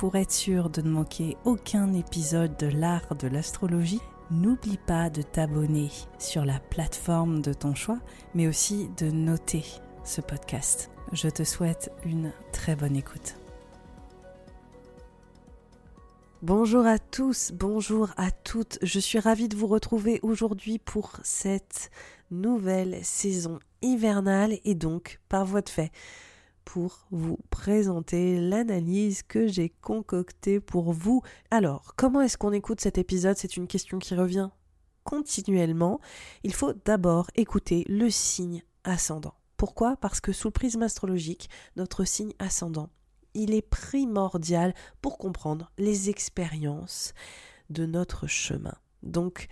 [0.00, 5.20] Pour être sûr de ne manquer aucun épisode de l'art de l'astrologie, n'oublie pas de
[5.20, 7.98] t'abonner sur la plateforme de ton choix,
[8.34, 9.62] mais aussi de noter
[10.02, 10.90] ce podcast.
[11.12, 13.36] Je te souhaite une très bonne écoute.
[16.40, 18.78] Bonjour à tous, bonjour à toutes.
[18.80, 21.90] Je suis ravie de vous retrouver aujourd'hui pour cette
[22.30, 25.92] nouvelle saison hivernale et donc par voie de fait
[26.64, 31.22] pour vous présenter l'analyse que j'ai concoctée pour vous.
[31.50, 33.36] Alors, comment est-ce qu'on écoute cet épisode?
[33.36, 34.50] C'est une question qui revient
[35.04, 36.00] continuellement.
[36.44, 39.34] Il faut d'abord écouter le signe ascendant.
[39.56, 39.96] Pourquoi?
[39.96, 42.90] Parce que sous le prisme astrologique, notre signe ascendant,
[43.34, 47.14] il est primordial pour comprendre les expériences
[47.68, 48.74] de notre chemin.
[49.02, 49.48] Donc,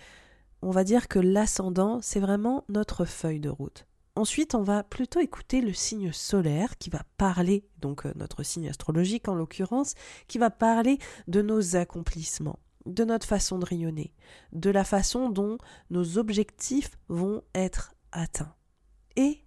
[0.63, 3.88] on va dire que l'ascendant, c'est vraiment notre feuille de route.
[4.19, 8.69] Ensuite, on va plutôt écouter le signe solaire qui va parler, donc euh, notre signe
[8.69, 9.95] astrologique en l'occurrence,
[10.27, 14.13] qui va parler de nos accomplissements, de notre façon de rayonner,
[14.51, 15.57] de la façon dont
[15.91, 18.57] nos objectifs vont être atteints.
[19.15, 19.45] Et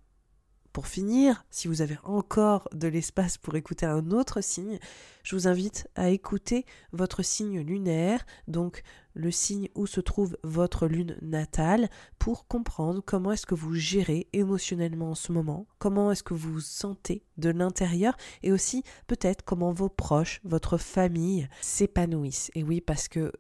[0.72, 4.80] pour finir, si vous avez encore de l'espace pour écouter un autre signe,
[5.24, 8.84] je vous invite à écouter votre signe lunaire, donc
[9.14, 11.90] le signe où se trouve votre lune natale,
[12.20, 16.54] pour comprendre comment est-ce que vous gérez émotionnellement en ce moment, comment est-ce que vous
[16.54, 22.52] vous sentez de l'intérieur, et aussi peut-être comment vos proches, votre famille s'épanouissent.
[22.56, 23.32] Et oui, parce que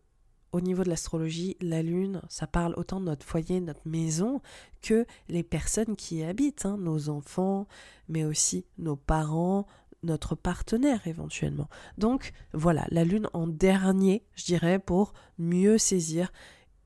[0.53, 4.41] au niveau de l'astrologie, la lune, ça parle autant de notre foyer, notre maison,
[4.81, 7.67] que les personnes qui y habitent, hein, nos enfants,
[8.09, 9.65] mais aussi nos parents,
[10.03, 11.69] notre partenaire éventuellement.
[11.97, 16.31] Donc voilà, la lune en dernier, je dirais, pour mieux saisir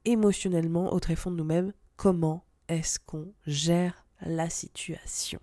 [0.06, 5.40] émotionnellement au tréfonds de nous-mêmes comment est-ce qu'on gère la situation.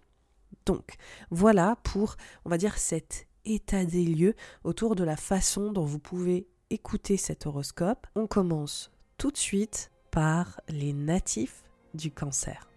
[0.66, 0.94] Donc
[1.30, 4.34] voilà pour, on va dire, cet état des lieux
[4.64, 9.90] autour de la façon dont vous pouvez écouter cet horoscope, on commence tout de suite
[10.10, 12.71] par les natifs du cancer.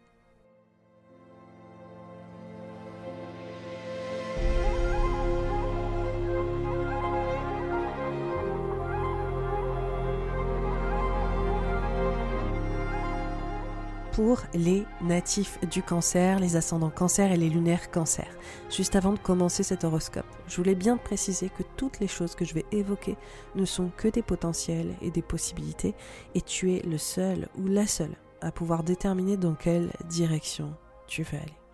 [14.15, 18.27] Pour les natifs du cancer, les ascendants cancer et les lunaires cancer.
[18.69, 22.45] Juste avant de commencer cet horoscope, je voulais bien préciser que toutes les choses que
[22.45, 23.17] je vais évoquer
[23.55, 25.95] ne sont que des potentiels et des possibilités,
[26.33, 30.73] et tu es le seul ou la seule à pouvoir déterminer dans quelle direction
[31.07, 31.64] tu veux aller.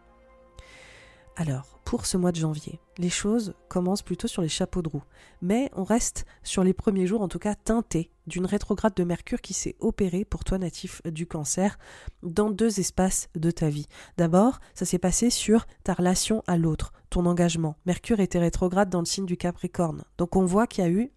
[1.37, 5.03] Alors, pour ce mois de janvier, les choses commencent plutôt sur les chapeaux de roue,
[5.41, 9.41] mais on reste sur les premiers jours en tout cas teintés d'une rétrograde de Mercure
[9.41, 11.79] qui s'est opérée pour toi natif du cancer
[12.21, 13.87] dans deux espaces de ta vie.
[14.17, 17.75] D'abord, ça s'est passé sur ta relation à l'autre, ton engagement.
[17.85, 20.03] Mercure était rétrograde dans le signe du Capricorne.
[20.17, 21.11] Donc on voit qu'il y a eu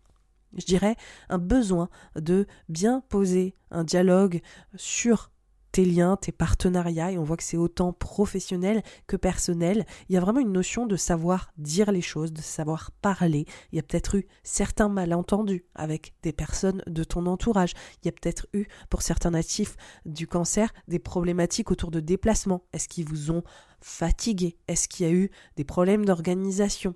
[0.57, 0.97] je dirais,
[1.29, 4.41] un besoin de bien poser un dialogue
[4.77, 5.31] sur
[5.75, 9.85] tes liens, tes partenariats, et on voit que c'est autant professionnel que personnel.
[10.09, 13.45] Il y a vraiment une notion de savoir dire les choses, de savoir parler.
[13.73, 17.73] Il y a peut-être eu certains malentendus avec des personnes de ton entourage.
[18.01, 19.77] Il y a peut-être eu, pour certains natifs
[20.07, 22.63] du cancer, des problématiques autour de déplacement.
[22.73, 23.43] Est-ce qu'ils vous ont
[23.81, 26.95] fatigué Est-ce qu'il y a eu des problèmes d'organisation?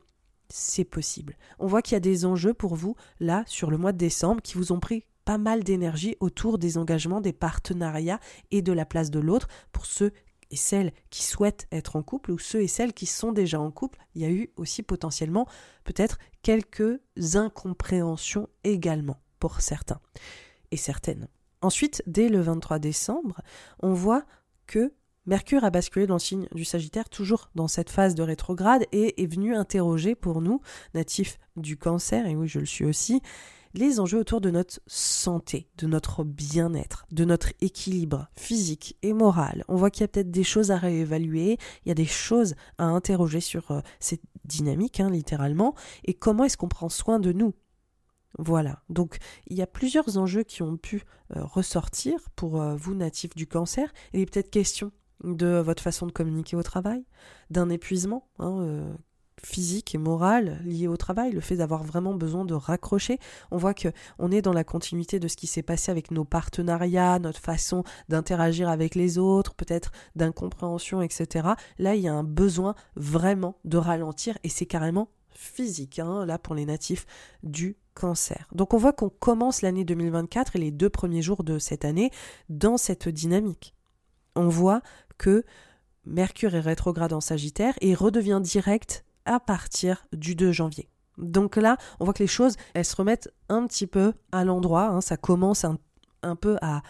[0.51, 1.37] C'est possible.
[1.59, 4.41] On voit qu'il y a des enjeux pour vous, là, sur le mois de décembre,
[4.41, 8.19] qui vous ont pris pas mal d'énergie autour des engagements, des partenariats
[8.51, 10.13] et de la place de l'autre pour ceux
[10.51, 13.71] et celles qui souhaitent être en couple ou ceux et celles qui sont déjà en
[13.71, 13.99] couple.
[14.15, 15.47] Il y a eu aussi potentiellement
[15.85, 16.99] peut-être quelques
[17.35, 20.01] incompréhensions également pour certains
[20.71, 21.29] et certaines.
[21.61, 23.43] Ensuite, dès le 23 décembre,
[23.81, 24.25] on voit
[24.67, 24.95] que
[25.27, 29.23] Mercure a basculé dans le signe du Sagittaire, toujours dans cette phase de rétrograde, et
[29.23, 30.63] est venu interroger pour nous,
[30.95, 33.21] natifs du cancer, et oui je le suis aussi,
[33.75, 39.65] les enjeux autour de notre santé, de notre bien-être, de notre équilibre physique et moral.
[39.69, 42.55] On voit qu'il y a peut-être des choses à réévaluer, il y a des choses
[42.79, 45.75] à interroger sur euh, cette dynamique, hein, littéralement,
[46.05, 47.55] et comment est-ce qu'on prend soin de nous?
[48.39, 51.03] Voilà, donc il y a plusieurs enjeux qui ont pu
[51.37, 53.93] euh, ressortir pour euh, vous natifs du cancer.
[54.13, 54.93] Il est peut-être question
[55.25, 57.05] de votre façon de communiquer au travail,
[57.51, 58.95] d'un épuisement hein,
[59.45, 63.19] physique et morale liée au travail, le fait d'avoir vraiment besoin de raccrocher.
[63.51, 63.89] On voit que
[64.19, 67.85] on est dans la continuité de ce qui s'est passé avec nos partenariats, notre façon
[68.09, 71.49] d'interagir avec les autres, peut-être d'incompréhension, etc.
[71.79, 76.39] Là, il y a un besoin vraiment de ralentir et c'est carrément physique, hein, là
[76.39, 77.07] pour les natifs
[77.45, 78.49] du cancer.
[78.53, 82.11] Donc on voit qu'on commence l'année 2024 et les deux premiers jours de cette année
[82.49, 83.75] dans cette dynamique.
[84.35, 84.83] On voit
[85.17, 85.45] que
[86.05, 90.89] Mercure est rétrograde en Sagittaire et redevient direct à partir du 2 janvier.
[91.19, 94.87] Donc là, on voit que les choses, elles se remettent un petit peu à l'endroit,
[94.87, 95.01] hein.
[95.01, 96.83] ça commence un, peu à,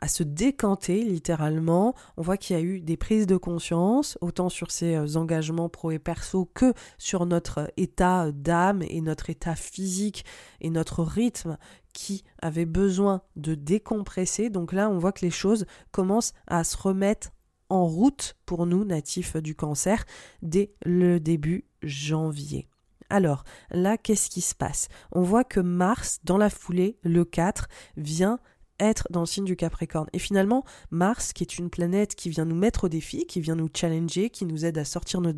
[0.00, 1.94] à, se décanter littéralement.
[2.16, 5.68] On voit qu'il y a eu des prises de conscience, autant sur ces euh, engagements
[5.68, 10.24] pro et perso que sur notre état d'âme et notre état physique
[10.60, 11.58] et notre rythme
[11.92, 14.50] qui avait besoin de décompresser.
[14.50, 17.30] Donc là, on voit que les choses commencent à se remettre
[17.68, 20.04] en route pour nous, natifs du cancer,
[20.42, 22.68] dès le début janvier.
[23.10, 24.88] Alors, là, qu'est-ce qui se passe?
[25.12, 28.38] On voit que Mars, dans la foulée, le 4, vient
[28.80, 30.08] être dans le signe du Capricorne.
[30.12, 33.54] Et finalement, Mars, qui est une planète qui vient nous mettre au défi, qui vient
[33.54, 35.34] nous challenger, qui nous aide à sortir de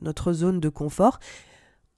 [0.00, 1.20] notre zone de confort,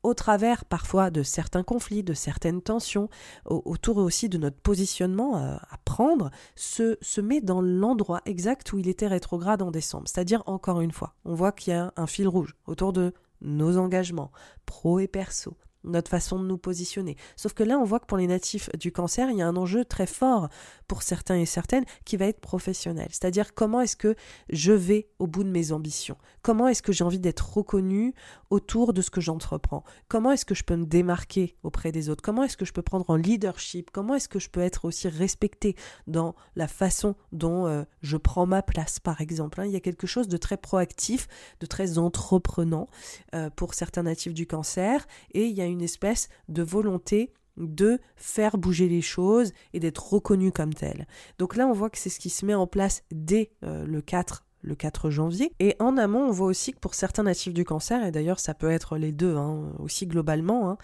[0.03, 3.09] au travers parfois de certains conflits, de certaines tensions,
[3.47, 8.89] autour aussi de notre positionnement à, prendre, se, se met dans l'endroit exact où il
[8.89, 10.09] était rétrograde en décembre.
[10.09, 13.77] C'est-à-dire, encore une fois, on voit qu'il y a un fil rouge autour de nos
[13.77, 14.31] engagements,
[14.67, 17.17] pro et perso, notre façon de nous positionner.
[17.37, 19.57] Sauf que là, on voit que pour les natifs du cancer, il y a un
[19.57, 20.49] enjeu très fort
[20.87, 23.09] pour certains et certaines qui va être professionnel.
[23.11, 24.15] C'est-à-dire comment est-ce que
[24.51, 26.17] je vais au bout de mes ambitions?
[26.43, 28.15] Comment est-ce que j'ai envie d'être reconnu
[28.51, 29.85] autour de ce que j'entreprends?
[30.09, 32.23] Comment est-ce que je peux me démarquer auprès des autres?
[32.23, 33.91] Comment est-ce que je peux prendre en leadership?
[33.91, 35.77] Comment est-ce que je peux être aussi respecté
[36.07, 39.67] dans la façon dont euh, je prends ma place, par exemple hein?
[39.67, 41.29] Il y a quelque chose de très proactif,
[41.61, 42.89] de très entreprenant
[43.35, 48.59] euh, pour certains natifs du cancer et il y a espèce de volonté de faire
[48.59, 51.07] bouger les choses et d'être reconnu comme tel.
[51.39, 54.01] Donc là, on voit que c'est ce qui se met en place dès euh, le
[54.01, 55.53] 4 le 4 janvier.
[55.59, 58.55] Et en amont, on voit aussi que pour certains natifs du cancer, et d'ailleurs ça
[58.55, 60.79] peut être les deux hein, aussi globalement, hein,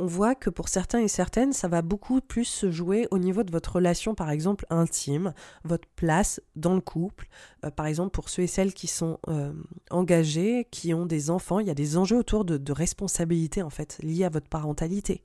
[0.00, 3.42] on voit que pour certains et certaines, ça va beaucoup plus se jouer au niveau
[3.42, 5.34] de votre relation, par exemple, intime,
[5.64, 7.26] votre place dans le couple.
[7.64, 9.52] Euh, par exemple, pour ceux et celles qui sont euh,
[9.90, 13.70] engagés, qui ont des enfants, il y a des enjeux autour de, de responsabilité, en
[13.70, 15.24] fait, liés à votre parentalité.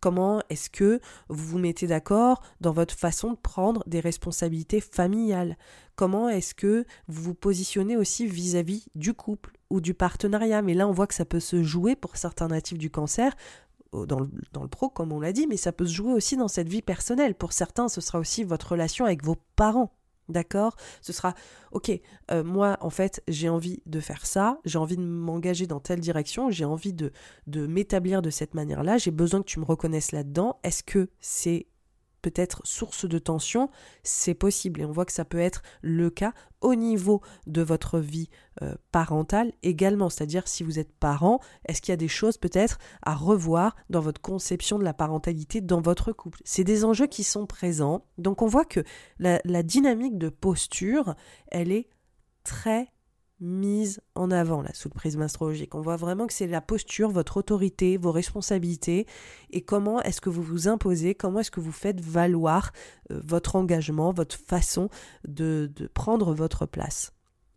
[0.00, 5.56] Comment est-ce que vous vous mettez d'accord dans votre façon de prendre des responsabilités familiales?
[5.96, 10.62] Comment est-ce que vous vous positionnez aussi vis-à-vis -vis du couple ou du partenariat?
[10.62, 13.34] Mais là, on voit que ça peut se jouer pour certains natifs du cancer
[13.92, 16.36] dans le, dans le pro, comme on l'a dit, mais ça peut se jouer aussi
[16.36, 17.34] dans cette vie personnelle.
[17.34, 19.94] Pour certains, ce sera aussi votre relation avec vos parents.
[20.28, 20.76] D'accord?
[21.00, 21.34] Ce sera,
[21.72, 21.90] ok,
[22.30, 26.00] euh, moi, en fait, j'ai envie de faire ça, j'ai envie de m'engager dans telle
[26.00, 27.12] direction, j'ai envie de,
[27.46, 30.58] de m'établir de cette manière-là, j'ai besoin que tu me reconnaisses là-dedans.
[30.64, 31.66] Est-ce que c'est
[32.22, 33.70] peut-être source de tension,
[34.02, 34.80] c'est possible.
[34.80, 38.28] Et on voit que ça peut être le cas au niveau de votre vie
[38.62, 40.08] euh, parentale également.
[40.08, 44.00] C'est-à-dire si vous êtes parent, est-ce qu'il y a des choses peut-être à revoir dans
[44.00, 46.40] votre conception de la parentalité dans votre couple?
[46.44, 48.04] C'est des enjeux qui sont présents.
[48.18, 48.80] Donc on voit que
[49.18, 51.14] la, la dynamique de posture,
[51.48, 51.88] elle est
[52.44, 52.88] très
[53.40, 55.74] mise en avant là sous le prisme astrologique.
[55.74, 59.06] On voit vraiment que c'est la posture, votre autorité, vos responsabilités
[59.50, 62.72] et comment est-ce que vous vous imposez, comment est-ce que vous faites valoir
[63.10, 64.88] euh, votre engagement, votre façon
[65.26, 67.12] de, de prendre votre place.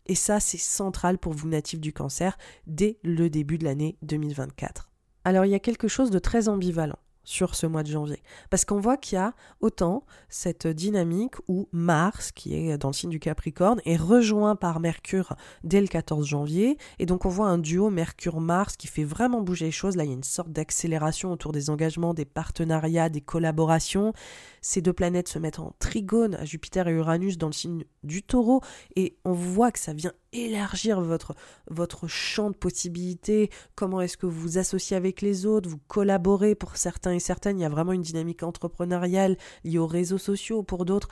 [0.08, 4.92] Et ça, c'est central pour vous natifs du cancer dès le début de l'année 2024.
[5.24, 8.22] Alors il y a quelque chose de très ambivalent sur ce mois de janvier.
[8.50, 12.94] Parce qu'on voit qu'il y a autant cette dynamique où Mars, qui est dans le
[12.94, 16.78] signe du Capricorne, est rejoint par Mercure dès le 14 janvier.
[17.00, 19.96] Et donc on voit un duo Mercure-Mars qui fait vraiment bouger les choses.
[19.96, 24.14] Là, il y a une sorte d'accélération autour des engagements, des partenariats, des collaborations.
[24.62, 28.24] Ces deux planètes se mettent en trigone à Jupiter et Uranus dans le signe du
[28.24, 28.62] taureau.
[28.96, 31.36] Et on voit que ça vient élargir votre,
[31.70, 36.56] votre champ de possibilités, comment est-ce que vous vous associez avec les autres, vous collaborez
[36.56, 40.84] pour certains certaines, il y a vraiment une dynamique entrepreneuriale liée aux réseaux sociaux, pour
[40.86, 41.08] d'autres,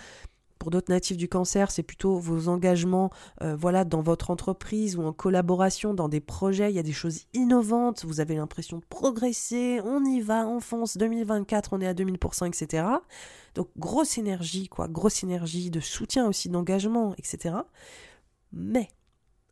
[0.59, 3.11] Pour d'autres natifs du cancer, c'est plutôt vos engagements
[3.41, 6.69] euh, voilà, dans votre entreprise ou en collaboration, dans des projets.
[6.69, 10.59] Il y a des choses innovantes, vous avez l'impression de progresser, on y va, on
[10.59, 12.83] fonce, 2024, on est à 2000%, etc.
[13.55, 17.55] Donc grosse énergie, quoi, grosse énergie de soutien aussi, d'engagement, etc.
[18.51, 18.89] Mais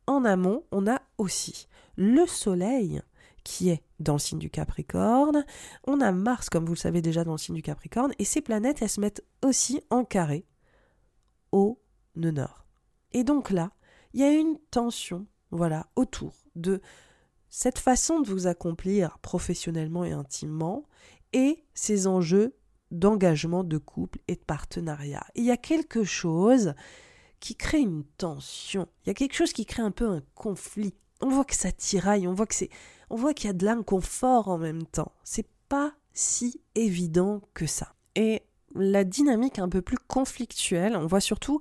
[0.06, 3.00] en amont, on a aussi le Soleil
[3.44, 5.44] qui est dans le signe du Capricorne.
[5.86, 8.12] On a Mars, comme vous le savez déjà, dans le signe du Capricorne.
[8.18, 10.44] Et ces planètes, elles se mettent aussi en carré
[11.52, 11.80] au
[12.14, 12.66] nord.
[13.12, 13.72] Et donc là,
[14.12, 16.80] il y a une tension, voilà, autour de
[17.48, 20.84] cette façon de vous accomplir professionnellement et intimement
[21.32, 22.54] et ces enjeux
[22.90, 25.24] d'engagement de couple et de partenariat.
[25.34, 26.74] il y a quelque chose
[27.40, 30.94] qui crée une tension, il y a quelque chose qui crée un peu un conflit.
[31.20, 32.70] On voit que ça tiraille, on voit que c'est
[33.10, 35.12] on voit qu'il y a de l'inconfort en même temps.
[35.24, 37.94] C'est pas si évident que ça.
[38.14, 38.42] Et
[38.74, 41.60] la dynamique un peu plus conflictuelle, on voit surtout,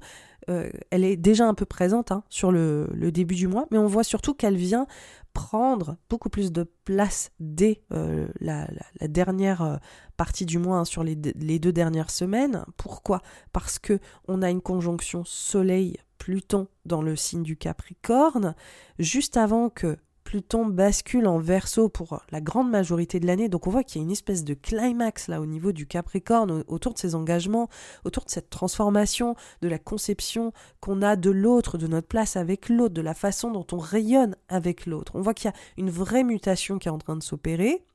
[0.49, 3.87] euh, elle est déjà un peu présente hein, sur le, début du mois, mais on
[3.87, 4.87] voit surtout qu'elle vient
[5.33, 8.67] prendre beaucoup plus de place dès euh, la,
[9.01, 9.77] dernière euh,
[10.15, 12.65] partie du mois, hein, sur les, les, deux dernières semaines.
[12.75, 13.21] Pourquoi?
[13.53, 18.55] Parce que on a une conjonction Soleil-Pluton dans le signe du Capricorne,
[18.99, 23.47] juste avant que Pluton bascule en verso pour la grande majorité de l'année.
[23.47, 26.65] Donc on voit qu'il y a une espèce de climax là au niveau du Capricorne,
[26.67, 27.69] autour de ses engagements,
[28.03, 32.67] autour de cette transformation, de la conception qu'on a de l'autre, de notre place avec
[32.67, 35.13] l'autre, de la façon dont on rayonne avec l'autre.
[35.15, 37.85] On voit qu'il y a une vraie mutation qui est en train de s'opérer.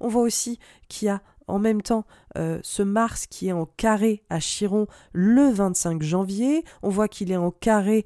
[0.00, 0.58] On voit aussi
[0.90, 2.04] qu'il y a en même temps
[2.36, 6.62] euh, ce Mars qui est en carré à Chiron le 25 janvier.
[6.82, 8.04] On voit qu'il est en carré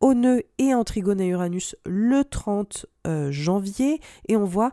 [0.00, 4.00] au nœud et en trigone à Uranus le 30 euh, janvier.
[4.28, 4.72] Et on voit,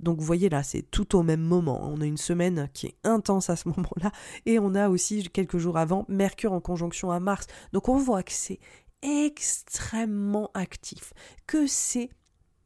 [0.00, 1.80] donc vous voyez là, c'est tout au même moment.
[1.82, 4.12] On a une semaine qui est intense à ce moment-là.
[4.46, 7.46] Et on a aussi, quelques jours avant, Mercure en conjonction à Mars.
[7.72, 8.60] Donc on voit que c'est
[9.02, 11.12] extrêmement actif,
[11.46, 12.10] que c'est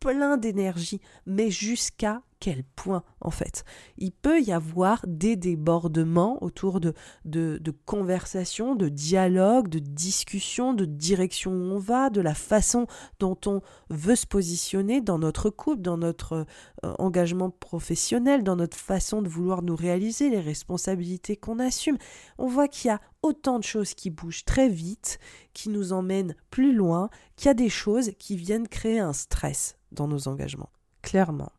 [0.00, 3.64] plein d'énergie, mais jusqu'à quel point en fait
[3.98, 6.92] Il peut y avoir des débordements autour de,
[7.24, 12.88] de, conversations, de dialogues, de discussions, de direction où on va, de la façon
[13.20, 16.44] dont on veut se positionner dans notre couple, dans notre
[16.84, 21.96] euh, engagement professionnel, dans notre façon de vouloir nous réaliser, les responsabilités qu'on assume.
[22.38, 25.20] On voit qu'il y a autant de choses qui bougent très vite,
[25.54, 29.76] qui nous emmènent plus loin, qu'il y a des choses qui viennent créer un stress
[29.92, 30.70] dans nos engagements.
[31.02, 31.52] Clairement.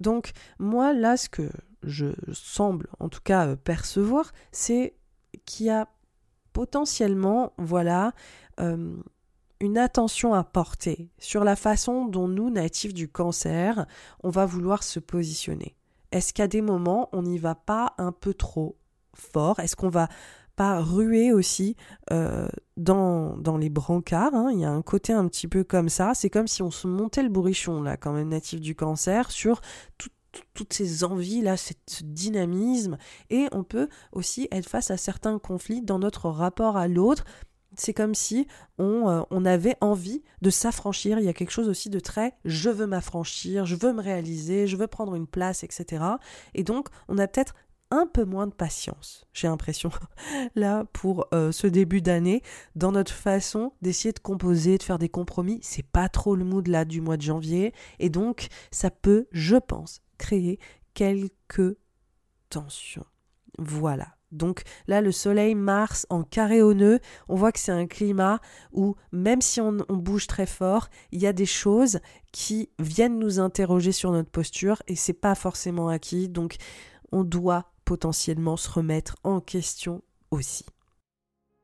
[0.00, 1.50] Donc moi là ce que
[1.82, 4.94] je semble en tout cas euh, percevoir, c'est
[5.46, 5.88] qu'il y a
[6.52, 8.12] potentiellement voilà
[8.58, 8.96] euh,
[9.60, 13.86] une attention à porter sur la façon dont nous, natifs du cancer,
[14.22, 15.76] on va vouloir se positionner.
[16.12, 18.78] Est-ce qu'à des moments, on n'y va pas un peu trop
[19.14, 19.60] fort?
[19.60, 20.08] Est-ce qu'on va
[20.60, 21.74] pas ruer aussi
[22.12, 24.34] euh, dans, dans, les brancards.
[24.34, 24.50] Hein.
[24.52, 26.12] Il y a un côté un petit peu comme ça.
[26.12, 29.62] C'est comme si on se montait le bourrichon, là, quand même natif du cancer, sur
[30.52, 32.98] toutes ces envies là, ce dynamisme,
[33.30, 37.24] et on peut aussi être face à certains conflits dans notre rapport à l'autre.
[37.78, 41.18] C'est comme si on, euh, on, avait envie de s'affranchir.
[41.20, 44.66] Il y a quelque chose aussi de très je veux m'affranchir, je veux me réaliser,
[44.66, 46.04] je veux prendre une place, etc.
[46.52, 47.54] Et donc, on a peut-être
[47.90, 49.90] un peu moins de patience, j'ai l'impression,
[50.54, 52.42] là, pour euh, ce début d'année,
[52.76, 55.58] dans notre façon d'essayer de composer, de faire des compromis.
[55.62, 59.56] C'est pas trop le mood là du mois de janvier, et donc ça peut, je
[59.56, 60.58] pense, créer
[60.94, 61.76] quelques
[62.48, 63.06] tensions.
[63.58, 64.08] Voilà.
[64.32, 68.40] Donc là, le Soleil, Mars en carré au nœud, on voit que c'est un climat
[68.72, 71.98] où même si on, on, bouge très fort, il y a des choses
[72.32, 76.28] qui viennent nous interroger sur notre posture et c'est pas forcément acquis.
[76.28, 76.56] Donc
[77.10, 80.64] on doit potentiellement se remettre en question aussi.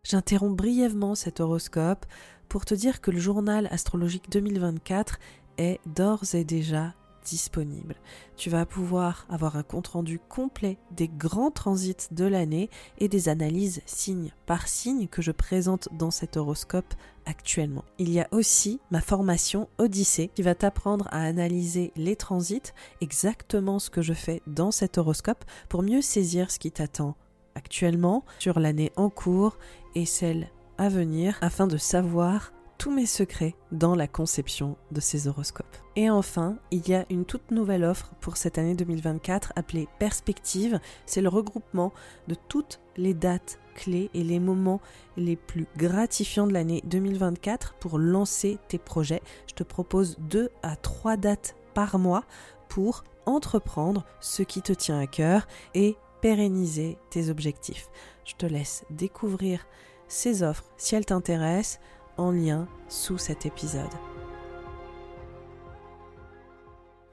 [0.03, 2.05] J'interromps brièvement cet horoscope
[2.49, 5.21] pour te dire que le journal astrologique 2024
[5.59, 7.97] est d'ores et déjà disponible.
[8.37, 13.83] Tu vas pouvoir avoir un compte-rendu complet des grands transits de l'année et des analyses
[13.85, 16.95] signe par signe que je présente dans cet horoscope
[17.27, 17.85] actuellement.
[17.99, 23.79] Il y a aussi ma formation Odyssée qui va t'apprendre à analyser les transits, exactement
[23.79, 27.17] ce que je fais dans cet horoscope pour mieux saisir ce qui t'attend
[27.57, 29.59] actuellement sur l'année en cours
[29.95, 35.29] et celle à venir afin de savoir tous mes secrets dans la conception de ces
[35.29, 35.77] horoscopes.
[35.97, 40.79] Et enfin, il y a une toute nouvelle offre pour cette année 2024 appelée Perspective.
[41.07, 41.93] C'est le regroupement
[42.29, 44.81] de toutes les dates clés et les moments
[45.17, 49.23] les plus gratifiants de l'année 2024 pour lancer tes projets.
[49.47, 52.25] Je te propose deux à trois dates par mois
[52.69, 57.89] pour entreprendre ce qui te tient à cœur et pérenniser tes objectifs.
[58.25, 59.67] Je te laisse découvrir
[60.09, 61.81] ces offres, si elles t'intéressent,
[62.17, 63.85] en lien sous cet épisode.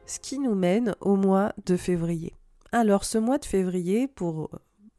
[0.05, 2.33] Ce qui nous mène au mois de février.
[2.71, 4.49] Alors ce mois de février, pour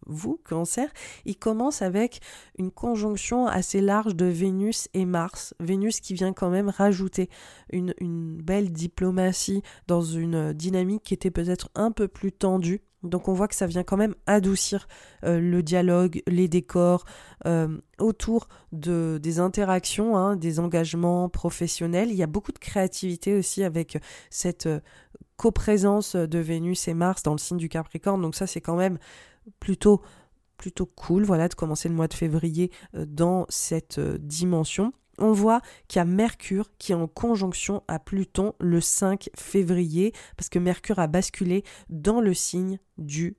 [0.07, 0.91] vous, cancer,
[1.25, 2.21] il commence avec
[2.59, 5.55] une conjonction assez large de Vénus et Mars.
[5.61, 7.29] Vénus qui vient quand même rajouter
[7.71, 7.95] une,
[8.43, 12.83] belle diplomatie dans une dynamique qui était peut-être un peu plus tendue.
[13.05, 14.89] Donc on voit que ça vient quand même adoucir
[15.25, 17.05] euh, le dialogue, les décors
[17.47, 22.11] euh, autour de, des interactions, hein, des engagements professionnels.
[22.11, 23.99] Il y a beaucoup de créativité aussi avec
[24.31, 24.81] cette euh,
[25.37, 28.23] coprésence de Vénus et Mars dans le signe du Capricorne.
[28.23, 28.99] Donc ça c'est quand même
[29.61, 30.01] plutôt
[30.57, 34.93] plutôt cool voilà de commencer le mois de février dans cette dimension.
[35.19, 40.13] On voit qu'il y a Mercure qui est en conjonction à Pluton le 5 février
[40.37, 43.37] parce que Mercure a basculé dans le signe du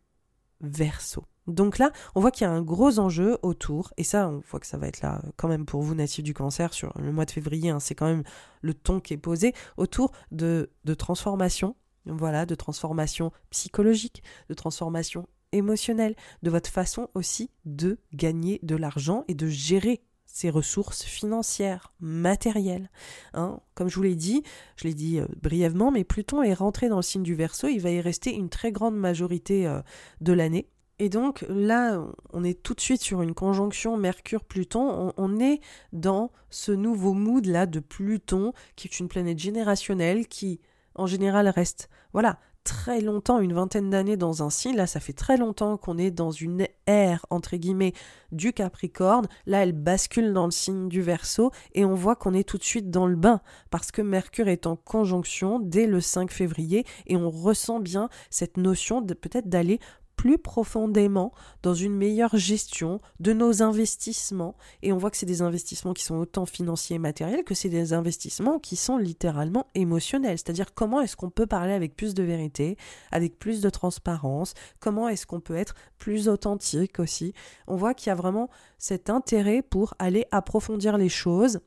[0.61, 1.25] Verseau.
[1.47, 4.59] Donc là, on voit qu'il y a un gros enjeu autour, et ça, on voit
[4.59, 7.25] que ça va être là quand même pour vous, natifs du cancer, sur le mois
[7.25, 8.23] de février, hein, c'est quand même
[8.61, 11.75] le ton qui est posé, autour de, de transformation,
[12.07, 19.23] voilà, de transformation psychologique, de transformation émotionnel, de votre façon aussi de gagner de l'argent
[19.27, 20.01] et de gérer
[20.35, 22.89] ses ressources financières, matérielles.
[23.35, 23.61] Hein.
[23.73, 24.43] Comme je vous l'ai dit,
[24.75, 27.79] je l'ai dit euh, brièvement, mais Pluton est rentré dans le signe du Verseau, il
[27.79, 29.79] va y rester une très grande majorité euh,
[30.19, 30.67] de l'année.
[30.99, 35.13] Et donc là, on est tout de suite sur une conjonction Mercure-Pluton.
[35.15, 35.61] On, est
[35.93, 40.59] dans ce nouveau mood là de Pluton, qui est une planète générationnelle qui,
[40.95, 44.75] en général, reste voilà très longtemps, une vingtaine d'années dans un signe.
[44.75, 47.93] Là, ça fait très longtemps qu'on est dans une ère, entre guillemets,
[48.33, 49.27] du Capricorne.
[49.45, 52.63] Là, elle bascule dans le signe du Verseau et on voit qu'on est tout de
[52.63, 57.15] suite dans le bain parce que Mercure est en conjonction dès le 5 février et
[57.15, 59.79] on ressent bien cette notion de peut-être d'aller
[60.15, 64.55] plus profondément dans une meilleure gestion de nos investissements.
[64.81, 67.69] Et on voit que c'est des investissements qui sont autant financiers et matériels que c'est
[67.69, 70.37] des investissements qui sont littéralement émotionnels.
[70.37, 72.77] C'est-à-dire comment est-ce qu'on peut parler avec plus de vérité,
[73.11, 77.33] avec plus de transparence, comment est-ce qu'on peut être plus authentique aussi.
[77.67, 81.59] On voit qu'il y a vraiment cet intérêt pour aller approfondir les choses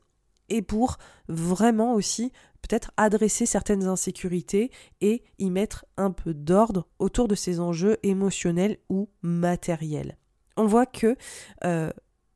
[0.49, 7.27] et pour vraiment aussi peut-être adresser certaines insécurités et y mettre un peu d'ordre autour
[7.27, 10.17] de ces enjeux émotionnels ou matériels.
[10.57, 11.15] On voit que
[11.63, 11.91] euh,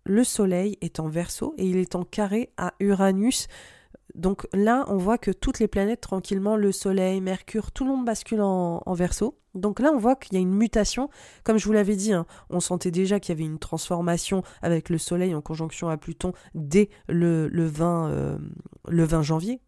[0.06, 3.48] le Soleil est en verso et il est en carré à Uranus.
[4.16, 8.06] Donc là, on voit que toutes les planètes, tranquillement, le Soleil, Mercure, tout le monde
[8.06, 9.40] bascule en, verso.
[9.56, 11.10] Donc là, on voit qu'il y a une mutation.
[11.44, 14.90] Comme je vous l'avais dit, hein, on sentait déjà qu'il y avait une transformation avec
[14.90, 18.38] le Soleil en conjonction à Pluton dès le, 20,
[18.88, 19.62] le 20 euh, janvier.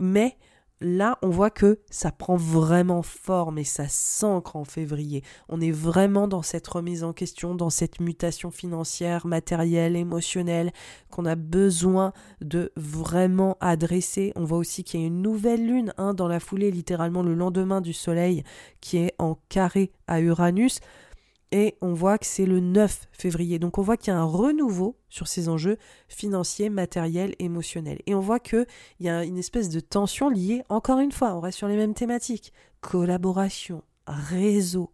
[0.00, 0.36] Mais
[0.80, 5.22] là, on voit que ça prend vraiment forme et ça s'ancre en février.
[5.48, 10.72] On est vraiment dans cette remise en question, dans cette mutation financière, matérielle, émotionnelle
[11.10, 14.32] qu'on a besoin de vraiment adresser.
[14.36, 17.34] On voit aussi qu'il y a une nouvelle lune hein, dans la foulée, littéralement le
[17.34, 18.44] lendemain du soleil,
[18.80, 20.80] qui est en carré à Uranus
[21.52, 23.58] et on voit que c'est le 9 février.
[23.58, 25.78] Donc on voit qu'il y a un renouveau sur ces enjeux
[26.08, 28.00] financiers, matériels, émotionnels.
[28.06, 28.66] Et on voit qu'il
[29.00, 31.94] y a une espèce de tension liée, encore une fois, on reste sur les mêmes
[31.94, 34.92] thématiques, collaboration, réseau,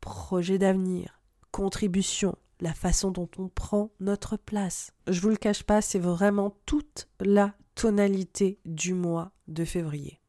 [0.00, 4.92] projet d'avenir, contribution, la façon dont on prend notre place.
[5.06, 10.20] Je vous le cache pas, c'est vraiment toute la tonalité du mois de février.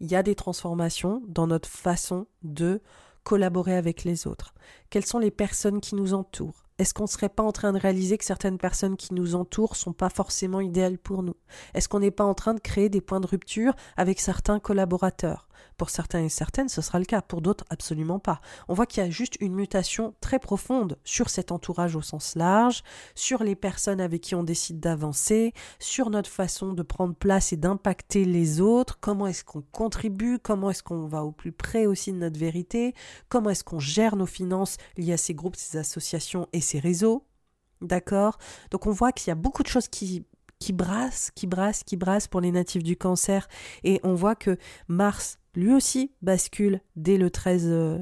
[0.00, 2.82] Il y a des transformations dans notre façon de
[3.26, 4.54] collaborer avec les autres.
[4.88, 6.62] Quelles sont les personnes qui nous entourent?
[6.78, 9.74] Est-ce qu'on ne serait pas en train de réaliser que certaines personnes qui nous entourent
[9.74, 11.34] sont pas forcément idéales pour nous?
[11.74, 15.48] Est-ce qu'on n'est pas en train de créer des points de rupture avec certains collaborateurs?
[15.76, 18.40] Pour certains et certaines, ce sera le cas, pour d'autres, absolument pas.
[18.68, 22.34] On voit qu'il y a juste une mutation très profonde sur cet entourage au sens
[22.34, 22.82] large,
[23.14, 27.56] sur les personnes avec qui on décide d'avancer, sur notre façon de prendre place et
[27.56, 32.12] d'impacter les autres, comment est-ce qu'on contribue, comment est-ce qu'on va au plus près aussi
[32.12, 32.94] de notre vérité,
[33.28, 37.24] comment est-ce qu'on gère nos finances liées à ces groupes, ces associations et ces réseaux.
[37.82, 38.38] D'accord?
[38.70, 40.24] Donc on voit qu'il y a beaucoup de choses qui
[40.58, 43.48] qui brassent, qui brassent, qui brassent pour les natifs du cancer.
[43.84, 44.56] Et on voit que
[44.88, 47.98] Mars lui aussi bascule dès le 13 euh,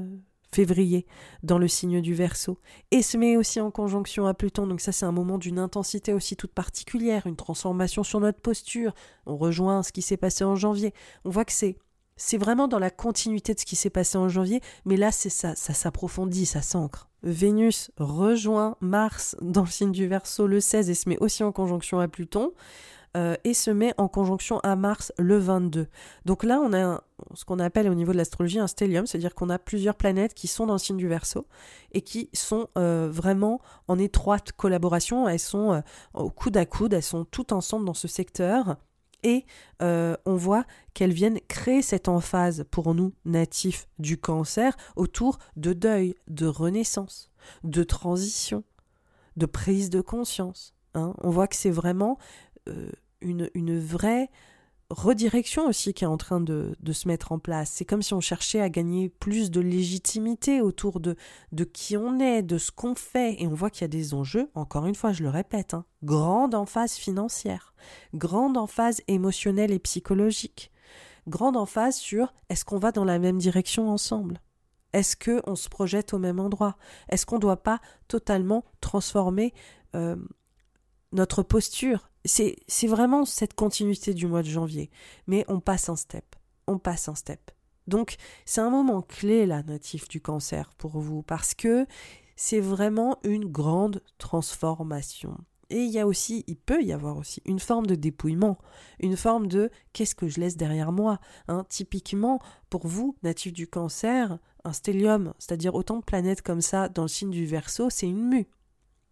[0.51, 1.05] février
[1.43, 2.59] dans le signe du Verseau
[2.91, 4.67] et se met aussi en conjonction à Pluton.
[4.67, 8.93] Donc ça c'est un moment d'une intensité aussi toute particulière, une transformation sur notre posture.
[9.25, 10.93] On rejoint ce qui s'est passé en janvier.
[11.23, 11.77] On voit que c'est
[12.17, 15.29] c'est vraiment dans la continuité de ce qui s'est passé en janvier, mais là c'est
[15.29, 17.09] ça, ça s'approfondit, ça s'ancre.
[17.23, 21.51] Vénus rejoint Mars dans le signe du Verseau le 16 et se met aussi en
[21.51, 22.53] conjonction à Pluton.
[23.15, 25.87] euh, et se met en conjonction à Mars le 22.
[26.25, 27.01] Donc là, on a
[27.33, 30.47] ce qu'on appelle au niveau de l'astrologie un stellium, c'est-à-dire qu'on a plusieurs planètes qui
[30.47, 31.47] sont dans le signe du Verseau
[31.91, 35.27] et qui sont euh, vraiment en étroite collaboration.
[35.27, 35.81] Elles sont euh,
[36.13, 38.77] au coude à coude, elles sont toutes ensemble dans ce secteur.
[39.23, 39.45] Et
[39.79, 46.13] on voit qu'elles viennent créer cette emphase pour nous natifs du cancer autour de deuil,
[46.27, 47.31] de renaissance,
[47.63, 48.63] de transition,
[49.35, 50.75] de prise de conscience.
[50.93, 51.15] Hein.
[51.23, 52.19] On voit que c'est vraiment
[53.21, 54.29] une, une vraie
[54.89, 57.71] redirection aussi qui est en train de, se mettre en place.
[57.71, 61.15] C'est comme si on cherchait à gagner plus de légitimité autour de,
[61.51, 63.41] de qui on est, de ce qu'on fait.
[63.41, 65.85] Et on voit qu'il y a des enjeux, encore une fois, je le répète, hein,
[66.03, 67.73] grande emphase financière,
[68.13, 70.71] grande emphase émotionnelle et psychologique,
[71.27, 74.39] grande emphase sur est-ce qu'on va dans la même direction ensemble?
[74.93, 76.77] Est-ce qu'on se projette au même endroit?
[77.09, 79.53] Est-ce qu'on ne doit pas totalement transformer
[79.93, 80.15] euh,
[81.11, 84.89] notre posture c'est vraiment cette continuité du mois de janvier.
[85.27, 86.25] Mais on passe un step.
[86.67, 87.51] On passe un step.
[87.87, 91.85] Donc, c'est un moment clé, là, natif du cancer pour vous, parce que
[92.35, 95.37] c'est vraiment une grande transformation.
[95.69, 98.57] Et il y a aussi, il peut y avoir aussi une forme de dépouillement,
[98.99, 101.19] une forme de qu'est-ce que je laisse derrière moi?
[101.47, 101.65] Hein.
[101.69, 107.03] Typiquement, pour vous, natif du cancer, un stellium, c'est-à-dire autant de planètes comme ça dans
[107.03, 108.47] le signe du Verseau, c'est une mue.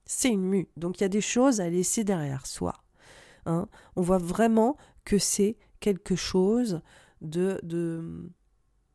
[0.05, 0.69] C'est une mue.
[0.77, 2.82] Donc il y a des choses à laisser derrière soi.
[3.45, 6.81] Hein, on voit vraiment que c'est quelque chose
[7.21, 8.29] de, de,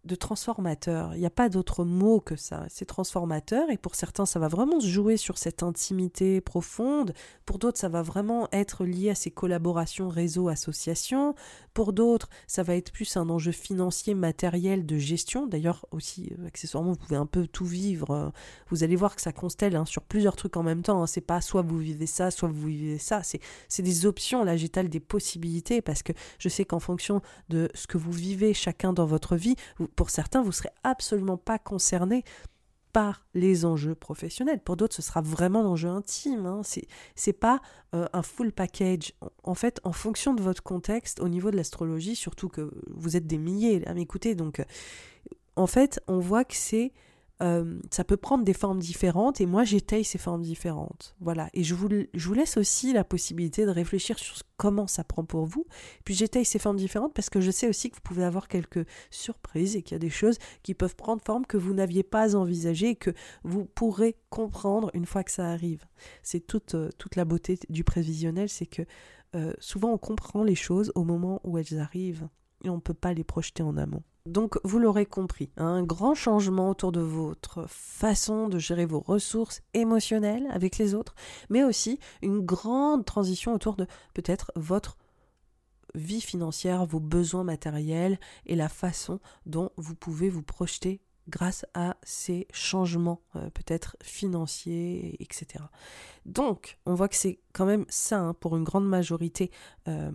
[0.05, 1.15] de transformateur.
[1.15, 2.65] Il n'y a pas d'autre mot que ça.
[2.69, 7.13] C'est transformateur et pour certains, ça va vraiment se jouer sur cette intimité profonde.
[7.45, 11.35] Pour d'autres, ça va vraiment être lié à ces collaborations réseau-association.
[11.75, 15.47] Pour d'autres, ça va être plus un enjeu financier, matériel, de gestion.
[15.47, 18.33] D'ailleurs, aussi, euh, accessoirement, vous pouvez un peu tout vivre.
[18.71, 21.03] Vous allez voir que ça constelle hein, sur plusieurs trucs en même temps.
[21.03, 21.07] Hein.
[21.07, 23.23] C'est pas soit vous vivez ça, soit vous vivez ça.
[23.23, 24.45] C'est des options.
[24.45, 28.55] Là, j'étale des possibilités parce que je sais qu'en fonction de ce que vous vivez
[28.55, 29.57] chacun dans votre vie,
[29.99, 32.23] pour certains, vous ne serez absolument pas concerné
[32.93, 34.61] par les enjeux professionnels.
[34.61, 36.47] Pour d'autres, ce sera vraiment l'enjeu intime.
[36.47, 36.63] Hein.
[37.17, 37.61] C'est, pas
[37.97, 39.13] euh, un full package.
[39.43, 43.27] En fait, en fonction de votre contexte, au niveau de l'astrologie, surtout que vous êtes
[43.27, 44.65] des milliers à m'écouter, donc
[45.57, 46.93] en fait, on voit que c'est
[47.41, 51.15] euh, ça peut prendre des formes différentes et moi j'étaye ces formes différentes.
[51.21, 51.49] Voilà.
[51.55, 51.89] Et je vous,
[52.35, 55.67] laisse aussi la possibilité de réfléchir sur comment ça prend pour vous.
[56.05, 58.85] Puis j'étaye ces formes différentes parce que je sais aussi que vous pouvez avoir quelques
[59.11, 62.35] surprises et qu'il y a des choses qui peuvent prendre forme que vous n'aviez pas
[62.35, 63.11] envisagées et que
[63.45, 65.87] vous pourrez comprendre une fois que ça arrive.
[66.23, 68.83] C'est toute, euh, toute la beauté du prévisionnel, c'est que
[69.37, 72.29] euh, souvent on comprend les choses au moment où elles arrivent
[72.65, 74.03] et on ne peut pas les projeter en amont.
[74.29, 79.63] Donc vous l'aurez compris, un grand changement autour de votre façon de gérer vos ressources
[79.73, 81.15] émotionnelles avec les autres,
[81.49, 84.99] mais aussi une grande transition autour de peut-être votre
[85.95, 91.97] vie financière, vos besoins matériels et la façon dont vous pouvez vous projeter grâce à
[92.03, 95.65] ces changements euh, peut-être financiers, etc.
[96.27, 99.51] Donc, on voit que c'est quand même ça hein, pour une grande majorité
[99.89, 100.11] euh,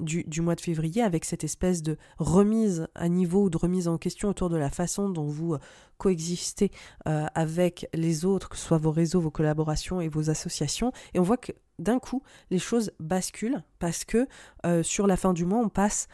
[0.00, 3.98] du, mois de février avec cette espèce de remise à niveau ou de remise en
[3.98, 5.58] question autour de la façon dont vous euh,
[5.98, 6.70] coexistez
[7.06, 10.92] euh, avec les autres, que ce soit vos réseaux, vos collaborations et vos associations.
[11.14, 14.26] Et on voit que d'un coup, les choses basculent parce que
[14.66, 16.08] euh, sur la fin du mois, on passe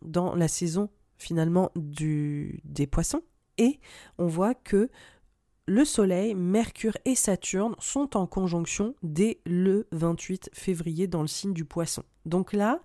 [0.00, 3.20] dans la saison finalement du, des poissons
[3.58, 3.80] et
[4.18, 4.88] on voit que
[5.66, 11.52] le Soleil, Mercure et Saturne sont en conjonction dès le 28 février dans le signe
[11.52, 12.04] du poisson.
[12.24, 12.80] Donc là,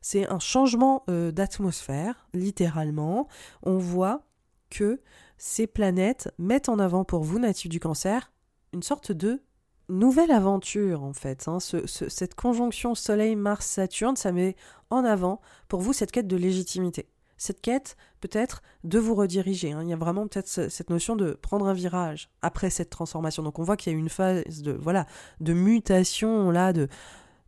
[0.00, 3.28] c'est un changement euh, d'atmosphère, littéralement.
[3.62, 4.22] On voit
[4.70, 5.00] que
[5.38, 8.32] ces planètes mettent en avant pour vous, natifs du cancer,
[8.72, 9.42] une sorte de
[9.88, 11.48] nouvelle aventure en fait.
[11.48, 11.58] Hein.
[11.58, 14.54] cette conjonction Soleil-Mars-Saturne, ça met
[14.90, 17.08] en avant pour vous cette quête de légitimité
[17.40, 19.72] cette quête peut-être de vous rediriger.
[19.72, 19.82] Hein.
[19.82, 23.42] Il y a vraiment peut-être cette notion de prendre un virage après cette transformation.
[23.42, 25.06] Donc on voit qu'il y a une phase de voilà
[25.40, 26.86] de mutation là, de,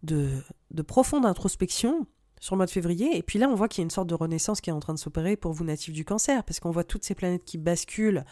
[0.03, 0.31] de,
[0.71, 2.07] de profonde introspection
[2.41, 3.19] sur le mois de février.
[3.19, 4.81] Et puis là, on voit qu'il y a une sorte de renaissance qui est en
[4.81, 7.57] train de s'opérer pour vous natifs du cancer, parce qu'on voit toutes ces planètes qui
[7.57, 8.25] basculent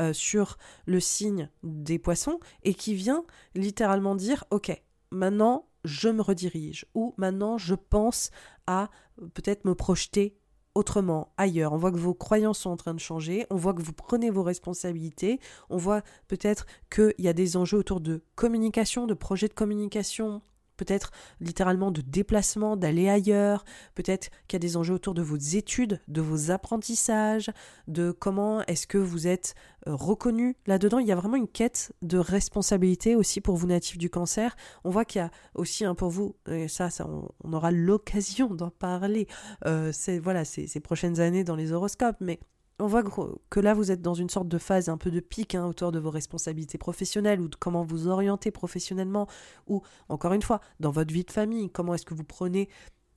[0.00, 4.70] euh, sur le signe des poissons et qui vient littéralement dire, OK,
[5.10, 8.30] maintenant je me redirige, ou maintenant je pense
[8.66, 8.88] à
[9.34, 10.37] peut-être me projeter
[10.78, 11.72] autrement, ailleurs.
[11.72, 14.30] On voit que vos croyances sont en train de changer, on voit que vous prenez
[14.30, 19.48] vos responsabilités, on voit peut-être qu'il y a des enjeux autour de communication, de projets
[19.48, 20.40] de communication
[20.78, 21.10] peut-être
[21.40, 26.00] littéralement de déplacement, d'aller ailleurs, peut-être qu'il y a des enjeux autour de vos études,
[26.08, 27.50] de vos apprentissages,
[27.86, 29.54] de comment est-ce que vous êtes
[29.86, 30.98] euh, reconnu là-dedans.
[30.98, 34.56] Il y a vraiment une quête de responsabilité aussi pour vous natifs du cancer.
[34.84, 38.54] On voit qu'il y a aussi un pour vous, et ça, ça on, aura l'occasion
[38.54, 39.26] d'en parler,
[39.66, 42.38] euh, voilà, ces, ces prochaines années dans les horoscopes, mais
[42.78, 43.02] on voit
[43.50, 45.92] que là, vous êtes dans une sorte de phase un peu de pic hein, autour
[45.92, 49.26] de vos responsabilités professionnelles ou de comment vous orienter professionnellement
[49.66, 52.68] ou, encore une fois, dans votre vie de famille, comment est-ce que vous prenez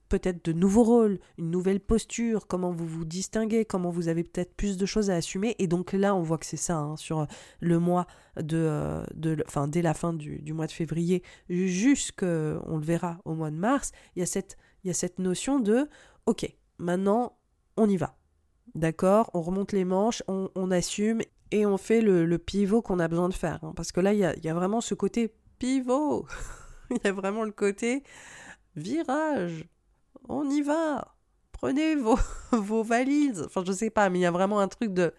[0.08, 4.54] peut-être de nouveaux rôles, une nouvelle posture, comment vous vous distinguez, comment vous avez peut-être
[4.54, 5.56] plus de choses à assumer?
[5.58, 7.26] Et donc là, on voit que c'est ça, hein, sur
[7.60, 12.84] le mois de, euh, enfin, dès la fin du, du mois de février, jusqu'on le
[12.84, 15.88] verra au mois de mars, il y a cette, il y a cette notion de,
[16.26, 17.38] ok, maintenant,
[17.78, 18.14] on y va
[18.74, 23.28] D'accord On remonte les manches, on, assume et on fait le, pivot qu'on a besoin
[23.28, 23.62] de faire.
[23.62, 23.72] Hein.
[23.76, 26.26] parce que là, il y a, vraiment ce côté pivot.
[26.90, 28.02] Il y a vraiment le côté
[28.76, 29.64] virage.
[30.28, 31.14] On y va.
[31.52, 32.18] Prenez vos,
[32.52, 33.42] vos valises.
[33.46, 35.14] Enfin, je sais pas, mais il y a vraiment un truc de.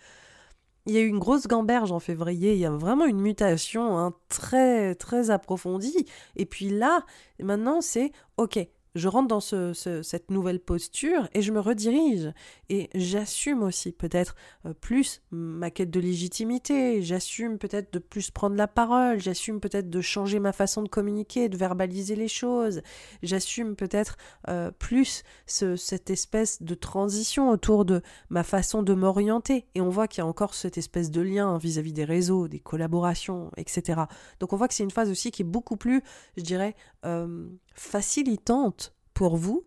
[0.85, 3.97] Il y a eu une grosse gamberge en février, il y a vraiment une mutation
[3.97, 6.05] hein, très très approfondie.
[6.35, 7.05] Et puis là,
[7.39, 8.59] maintenant, c'est OK,
[8.95, 12.31] je rentre dans cette nouvelle posture et je me redirige.
[12.69, 18.55] Et j'assume aussi peut-être euh, plus ma quête de légitimité, j'assume peut-être de plus prendre
[18.55, 22.81] la parole, j'assume peut-être de changer ma façon de communiquer, de verbaliser les choses,
[23.21, 29.65] j'assume peut-être euh, plus cette espèce de transition autour de ma façon de m'orienter.
[29.75, 32.59] Et on voit qu'il y a encore cette espèce de lien vis-à-vis des réseaux, des
[32.59, 34.01] collaborations, etc.
[34.39, 36.01] Donc on voit que c'est une phase aussi qui est beaucoup plus,
[36.37, 36.75] je dirais,
[37.05, 39.65] euh, facilitante pour vous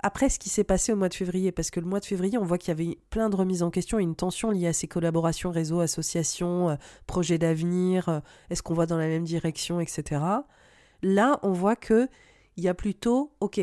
[0.00, 2.38] après ce qui s'est passé au mois de février, parce que le mois de février,
[2.38, 4.72] on voit qu'il y avait plein de remises en question et une tension liée à
[4.72, 9.80] ces collaborations, réseaux, associations, euh, projets d'avenir, euh, est-ce qu'on va dans la même direction,
[9.80, 10.22] etc.
[11.02, 12.08] Là, on voit que
[12.56, 13.60] il y a plutôt, ok,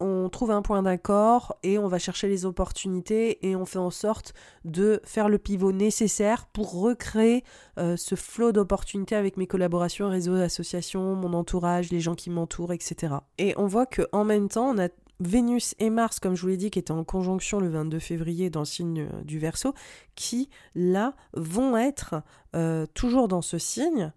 [0.00, 3.90] on trouve un point d'accord et on va chercher les opportunités et on fait en
[3.90, 4.34] sorte
[4.64, 7.44] de faire le pivot nécessaire pour recréer
[7.78, 12.72] euh, ce flot d'opportunités avec mes collaborations, réseaux, associations, mon entourage, les gens qui m'entourent,
[12.72, 13.14] etc.
[13.38, 14.88] Et on voit que en même temps, on a
[15.22, 18.48] Vénus et Mars, comme je vous l'ai dit, qui étaient en conjonction le 22 février
[18.48, 19.74] dans le signe euh, du Verseau,
[20.14, 22.22] qui là vont être
[22.56, 24.12] euh, toujours dans ce signe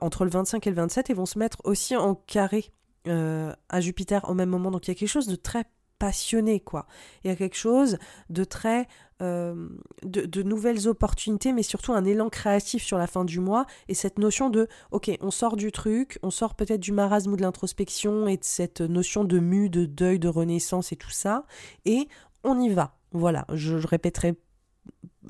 [0.00, 2.70] entre le 25 et le 27 et vont se mettre aussi en carré
[3.06, 4.70] euh, à Jupiter au même moment.
[4.70, 5.64] Donc il y a quelque chose de très
[5.98, 6.86] passionné, quoi.
[7.24, 7.98] Il y a quelque chose
[8.30, 8.86] de très...
[9.22, 9.70] Euh,
[10.02, 14.18] de, nouvelles opportunités, mais surtout un élan créatif sur la fin du mois, et cette
[14.18, 18.28] notion de, ok, on sort du truc, on sort peut-être du marasme ou de l'introspection,
[18.28, 21.46] et de cette notion de mu, de deuil, de renaissance et tout ça,
[21.86, 22.08] et
[22.44, 22.98] on y va.
[23.12, 24.34] Voilà, je, répéterai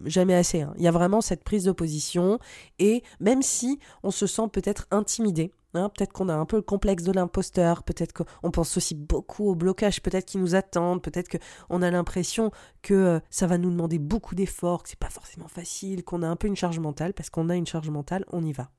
[0.04, 0.62] jamais assez.
[0.62, 0.74] Hein.
[0.78, 2.40] Il y a vraiment cette prise de position,
[2.80, 6.62] et même si on se sent peut-être intimidé, Hein, peut-être qu'on a un peu le
[6.62, 11.38] complexe de l'imposteur, peut-être qu'on pense aussi beaucoup au blocage, peut-être qui nous attendent, peut-être
[11.38, 12.50] qu'on a l'impression
[12.82, 16.28] que euh, ça va nous demander beaucoup d'efforts, que c'est pas forcément facile, qu'on a
[16.28, 18.70] un peu une charge mentale, parce qu'on a une charge mentale, on y va.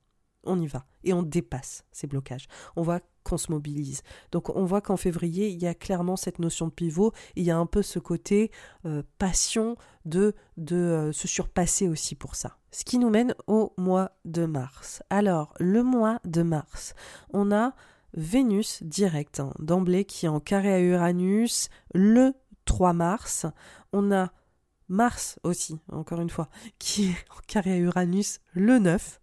[0.43, 0.86] On y va.
[1.03, 2.47] Et on dépasse ces blocages.
[2.75, 4.01] On voit qu'on se mobilise.
[4.31, 7.51] Donc on voit qu'en février, il y a clairement cette notion de pivot, il y
[7.51, 8.51] a un peu ce côté
[8.86, 12.57] euh, passion de, de euh, se surpasser aussi pour ça.
[12.77, 15.01] Ce qui nous mène au mois de mars.
[15.09, 16.93] Alors, le mois de mars,
[17.33, 17.73] on a
[18.13, 22.33] Vénus direct, hein, d'emblée, qui est en carré à Uranus le
[22.65, 23.47] 3 mars.
[23.93, 24.31] On a
[24.89, 29.21] Mars aussi, encore une fois, qui est en carré à Uranus le 9.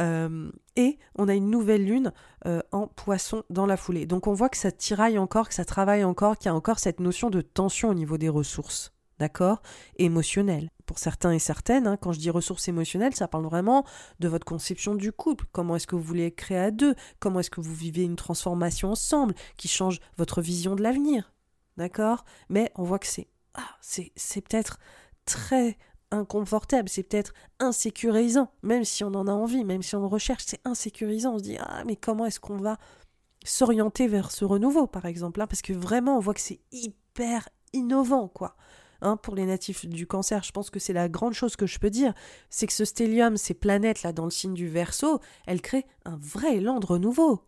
[0.00, 2.12] Euh, et on a une nouvelle lune
[2.46, 4.06] euh, en poisson dans la foulée.
[4.06, 6.80] Donc on voit que ça tiraille encore, que ça travaille encore, qu'il y a encore
[6.80, 9.62] cette notion de tension au niveau des ressources d'accord?
[9.96, 10.70] Émotionnel.
[10.86, 13.84] Pour certains et certaines, hein, quand je dis ressources émotionnelles, ça parle vraiment
[14.20, 15.46] de votre conception du couple.
[15.52, 16.94] Comment est-ce que vous voulez créer à deux?
[17.18, 21.32] Comment est-ce que vous vivez une transformation ensemble qui change votre vision de l'avenir?
[21.76, 22.24] D'accord?
[22.48, 24.78] Mais on voit que c'est ah, c'est, peut-être
[25.24, 25.78] très
[26.10, 30.44] inconfortable, c'est peut-être insécurisant, même si on en a envie, même si on le recherche,
[30.46, 31.34] c'est insécurisant.
[31.34, 32.78] On se dit ah mais comment est-ce qu'on va
[33.44, 35.46] s'orienter vers ce renouveau par exemple hein?
[35.46, 38.56] parce que vraiment on voit que c'est hyper innovant quoi.
[39.14, 41.90] Pour les natifs du cancer, je pense que c'est la grande chose que je peux
[41.90, 42.12] dire,
[42.50, 46.16] c'est que ce stellium, ces planètes là dans le signe du Verseau, elles créent un
[46.16, 47.44] vrai élan de renouveau.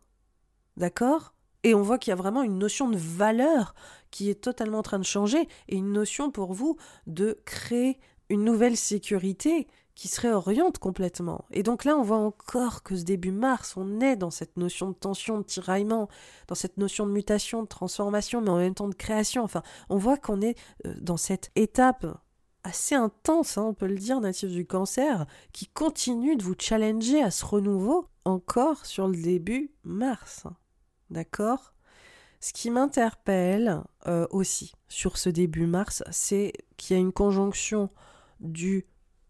[0.76, 1.34] D'accord?
[1.64, 3.74] Et on voit qu'il y a vraiment une notion de valeur
[4.12, 6.76] qui est totalement en train de changer et une notion pour vous
[7.08, 9.66] de créer une nouvelle sécurité
[9.98, 11.44] qui se réoriente complètement.
[11.50, 14.90] Et donc là, on voit encore que ce début mars, on est dans cette notion
[14.90, 16.08] de tension, de tiraillement,
[16.46, 19.42] dans cette notion de mutation, de transformation, mais en même temps de création.
[19.42, 20.56] Enfin, on voit qu'on est
[20.86, 22.06] euh, dans cette étape
[22.62, 27.20] assez intense, hein, on peut le dire, natif du cancer, qui continue de vous challenger
[27.20, 30.44] à ce renouveau encore sur le début mars.
[31.10, 31.74] d'accord?
[32.38, 37.90] Ce qui m'interpelle euh, aussi sur ce début mars, c'est qu'il y a une conjonction
[38.38, 38.86] du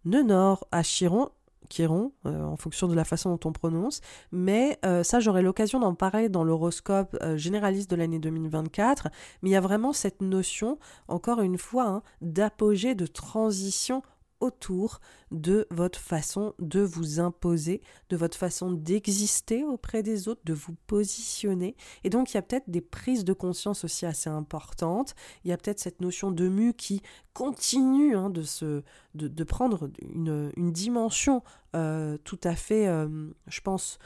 [0.09, 1.31] nœud nord à Chiron
[1.69, 4.01] Chiron, euh, en fonction de la façon dont on prononce.
[4.33, 9.09] Mais euh, ça, j'aurai l'occasion d'en parler dans l'horoscope euh, généraliste de l'année 2024.
[9.43, 14.03] Mais il y a vraiment cette notion, encore une fois, hein, d'apogée, de transition
[14.41, 20.55] autour de votre façon de vous imposer, de votre façon d'exister auprès des autres, de
[20.55, 21.77] vous positionner.
[22.05, 25.15] Et donc il y a peut-être des prises de conscience aussi assez importantes.
[25.45, 27.03] Il y a peut-être cette notion de mu qui
[27.35, 28.83] continue hein, de, se,
[29.15, 31.43] de, prendre une, dimension
[31.77, 33.99] euh, tout à fait, euh, je pense,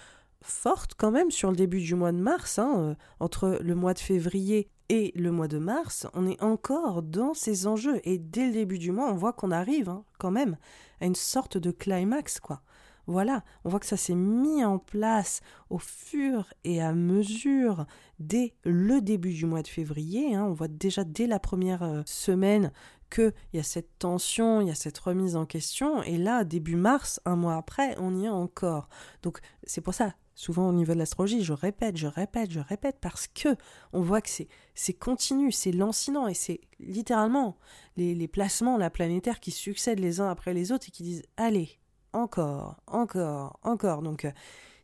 [0.43, 3.95] forte quand même sur le début du mois de mars, hein, euh, entre le mois
[3.95, 8.01] de février et le mois de mars, on est encore dans ces enjeux.
[8.05, 10.57] Et dès le début du mois, on voit qu'on arrive hein, quand même
[11.01, 12.63] à une sorte de climax, quoi.
[13.09, 15.41] Voilà, on voit que ça s'est mis en place
[15.71, 17.85] au fur et à mesure
[18.21, 20.37] dès le début du mois de février.
[20.37, 20.45] Hein.
[20.45, 22.71] on voit déjà dès la première euh, semaine
[23.11, 26.03] qu'il y a cette tension, il y a cette remise en question.
[26.05, 28.89] Et là, début mars, un mois après, on y est encore.
[29.23, 32.99] Donc c'est pour ça, souvent au niveau de l'astrologie, je répète, je répète, je répète,
[33.01, 33.57] parce que
[33.93, 34.31] on voit que
[34.75, 37.57] c'est, continu, c'est lancinant, et c'est littéralement
[37.97, 41.25] les, les placements la planétaire qui succèdent les uns après les autres et qui disent
[41.37, 41.79] allez,
[42.13, 44.03] encore, encore, encore.
[44.03, 44.33] Donc euh,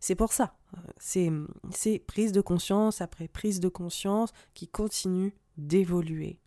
[0.00, 0.54] c'est pour ça,
[0.98, 1.30] c'est,
[1.70, 6.38] c'est prise de conscience après prise de conscience qui continue d'évoluer.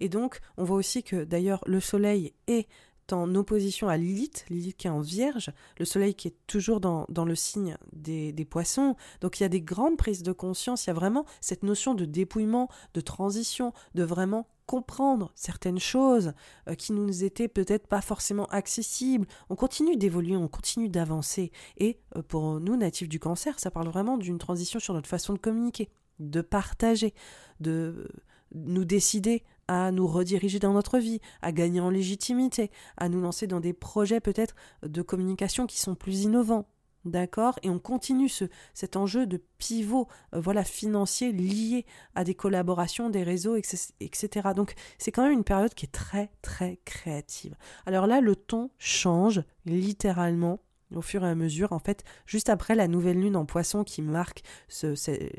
[0.00, 2.68] Et donc on voit aussi que d'ailleurs le Soleil est
[3.12, 7.06] en opposition à Lilith, Lilith qui est en vierge, le soleil qui est toujours dans,
[7.08, 8.96] le signe des, poissons.
[9.20, 11.94] Donc il y a des grandes prises de conscience, il y a vraiment cette notion
[11.94, 16.34] de dépouillement, de transition, de vraiment comprendre certaines choses
[16.68, 19.26] euh, qui nous étaient peut-être pas forcément accessibles.
[19.48, 21.52] On continue d'évoluer, on continue d'avancer.
[21.78, 25.32] Et euh, pour nous, natifs du cancer, ça parle vraiment d'une transition sur notre façon
[25.32, 27.14] de communiquer, de partager,
[27.60, 28.08] de
[28.54, 33.46] nous décider à nous rediriger dans notre vie, à gagner en légitimité, à nous lancer
[33.46, 36.66] dans des projets peut-être de communication qui sont plus innovants.
[37.04, 37.58] D'accord?
[37.62, 43.08] Et on continue ce, cet enjeu de pivot euh, voilà, financier lié à des collaborations,
[43.08, 44.48] des réseaux, etc.
[44.54, 47.56] Donc c'est quand même une période qui est très très créative.
[47.86, 50.60] Alors là, le ton change littéralement
[50.94, 54.02] au fur et à mesure, en fait, juste après la nouvelle lune en poisson qui
[54.02, 54.94] marque ce,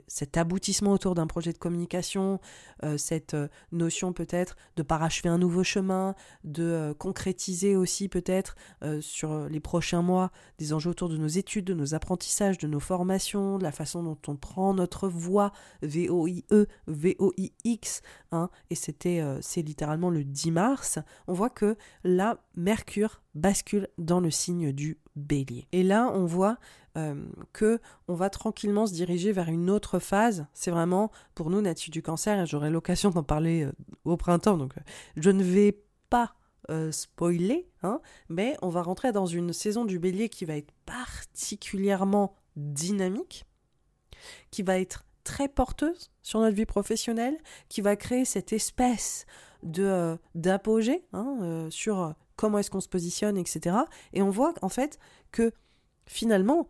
[0.07, 2.39] cet aboutissement autour d'un projet de communication,
[2.83, 8.55] euh, cette euh, notion peut-être de parachever un nouveau chemin, de euh, concrétiser aussi peut-être
[9.01, 12.79] sur les prochains mois des enjeux autour de nos études, de nos apprentissages, de nos
[12.79, 19.61] formations, de la façon dont on prend notre voix, V-O-I-E, V-O-I-X, hein, et c'était, c'est
[19.61, 25.67] littéralement le 10 mars, on voit que là, Mercure bascule dans le signe du bélier.
[25.71, 26.57] Et là, on voit
[26.97, 27.15] euh,
[27.53, 30.47] que on va tranquillement se diriger vers une autre phase.
[30.53, 33.71] C'est vraiment, pour nous, natifs du cancer, et j'aurai l'occasion d'en parler euh,
[34.05, 34.81] au printemps, donc euh,
[35.15, 36.33] je ne vais pas
[36.91, 42.35] spoiler, hein, mais on va rentrer dans une saison du bélier qui va être particulièrement
[42.55, 43.47] dynamique,
[44.51, 47.39] qui va être très porteuse sur notre vie professionnelle,
[47.69, 49.25] qui va créer cette espèce
[49.63, 53.75] de d'apogée hein, sur comment est-ce qu'on se positionne, etc.
[54.13, 54.97] Et on voit en fait
[55.33, 55.51] que
[56.05, 56.69] finalement,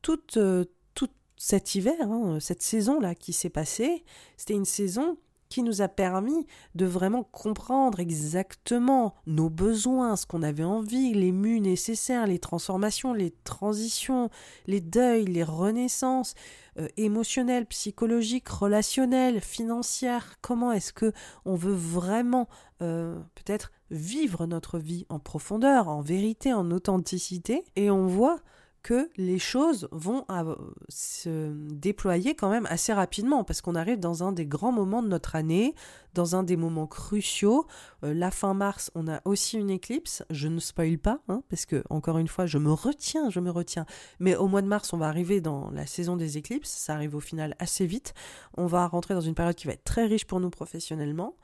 [0.00, 4.04] toute, euh, toute cet hiver, hein, cette saison-là qui s'est passée,
[4.38, 5.18] c'était une saison
[5.50, 6.46] qui nous a permis
[6.76, 13.12] de vraiment comprendre exactement nos besoins, ce qu'on avait envie, les mus nécessaires, les transformations,
[13.12, 14.30] les transitions,
[14.66, 16.32] les deuils, les renaissances
[16.78, 20.36] euh, émotionnelles, psychologiques, relationnelles, financières.
[20.40, 21.12] Comment est-ce que
[21.44, 22.48] on veut vraiment
[22.80, 28.40] euh, peut-être vivre notre vie en profondeur, en vérité, en authenticité, et on voit
[28.82, 30.26] que les choses vont
[30.88, 35.08] se déployer quand même assez rapidement parce qu'on arrive dans un des grands moments de
[35.08, 35.74] notre année,
[36.14, 37.66] dans un des moments cruciaux.
[38.02, 40.24] Euh, la fin mars, on a aussi une éclipse.
[40.30, 43.50] Je ne spoil pas hein, parce que encore une fois, je me retiens, je me
[43.50, 43.86] retiens.
[44.18, 46.70] Mais au mois de mars, on va arriver dans la saison des éclipses.
[46.70, 48.14] Ça arrive au final assez vite.
[48.56, 51.36] On va rentrer dans une période qui va être très riche pour nous professionnellement.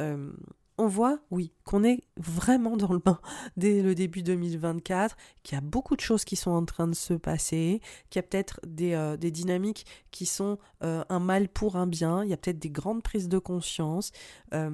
[0.00, 0.32] Euh,
[0.80, 3.20] on voit, oui, qu'on est vraiment dans le bain
[3.58, 6.94] dès le début 2024, qu'il y a beaucoup de choses qui sont en train de
[6.94, 11.76] se passer, qu'il y a peut-être des, euh, dynamiques qui sont euh, un mal pour
[11.76, 14.10] un bien, il y a peut-être des grandes prises de conscience.
[14.54, 14.70] Euh,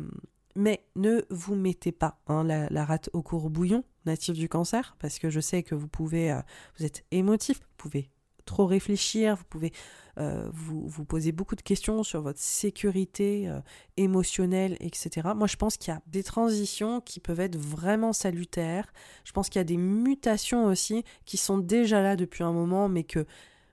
[0.54, 5.28] mais ne vous mettez pas hein, la, rate au bouillon natif du cancer, parce que
[5.28, 6.32] je sais que vous pouvez,
[6.78, 8.10] vous êtes émotif, vous pouvez
[8.44, 9.72] trop réfléchir, vous pouvez
[10.18, 13.60] euh, vous, vous posez beaucoup de questions sur votre sécurité euh,
[13.96, 15.28] émotionnelle, etc.
[15.34, 18.92] Moi, je pense qu'il y a des transitions qui peuvent être vraiment salutaires.
[19.24, 22.88] Je pense qu'il y a des mutations aussi qui sont déjà là depuis un moment,
[22.88, 23.26] mais que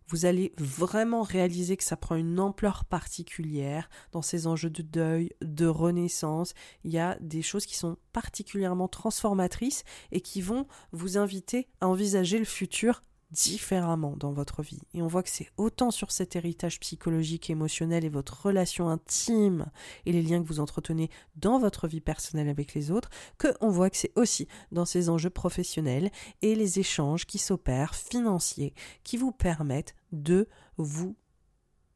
[0.08, 5.32] vous allez vraiment réaliser que ça prend une ampleur particulière dans ces enjeux de deuil,
[5.42, 6.54] de renaissance.
[6.84, 11.88] Il y a des choses qui sont particulièrement transformatrices et qui vont vous inviter à
[11.88, 13.02] envisager le futur
[13.34, 14.80] différemment dans votre vie.
[14.94, 19.66] Et on voit que c'est autant sur cet héritage psychologique, émotionnel et votre relation intime
[20.06, 23.10] et les liens que vous entretenez dans votre vie personnelle avec les autres,
[23.40, 26.12] que on voit que c'est aussi dans ces enjeux professionnels
[26.42, 28.74] et les échanges qui s'opèrent financiers
[29.04, 31.16] qui vous permettent de vous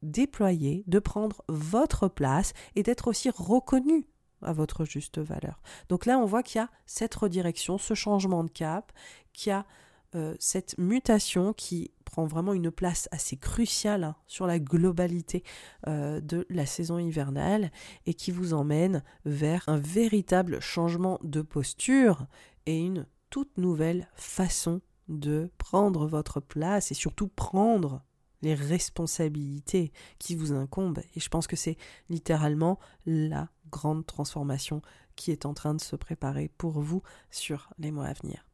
[0.02, 4.06] déployer, de prendre votre place et d'être aussi reconnu
[4.42, 5.60] à votre juste valeur.
[5.88, 8.92] Donc là, on voit qu'il y a cette redirection, ce changement de cap,
[9.32, 9.66] qu'il y a
[10.14, 15.44] euh, cette mutation qui prend vraiment une place assez cruciale hein, sur la globalité
[15.86, 17.70] euh, de la saison hivernale
[18.06, 22.26] et qui vous emmène vers un véritable changement de posture
[22.64, 28.02] et une toute nouvelle façon de prendre votre place et surtout prendre
[28.40, 31.02] les responsabilités qui vous incombent.
[31.16, 31.76] Et je pense que c'est
[32.08, 34.80] littéralement la grande transformation
[35.16, 38.47] qui est en train de se préparer pour vous sur les mois à venir.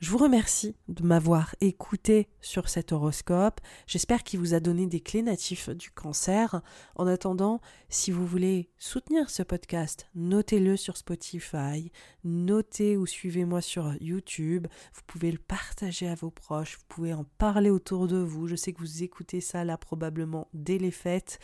[0.00, 3.60] Je vous remercie de m'avoir écouté sur cet horoscope.
[3.86, 6.60] J'espère qu'il vous a donné des clés natifs du cancer.
[6.96, 11.90] En attendant, si vous voulez soutenir ce podcast, notez-le sur Spotify,
[12.24, 14.66] notez ou suivez-moi sur YouTube.
[14.94, 18.48] Vous pouvez le partager à vos proches, vous pouvez en parler autour de vous.
[18.48, 21.38] Je sais que vous écoutez ça là probablement dès les fêtes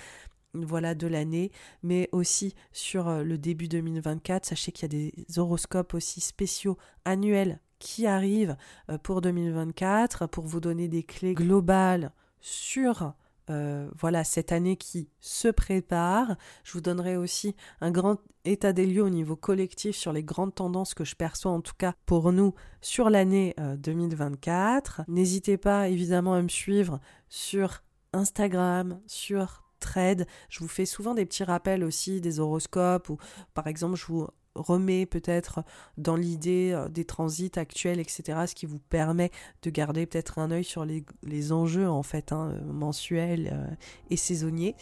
[0.52, 1.52] voilà de l'année,
[1.84, 4.44] mais aussi sur euh, le début 2024.
[4.44, 8.56] Sachez qu'il y a des horoscopes aussi spéciaux annuels qui arrive
[8.90, 13.14] euh, pour 2024 pour vous donner des clés globales sur
[13.50, 16.36] euh, voilà cette année qui se prépare.
[16.62, 20.54] Je vous donnerai aussi un grand état des lieux au niveau collectif sur les grandes
[20.54, 25.00] tendances que je perçois en tout cas pour nous sur l'année 2024.
[25.00, 30.26] Euh, N'hésitez pas évidemment à me suivre sur Instagram, sur Thread.
[30.48, 33.18] Je vous fais souvent des petits rappels aussi des horoscopes ou
[33.54, 35.62] par exemple je vous remet peut-être
[35.96, 39.30] dans l'idée euh, des transits actuels, etc., ce qui vous permet
[39.62, 43.74] de garder peut-être un œil sur les, enjeux en fait hein, mensuels euh,
[44.10, 44.74] et saisonniers.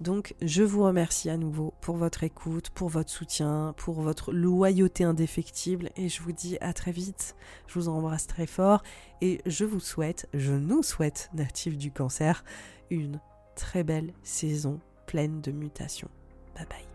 [0.00, 5.02] Donc je vous remercie à nouveau pour votre écoute, pour votre soutien, pour votre loyauté
[5.02, 7.34] indéfectible et je vous dis à très vite.
[7.66, 8.82] Je vous embrasse très fort
[9.20, 12.44] et je vous souhaite, je nous souhaite, natifs du cancer,
[12.90, 13.20] une
[13.56, 16.10] très belle saison pleine de mutations.
[16.54, 16.87] Bye bye.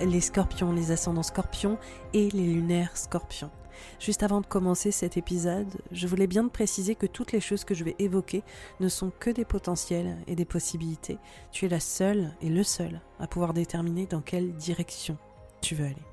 [0.00, 1.78] Les scorpions, les ascendants scorpions
[2.12, 3.50] et les lunaires scorpions.
[3.98, 7.64] Juste avant de commencer cet épisode, je voulais bien te préciser que toutes les choses
[7.64, 8.42] que je vais évoquer
[8.80, 11.18] ne sont que des potentiels et des possibilités.
[11.52, 15.18] Tu es la seule et le seul à pouvoir déterminer dans quelle direction
[15.60, 16.06] tu veux aller.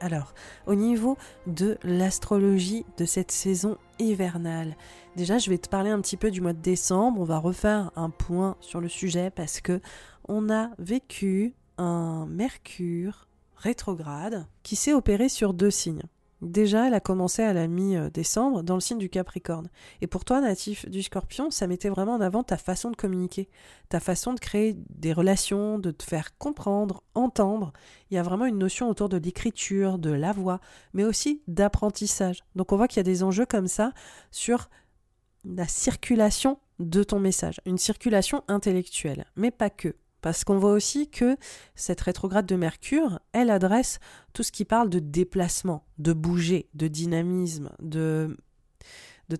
[0.00, 0.32] Alors,
[0.66, 1.16] au niveau
[1.48, 4.76] de l'astrologie de cette saison hivernale,
[5.16, 7.90] déjà je vais te parler un petit peu du mois de décembre, on va refaire
[7.96, 9.80] un point sur le sujet parce que
[10.28, 16.04] on a vécu un Mercure rétrograde qui s'est opéré sur deux signes.
[16.40, 19.68] Déjà, elle a commencé à la mi-décembre dans le signe du Capricorne.
[20.00, 23.48] Et pour toi, natif du Scorpion, ça mettait vraiment en avant ta façon de communiquer,
[23.88, 27.72] ta façon de créer des relations, de te faire comprendre, entendre.
[28.10, 30.60] Il y a vraiment une notion autour de l'écriture, de la voix,
[30.92, 32.44] mais aussi d'apprentissage.
[32.54, 33.92] Donc on voit qu'il y a des enjeux comme ça
[34.30, 34.70] sur
[35.44, 39.96] la circulation de ton message, une circulation intellectuelle, mais pas que.
[40.20, 41.36] Parce qu'on voit aussi que
[41.74, 44.00] cette rétrograde de Mercure, elle adresse
[44.32, 48.36] tout ce qui parle de déplacement, de bouger, de dynamisme, de,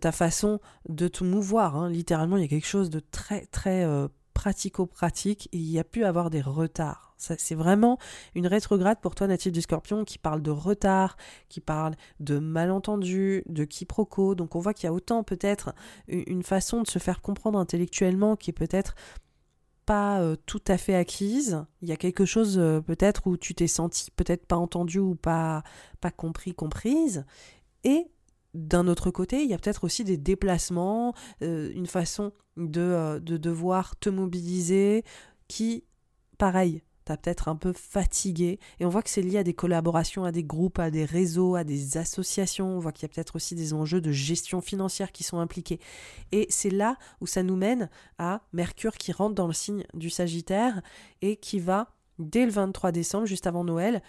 [0.00, 1.76] ta façon de te mouvoir.
[1.76, 1.90] Hein.
[1.90, 4.08] Littéralement, il y a quelque chose de très, très euh,
[4.38, 7.08] pratico-pratique il y a pu avoir des retards.
[7.16, 7.98] C'est vraiment
[8.36, 11.16] une rétrograde pour toi, natif du scorpion, qui parle de retard,
[11.48, 14.36] qui parle de malentendu, de quiproquo.
[14.36, 15.74] Donc on voit qu'il y a autant peut-être
[16.06, 18.94] une façon de se faire comprendre intellectuellement qui est peut-être
[19.88, 21.64] pas euh, tout à fait acquise.
[21.80, 25.14] Il y a quelque chose euh, peut-être où tu t'es senti peut-être pas entendu ou
[25.14, 25.62] pas,
[26.02, 27.24] pas compris, comprise.
[27.84, 28.10] Et
[28.52, 33.38] d'un autre côté, il y a peut-être aussi des déplacements, euh, une façon de, de,
[33.38, 35.04] devoir te mobiliser
[35.48, 35.84] qui,
[36.36, 36.82] pareil,
[37.16, 38.58] peut-être un peu fatigué.
[38.80, 41.54] Et on voit que c'est lié à des collaborations, à des groupes, à des réseaux,
[41.54, 42.76] à des associations.
[42.76, 45.80] On voit qu'il y a peut-être aussi des enjeux de gestion financière qui sont impliqués.
[46.32, 47.88] Et c'est là où ça nous mène
[48.18, 50.82] à Mercure qui rentre dans le signe du Sagittaire
[51.22, 54.02] et qui va, dès le 23 décembre, juste avant Noël,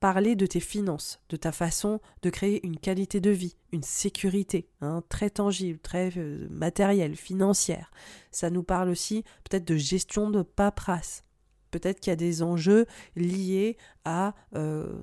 [0.00, 4.68] parler de tes finances, de ta façon de créer une qualité de vie, une sécurité,
[4.80, 7.90] hein, très tangible, très euh, matérielle, financière.
[8.30, 11.24] Ça nous parle aussi peut-être de gestion de paperasse.
[11.78, 15.02] Peut-être qu'il y a des enjeux liés à euh,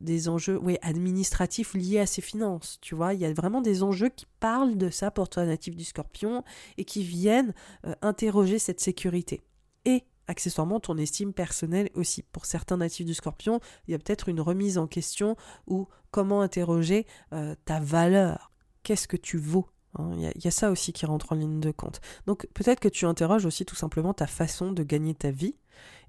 [0.00, 2.78] des enjeux administratifs liés à ces finances.
[2.80, 5.76] Tu vois, il y a vraiment des enjeux qui parlent de ça pour toi natif
[5.76, 6.42] du scorpion
[6.78, 7.52] et qui viennent
[7.86, 9.42] euh, interroger cette sécurité.
[9.84, 12.22] Et accessoirement ton estime personnelle aussi.
[12.22, 16.40] Pour certains natifs du scorpion, il y a peut-être une remise en question ou comment
[16.40, 18.50] interroger euh, ta valeur.
[18.82, 19.68] Qu'est-ce que tu vaux
[19.98, 20.12] hein?
[20.16, 22.00] il, y a, ça aussi qui rentre en ligne de compte.
[22.26, 25.56] Donc peut-être que tu interroges aussi tout simplement ta façon de gagner ta vie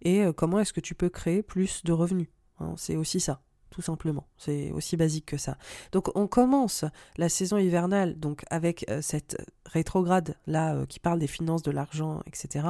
[0.02, 2.28] et euh, comment est-ce que tu peux créer plus de revenus.
[2.60, 2.74] Hein?
[2.78, 3.42] C'est aussi ça
[3.72, 4.26] tout simplement.
[4.38, 5.58] C'est aussi basique que ça.
[5.92, 6.86] Donc on commence
[7.18, 9.36] la saison hivernale donc avec euh, cette
[9.66, 12.66] rétrograde là qui parle des finances, de l'argent, etc.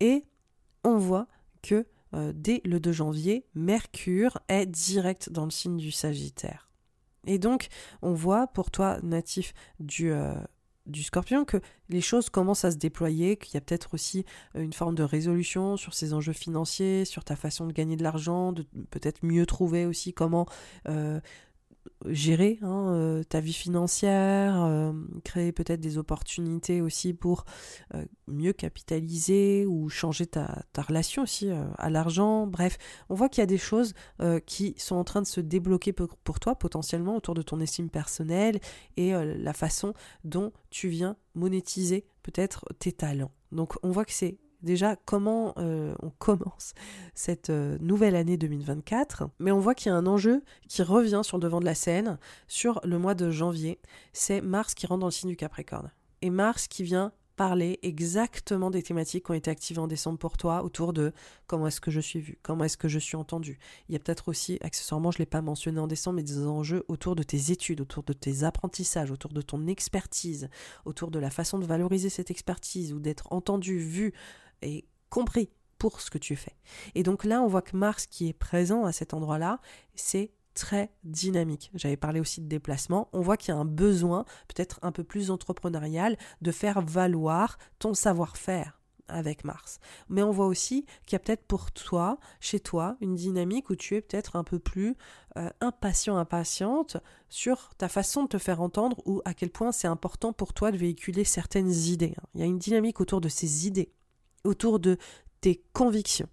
[0.00, 0.26] Et
[0.84, 1.26] on voit
[1.62, 6.70] que euh, dès le 2 janvier, Mercure est direct dans le signe du Sagittaire.
[7.26, 7.68] Et donc,
[8.02, 10.34] on voit pour toi, natif du, euh,
[10.90, 14.24] du Scorpion, que les choses commencent à se déployer, qu'il y a peut-être aussi
[14.56, 18.02] euh, une forme de résolution sur ces enjeux financiers, sur ta façon de gagner de
[18.02, 20.46] l'argent, de peut-être mieux trouver aussi comment
[22.06, 24.92] gérer hein, euh, ta vie financière, euh,
[25.24, 27.44] créer peut-être des opportunités aussi pour
[27.94, 32.46] euh, mieux capitaliser ou changer ta, relation aussi à l'argent.
[32.46, 32.78] Bref,
[33.10, 33.92] on voit qu'il y a des choses
[34.46, 38.60] qui sont en train de se débloquer pour, toi potentiellement autour de ton estime personnelle
[38.96, 39.92] et la façon
[40.24, 43.32] dont tu viens monétiser peut-être tes talents.
[43.52, 46.74] Donc on voit que c'est déjà comment euh, on commence
[47.14, 51.22] cette euh, nouvelle année 2024, mais on voit qu'il y a un enjeu qui revient
[51.24, 53.80] sur le devant de la scène sur le mois de janvier.
[54.12, 55.90] C'est Mars qui rentre dans le signe du Capricorne.
[56.22, 60.36] Et Mars qui vient parler exactement des thématiques qui ont été activées en décembre pour
[60.36, 61.14] toi autour de
[61.46, 63.58] comment est-ce que je suis vu, comment est-ce que je suis entendu.
[63.88, 66.46] Il y a peut-être aussi, accessoirement, je ne l'ai pas mentionné en décembre, mais des
[66.46, 70.50] enjeux autour de tes études, autour de tes apprentissages, autour de ton expertise,
[70.84, 74.12] autour de la façon de valoriser cette expertise ou d'être entendu, vu,
[74.62, 76.56] et compris pour ce que tu fais.
[76.94, 79.60] Et donc là, on voit que Mars qui est présent à cet endroit-là,
[79.94, 81.70] c'est très dynamique.
[81.74, 83.08] J'avais parlé aussi de déplacement.
[83.12, 87.58] On voit qu'il y a un besoin, peut-être un peu plus entrepreneurial, de faire valoir
[87.78, 89.80] ton savoir-faire avec Mars.
[90.08, 93.74] Mais on voit aussi qu'il y a peut-être pour toi, chez toi, une dynamique où
[93.74, 94.96] tu es peut-être un peu plus
[95.36, 96.96] euh, impatient, impatiente
[97.28, 100.70] sur ta façon de te faire entendre ou à quel point c'est important pour toi
[100.70, 102.14] de véhiculer certaines idées.
[102.34, 103.92] Il y a une dynamique autour de ces idées
[104.44, 104.96] autour de
[105.40, 106.28] tes convictions.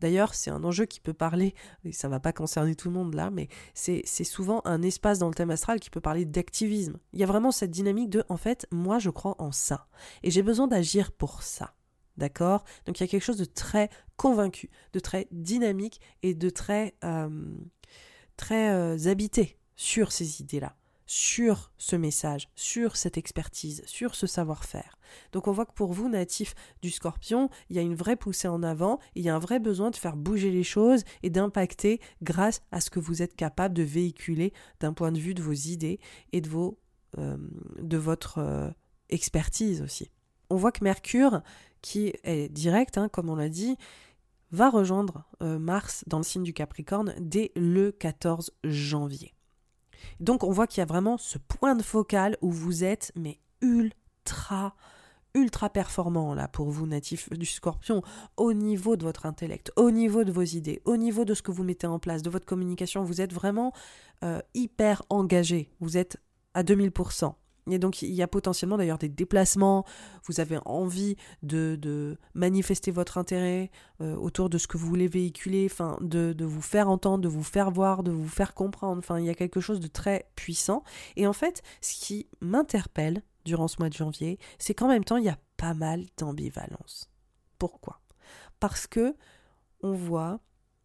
[0.00, 3.14] D'ailleurs, c'est un enjeu qui peut parler, et ça va pas concerner tout le monde
[3.14, 6.98] là, mais c'est souvent un espace dans le thème astral qui peut parler d'activisme.
[7.12, 9.88] Il y a vraiment cette dynamique de, en fait, moi je crois en ça,
[10.22, 11.74] et j'ai besoin d'agir pour ça.
[12.16, 12.64] D'accord?
[12.86, 16.94] Donc il y a quelque chose de très convaincu, de très dynamique et de très,
[17.04, 17.54] euh,
[18.38, 20.76] très euh, habité sur ces idées-là
[21.06, 24.98] sur ce message, sur cette expertise, sur ce savoir-faire.
[25.32, 28.48] Donc on voit que pour vous, natifs du scorpion, il y a une vraie poussée
[28.48, 32.00] en avant, il y a un vrai besoin de faire bouger les choses et d'impacter
[32.22, 35.52] grâce à ce que vous êtes capable de véhiculer d'un point de vue de vos
[35.52, 36.00] idées
[36.32, 36.78] et de, vos,
[37.18, 37.36] euh,
[37.80, 38.70] de votre euh,
[39.08, 40.10] expertise aussi.
[40.50, 41.42] On voit que Mercure,
[41.82, 43.76] qui est direct, hein, comme on l'a dit,
[44.52, 49.35] va rejoindre euh, Mars dans le signe du Capricorne dès le 14 janvier.
[50.20, 53.38] Donc on voit qu'il y a vraiment ce point de focal où vous êtes mais
[53.60, 54.74] ultra
[55.36, 58.02] ultra performant là pour vous natifs du scorpion
[58.36, 61.50] au niveau de votre intellect, au niveau de vos idées, au niveau de ce que
[61.50, 63.72] vous mettez en place, de votre communication, vous êtes vraiment
[64.24, 66.16] euh, hyper engagé, vous êtes
[66.54, 67.34] à 2000%.
[67.70, 69.84] Et il y a potentiellement d'ailleurs des déplacements,
[70.24, 75.68] vous avez envie de, manifester votre intérêt euh, autour de ce que vous voulez véhiculer,
[76.00, 79.30] de, de, vous faire entendre, de vous faire voir, de vous faire comprendre, il y
[79.30, 80.82] a quelque chose de très puissant.
[81.16, 85.16] Et en fait, ce qui m'interpelle durant ce mois de janvier, c'est qu'en même temps
[85.16, 87.10] il y a pas mal d'ambivalence.
[87.58, 88.00] Pourquoi?
[88.60, 89.16] Parce que
[89.82, 90.40] on voit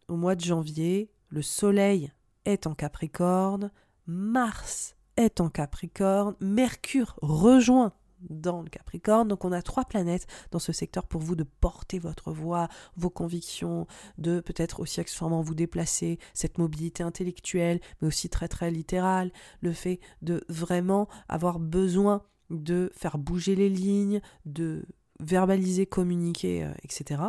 [0.08, 2.12] au mois de janvier, le soleil
[2.44, 3.70] est en Capricorne,
[4.06, 7.92] Mars est en Capricorne, Mercure rejoint
[8.30, 9.28] dans le Capricorne.
[9.28, 13.10] Donc on a trois planètes dans ce secteur pour vous de porter votre voix, vos
[13.10, 13.86] convictions,
[14.18, 19.72] de peut-être aussi accessoirement vous déplacer, cette mobilité intellectuelle, mais aussi très très littérale, le
[19.72, 24.84] fait de vraiment avoir besoin de faire bouger les lignes, de
[25.20, 27.22] verbaliser, communiquer, euh, etc.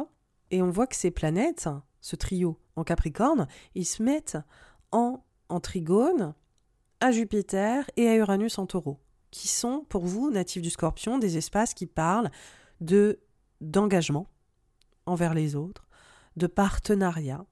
[0.52, 1.70] Et on voit que ces planètes,
[2.02, 4.38] ce trio en Capricorne, ils se mettent
[4.92, 6.34] en, en trigone
[7.04, 8.97] à Jupiter et à Uranus en taureau,
[9.30, 12.32] qui sont pour vous, natifs du scorpion, des espaces qui parlent
[12.80, 13.20] de
[13.60, 14.28] d'engagement
[15.06, 15.86] envers les autres,
[16.38, 17.45] de partenariat,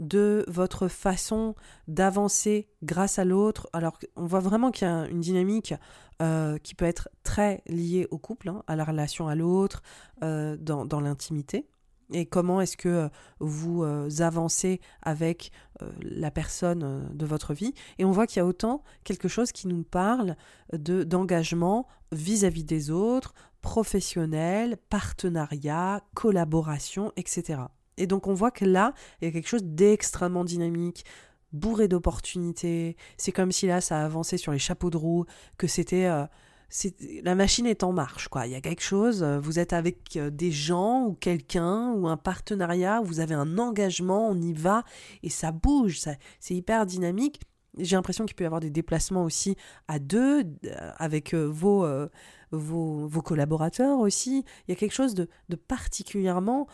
[0.00, 1.54] de votre façon
[1.86, 3.68] d'avancer grâce à l'autre.
[3.72, 5.74] Alors, on voit vraiment qu'il y a une dynamique
[6.20, 9.82] euh, qui peut être très liée au couple, hein, à la relation à l'autre,
[10.24, 11.68] euh, dans, dans l'intimité
[12.12, 15.52] et comment est-ce que euh, vous euh, avancez avec
[15.82, 17.74] euh, la personne de votre vie?
[17.98, 20.36] Et on voit qu'il y a autant quelque chose qui nous parle
[20.72, 27.62] de d'engagement vis-à-vis des autres, professionnel, partenariat, collaboration, etc.
[27.96, 31.04] Et donc on voit que là, il y a quelque chose d'extrêmement dynamique,
[31.52, 32.96] bourré d'opportunités.
[33.18, 35.26] C'est comme si là, ça avançait sur les chapeaux de roue,
[35.58, 36.08] que c'était
[37.22, 38.46] la machine est en marche, quoi.
[38.46, 42.08] Il y a quelque chose, euh, vous êtes avec euh, des gens ou quelqu'un ou
[42.08, 44.84] un partenariat, vous avez un engagement, on y va
[45.22, 46.00] et ça bouge,
[46.40, 47.40] c'est hyper dynamique.
[47.78, 49.56] J'ai l'impression qu'il peut y avoir des déplacements aussi
[49.86, 51.86] à deux, euh, avec vos,
[52.50, 54.44] vos, collaborateurs aussi.
[54.66, 56.66] Il y a quelque chose de, particulièrement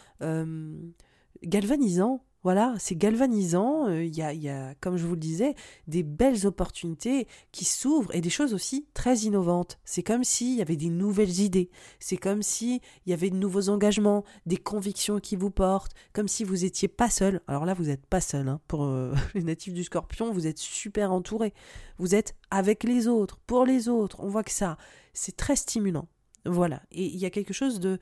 [1.42, 3.88] galvanisant voilà, c'est galvanisant.
[3.88, 5.54] Euh, il y, a, comme je vous le disais,
[5.88, 9.78] des belles opportunités qui s'ouvrent et des choses aussi très innovantes.
[9.86, 11.70] C'est comme s'il y avait des nouvelles idées.
[12.00, 16.44] C'est comme s'il y avait de nouveaux engagements, des convictions qui vous portent, comme si
[16.44, 17.40] vous étiez pas seul.
[17.48, 18.46] Alors là, vous n'êtes pas seul.
[18.46, 18.60] Hein.
[18.68, 21.54] Pour euh, les natifs du scorpion, vous êtes super entouré.
[21.96, 24.18] Vous êtes avec les autres, pour les autres.
[24.20, 24.76] On voit que ça,
[25.14, 26.08] c'est très stimulant.
[26.44, 26.82] Voilà.
[26.92, 27.98] Et il y a quelque chose de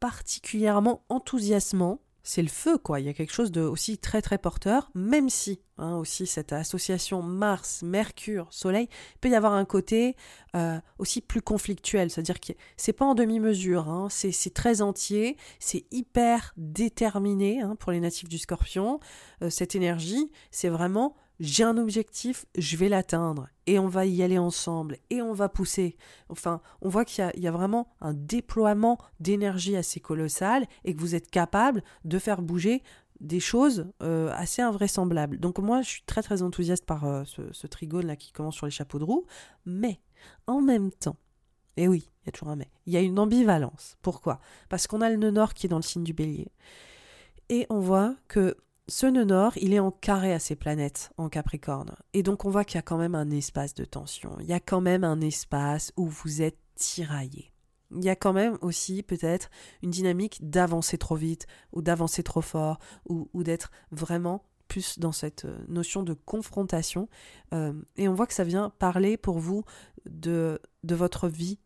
[0.00, 3.00] particulièrement enthousiasmant c'est le feu, quoi.
[3.00, 6.52] Il y a quelque chose de aussi très très porteur, même si hein, aussi cette
[6.52, 8.88] association Mars, Mercure, Soleil
[9.20, 10.16] peut y avoir un côté
[10.54, 14.08] euh, aussi plus conflictuel, c'est-à-dire que c'est pas en demi-mesure, hein.
[14.10, 19.00] c'est très entier, c'est hyper déterminé hein, pour les natifs du Scorpion.
[19.42, 24.22] Euh, cette énergie, c'est vraiment j'ai un objectif, je vais l'atteindre, et on va y
[24.22, 25.96] aller ensemble, et on va pousser.
[26.28, 31.16] Enfin, on voit qu'il y, a vraiment un déploiement d'énergie assez colossal, et que vous
[31.16, 32.84] êtes capable de faire bouger
[33.18, 35.38] des choses euh, assez invraisemblables.
[35.38, 38.66] Donc moi, je suis très très enthousiaste par euh, ce, trigone là qui commence sur
[38.66, 39.26] les chapeaux de roue,
[39.66, 40.00] mais
[40.46, 41.16] en même temps,
[41.76, 43.96] et oui, il y a toujours un mais, il y a une ambivalence.
[44.00, 44.38] Pourquoi?
[44.68, 46.52] Parce qu'on a le nœud nord qui est dans le signe du bélier,
[47.48, 48.56] et on voit que
[48.88, 51.94] ce nœud nord, il est en carré à ces planètes en Capricorne.
[52.14, 54.36] Et donc on voit qu'il y a quand même un espace de tension.
[54.40, 57.52] Il y a quand même un espace où vous êtes tiraillé.
[57.94, 59.50] Il y a quand même aussi peut-être
[59.82, 65.44] une dynamique d'avancer trop vite ou d'avancer trop fort ou, d'être vraiment plus dans cette
[65.44, 67.08] euh, notion de confrontation.
[67.52, 69.64] Euh, et on voit que ça vient parler pour vous
[70.06, 71.58] de votre vie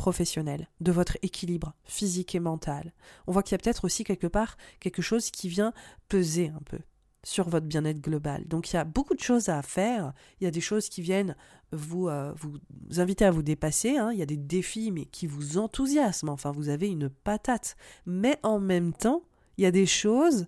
[0.00, 2.94] professionnel, de votre équilibre physique et mental.
[3.26, 5.74] On voit qu'il y a peut-être aussi quelque part quelque chose qui vient
[6.08, 6.78] peser un peu
[7.22, 8.48] sur votre bien-être global.
[8.48, 11.02] Donc il y a beaucoup de choses à faire, il y a des choses qui
[11.02, 11.36] viennent
[11.72, 12.58] vous, euh, vous
[12.98, 14.10] inviter à vous dépasser, hein.
[14.10, 17.76] il y a des défis mais qui vous enthousiasment, enfin vous avez une patate.
[18.06, 19.22] Mais en même temps,
[19.58, 20.46] il y a des choses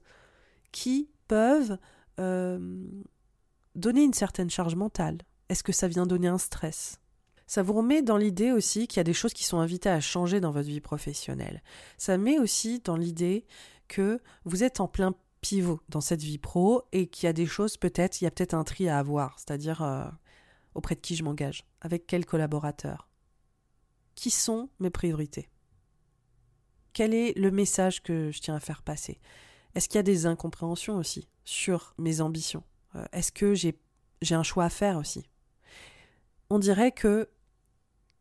[0.73, 1.77] qui peuvent
[2.21, 2.87] euh,
[3.75, 5.19] donner une certaine charge mentale.
[5.51, 7.02] Est-ce que ça vient donner un stress?
[7.53, 10.01] Ça vous remet dans l'idée aussi qu'il y a des choses qui sont invitées à
[10.01, 11.63] changer dans votre vie professionnelle.
[11.99, 13.45] Ça met aussi dans l'idée
[13.89, 17.45] que vous êtes en plein pivot dans cette vie pro et qu'il y a des
[17.45, 20.07] choses peut-être, il y a peut-être un tri à avoir, c'est-à-dire euh,
[20.75, 23.11] auprès de qui je m'engage, avec quel collaborateur,
[24.15, 25.51] qui sont mes priorités,
[26.95, 29.21] quel est le message que je tiens à faire passer,
[29.75, 33.77] est-ce qu'il y a des incompréhensions aussi sur mes ambitions, euh, est-ce que j'ai
[34.31, 35.27] un choix à faire aussi?
[36.49, 37.29] On dirait que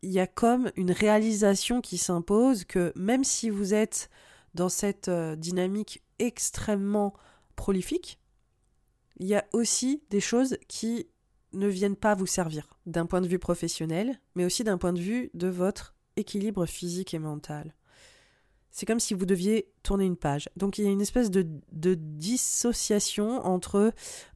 [0.01, 4.09] il y a comme une réalisation qui s'impose que même si vous êtes
[4.53, 7.13] dans cette euh, dynamique extrêmement
[7.55, 8.19] prolifique,
[9.17, 11.07] il y a aussi des choses qui
[11.53, 14.99] ne viennent pas vous servir d'un point de vue professionnel, mais aussi d'un point de
[14.99, 17.75] vue de votre équilibre physique et mental.
[18.71, 20.49] C'est comme si vous deviez tourner une page.
[20.55, 23.93] Donc il y a une espèce de, dissociation entre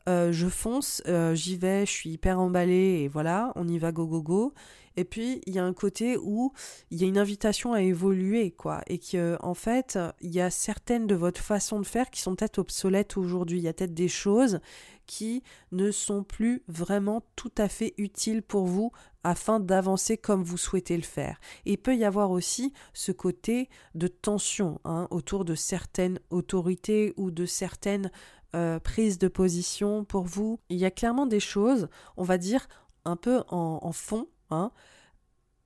[0.09, 3.93] euh, je fonce, euh, j'y vais, je suis hyper emballé et voilà, on y va
[3.93, 4.53] go go go.
[4.97, 6.51] Et puis il y a un côté où
[6.91, 10.49] il y a une invitation à évoluer quoi, et que en fait il y a
[10.49, 13.59] certaines de votre façon de faire qui sont peut-être obsolètes aujourd'hui.
[13.59, 14.59] Il y a peut-être des choses
[15.05, 18.91] qui ne sont plus vraiment tout à fait utiles pour vous
[19.23, 21.39] afin d'avancer comme vous souhaitez le faire.
[21.65, 27.13] Et il peut y avoir aussi ce côté de tension hein, autour de certaines autorités
[27.17, 28.11] ou de certaines
[28.55, 30.59] euh, prises de position pour vous.
[30.69, 32.67] Il y a clairement des choses, on va dire,
[33.03, 34.71] un peu en, fond hein,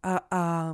[0.03, 0.73] à,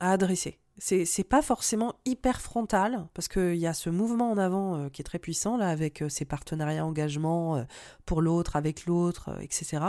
[0.00, 0.58] adresser.
[0.78, 5.02] C'est pas forcément hyper frontal parce qu'il y a ce mouvement en avant euh, qui
[5.02, 7.64] est très puissant là avec euh, ces partenariats engagement euh,
[8.06, 9.84] pour l'autre avec l'autre etc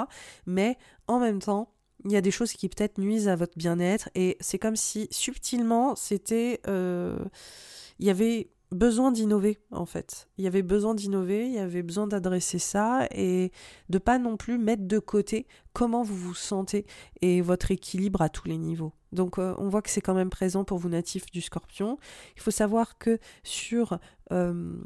[0.45, 1.72] mais en même temps
[2.03, 5.07] il y a des choses qui peut-être nuisent à votre bien-être et c'est comme si
[5.12, 10.30] subtilement c'était il y avait besoin d'innover en fait.
[10.38, 13.52] Il y avait besoin d'innover, il y avait besoin d'adresser ça et
[13.90, 16.86] de pas non plus mettre de côté comment vous vous sentez
[17.22, 18.94] et votre équilibre à tous les niveaux.
[19.12, 21.98] Donc euh, on voit que c'est quand même présent pour vous natifs du scorpion.
[22.36, 24.00] Il faut savoir que sur
[24.32, 24.82] euh,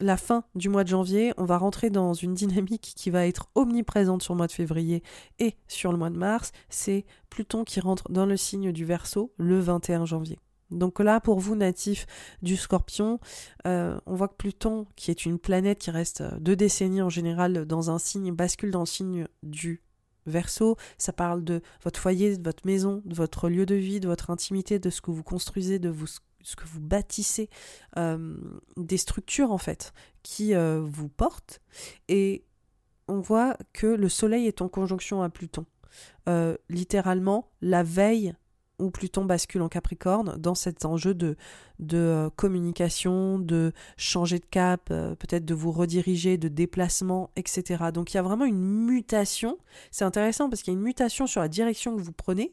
[0.00, 3.48] la fin du mois de janvier, on va rentrer dans une dynamique qui va être
[3.54, 5.02] omniprésente sur le mois de février
[5.38, 6.52] et sur le mois de mars.
[6.68, 10.38] C'est Pluton qui rentre dans le signe du Verseau le 21 janvier.
[10.70, 12.06] Donc là, pour vous, natifs
[12.42, 13.18] du scorpion,
[13.66, 17.08] euh, on voit que Pluton, qui est une planète qui reste euh, deux décennies en
[17.08, 19.82] général dans un signe, bascule dans le signe du
[20.26, 20.76] Verseau.
[20.98, 24.30] Ça parle de votre foyer, de votre maison, de votre lieu de vie, de votre
[24.30, 25.92] intimité, de ce que vous construisez, de
[26.42, 27.48] ce que vous bâtissez,
[27.96, 28.36] euh,
[28.76, 29.92] des structures en fait
[30.22, 31.62] qui vous portent.
[32.08, 32.44] Et
[33.08, 35.64] on voit que le Soleil est en conjonction à Pluton.
[36.68, 38.34] littéralement, la veille
[38.80, 41.36] où Pluton bascule en Capricorne dans cet enjeu de,
[41.78, 47.84] de euh, communication, de changer de cap, euh, peut-être de vous rediriger, de déplacement, etc.
[47.92, 49.58] Donc il y a vraiment une mutation.
[49.90, 52.52] C'est intéressant parce qu'il y a une mutation sur la direction que vous prenez,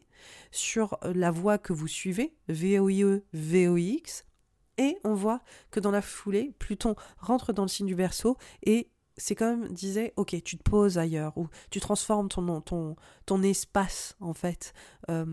[0.52, 4.26] sur euh, la voie que vous suivez, VOIE, VOX.
[4.80, 8.92] Et on voit que dans la foulée, Pluton rentre dans le signe du Verseau et
[9.18, 12.95] c'est comme disait, ok, tu te poses ailleurs, ou tu transformes ton, ton,
[13.26, 14.74] ton espace, en fait,
[15.09, 15.26] euh,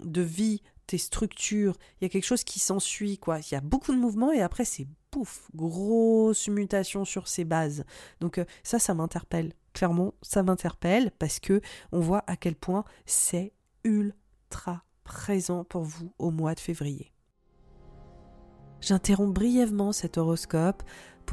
[0.00, 1.76] de vie, tes structures.
[2.00, 3.38] Il y a quelque chose qui s'ensuit, quoi.
[3.38, 7.84] Il y a beaucoup de mouvements et après, c'est pouf, grosse mutation sur ses bases.
[8.20, 9.52] Donc, euh, ça, ça m'interpelle.
[9.72, 11.60] Clairement, ça m'interpelle parce que
[11.92, 13.52] on voit à quel point c'est
[13.84, 17.12] ultra présent pour vous au mois de février.
[18.80, 20.82] J'interromps brièvement cet horoscope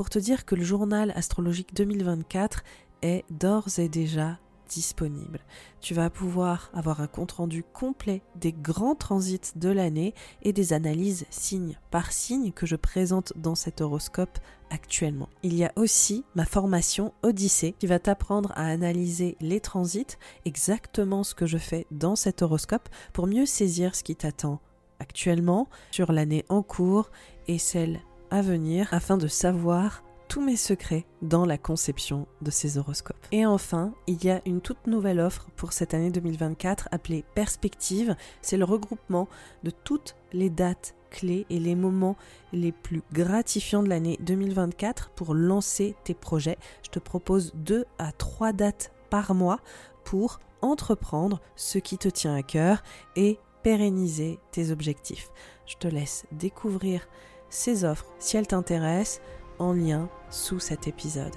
[0.06, 2.64] te dire que le journal astrologique 2024
[3.02, 5.40] est d'ores et déjà disponible.
[5.82, 11.26] Tu vas pouvoir avoir un compte-rendu complet des grands transits de l'année et des analyses
[11.30, 14.38] signe par signe que je présente dans cet horoscope
[14.70, 15.30] actuellement.
[15.44, 21.24] Il y a aussi ma formation Odyssée qui va t'apprendre à analyser les transits, exactement
[21.24, 24.60] ce que je fais dans cet horoscope pour mieux saisir ce qui t'attend
[25.00, 27.12] actuellement sur l'année en cours
[27.48, 28.02] et celle
[28.32, 33.26] à venir afin de savoir tous mes secrets dans la conception de ces horoscopes.
[33.32, 38.16] Et enfin, il y a une toute nouvelle offre pour cette année 2024 appelée Perspective.
[38.42, 39.28] C'est le regroupement
[39.64, 42.18] de toutes les dates clés et les moments
[42.52, 46.58] les plus gratifiants de l'année 2024 pour lancer tes projets.
[46.84, 49.60] Je te propose deux à trois dates par mois
[50.04, 52.84] pour entreprendre ce qui te tient à cœur
[53.16, 55.30] et pérenniser tes objectifs.
[55.66, 57.08] Je te laisse découvrir
[57.50, 59.22] ces offres, si elles t'intéressent,
[59.60, 61.36] en lien sous cet épisode.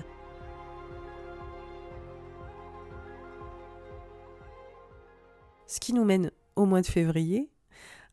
[5.66, 7.48] Ce qui nous mène au mois de février.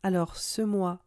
[0.02, 1.00] Alors ce mois,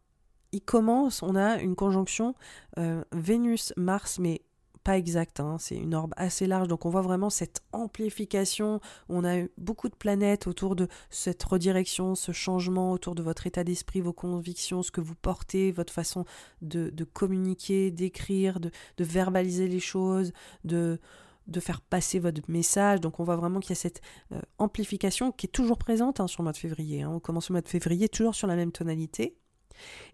[0.52, 2.34] il commence, on a une conjonction
[2.78, 4.42] euh, Vénus-Mars, mais
[4.82, 9.24] pas exact, hein, c'est une orbe assez large, donc on voit vraiment cette amplification, on
[9.24, 14.00] a beaucoup de planètes autour de cette redirection, ce changement autour de votre état d'esprit,
[14.00, 16.24] vos convictions, ce que vous portez, votre façon
[16.60, 20.32] de, communiquer, d'écrire, de, verbaliser les choses,
[20.64, 21.00] de,
[21.46, 23.00] de faire passer votre message.
[23.00, 24.00] Donc on voit vraiment qu'il y a cette
[24.32, 27.02] euh, amplification qui est toujours présente hein, sur le mois de février.
[27.02, 27.10] Hein.
[27.10, 29.36] On commence le mois de février toujours sur la même tonalité.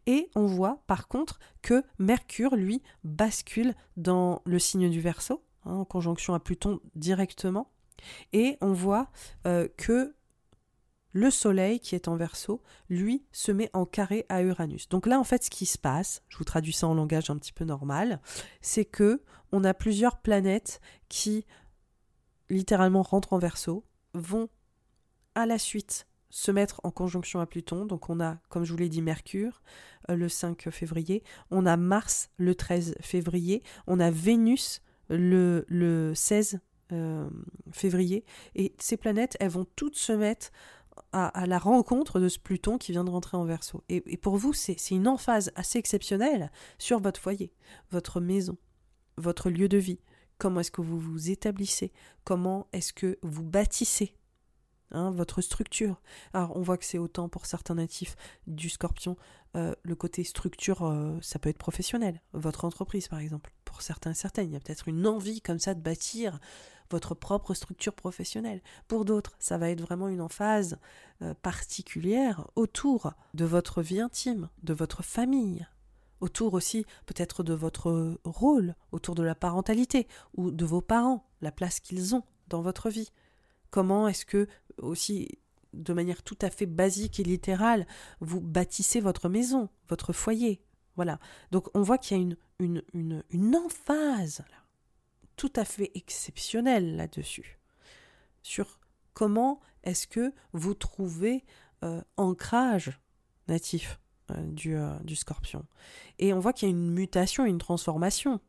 [0.06, 5.74] Et on voit par contre que Mercure, lui, bascule dans le signe du Verseau, hein,
[5.74, 7.70] en conjonction à Pluton directement.
[8.32, 9.10] Et on voit
[9.46, 10.14] euh, que
[11.12, 14.88] le Soleil, qui est en Verseau, lui, se met en carré à Uranus.
[14.88, 17.36] Donc là, en fait, ce qui se passe, je vous traduis ça en langage un
[17.36, 18.20] petit peu normal,
[18.60, 21.46] c'est que on a plusieurs planètes qui
[22.50, 23.84] littéralement rentrent en Verseau,
[24.14, 24.48] vont
[25.34, 27.84] à la suite se mettre en conjonction à Pluton.
[27.84, 29.62] Donc on a, comme je vous l'ai dit, Mercure
[30.10, 36.14] euh, le 5 février, on a Mars le 13 février, on a Vénus le, le
[36.14, 36.60] 16
[36.92, 37.28] euh,
[37.72, 38.24] février.
[38.54, 40.50] Et ces planètes, elles vont toutes se mettre
[41.12, 43.82] à, la rencontre de ce Pluton qui vient de rentrer en verso.
[43.88, 47.52] Et, et pour vous, c'est une emphase assez exceptionnelle sur votre foyer,
[47.90, 48.56] votre maison,
[49.16, 50.00] votre lieu de vie.
[50.38, 51.92] Comment est-ce que vous vous établissez?
[52.24, 54.17] Comment est-ce que vous bâtissez?
[54.90, 56.00] Hein, votre structure.
[56.32, 58.16] Alors on voit que c'est autant pour certains natifs
[58.46, 59.18] du scorpion,
[59.54, 63.52] euh, le côté structure, euh, ça peut être professionnel, votre entreprise par exemple.
[63.66, 66.38] Pour certains certaines, il y a peut-être une envie comme ça de bâtir
[66.90, 68.62] votre propre structure professionnelle.
[68.86, 70.78] Pour d'autres, ça va être vraiment une emphase
[71.20, 75.66] euh, particulière autour de votre vie intime, de votre famille,
[76.22, 81.52] autour aussi peut-être de votre rôle, autour de la parentalité ou de vos parents, la
[81.52, 83.10] place qu'ils ont dans votre vie.
[83.70, 84.46] Comment est-ce que,
[84.78, 85.28] aussi
[85.74, 87.86] de manière tout à fait basique et littérale,
[88.20, 90.60] vous bâtissez votre maison, votre foyer
[90.96, 91.18] Voilà.
[91.50, 94.56] Donc on voit qu'il y a une, une, une, emphase là,
[95.36, 97.58] tout à fait exceptionnelle là-dessus.
[98.42, 98.80] Sur
[99.12, 101.44] comment est-ce que vous trouvez
[101.84, 102.98] euh, ancrage
[103.46, 104.00] natif
[104.30, 105.64] euh, du, euh, du scorpion.
[106.18, 108.40] Et on voit qu'il y a une mutation, une transformation.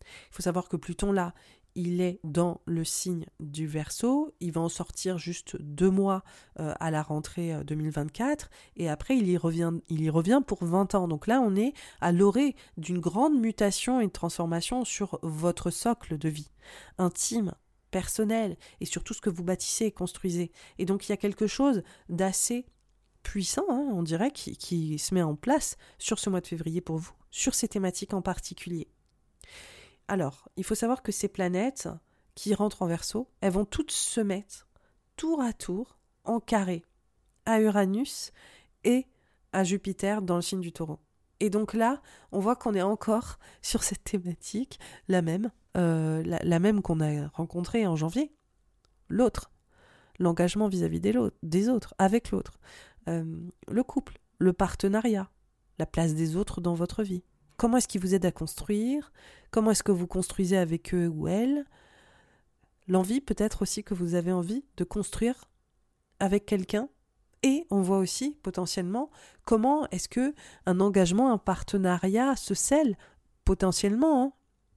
[0.00, 1.34] Il faut savoir que Pluton, là,
[1.78, 4.34] il est dans le signe du Verseau.
[4.40, 6.24] Il va en sortir juste deux mois
[6.58, 10.64] euh, à la rentrée 2024 euh, et après il y revient, il y revient pour
[10.64, 11.06] 20 ans.
[11.06, 16.18] Donc là, on est à l'orée d'une grande mutation et de transformation sur votre socle
[16.18, 16.50] de vie
[16.98, 17.54] intime,
[17.92, 20.50] personnel et sur tout ce que vous bâtissez et construisez.
[20.78, 22.66] Et donc il y a quelque chose d'assez
[23.22, 26.96] puissant, hein, on dirait, qui se met en place sur ce mois de février pour
[26.96, 28.88] vous, sur ces thématiques en particulier.
[30.08, 31.88] Alors, il faut savoir que ces planètes
[32.34, 34.66] qui rentrent en verso, elles vont toutes se mettre
[35.16, 36.84] tour à tour en carré
[37.44, 38.32] à Uranus
[38.84, 39.06] et
[39.52, 40.98] à Jupiter dans le signe du taureau.
[41.40, 42.00] Et donc là,
[42.32, 44.78] on voit qu'on est encore sur cette thématique,
[45.08, 48.32] la même, euh, la, même qu'on a rencontrée en janvier.
[49.08, 49.50] L'autre,
[50.18, 52.58] l'engagement vis-à-vis des, autres, avec l'autre.
[53.08, 53.24] Euh,
[53.68, 55.30] le couple, le partenariat,
[55.78, 57.24] la place des autres dans votre vie.
[57.58, 59.12] Comment est-ce qu'ils vous aident à construire?
[59.50, 61.64] Comment est-ce que vous construisez avec eux ou elles?
[62.86, 65.50] L'envie peut-être aussi que vous avez envie de construire
[66.20, 66.88] avec quelqu'un?
[67.42, 69.10] Et on voit aussi potentiellement
[69.44, 70.34] comment est-ce que
[70.66, 72.96] un engagement, un partenariat se scelle
[73.44, 74.32] potentiellement hein,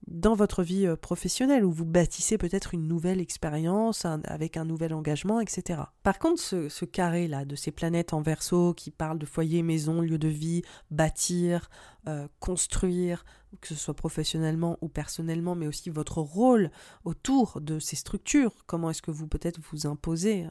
[0.07, 4.93] dans votre vie euh, professionnelle où vous bâtissez peut-être une nouvelle expérience avec un nouvel
[4.93, 5.81] engagement, etc.
[6.03, 10.17] Par contre, ce, carré-là de ces planètes en verso qui parlent de foyer, maison, lieu
[10.17, 11.69] de vie, bâtir,
[12.07, 13.23] euh, construire,
[13.59, 16.71] que ce soit professionnellement ou personnellement, mais aussi votre rôle
[17.03, 18.65] autour de ces structures.
[18.65, 20.47] Comment est-ce que vous peut-être vous imposez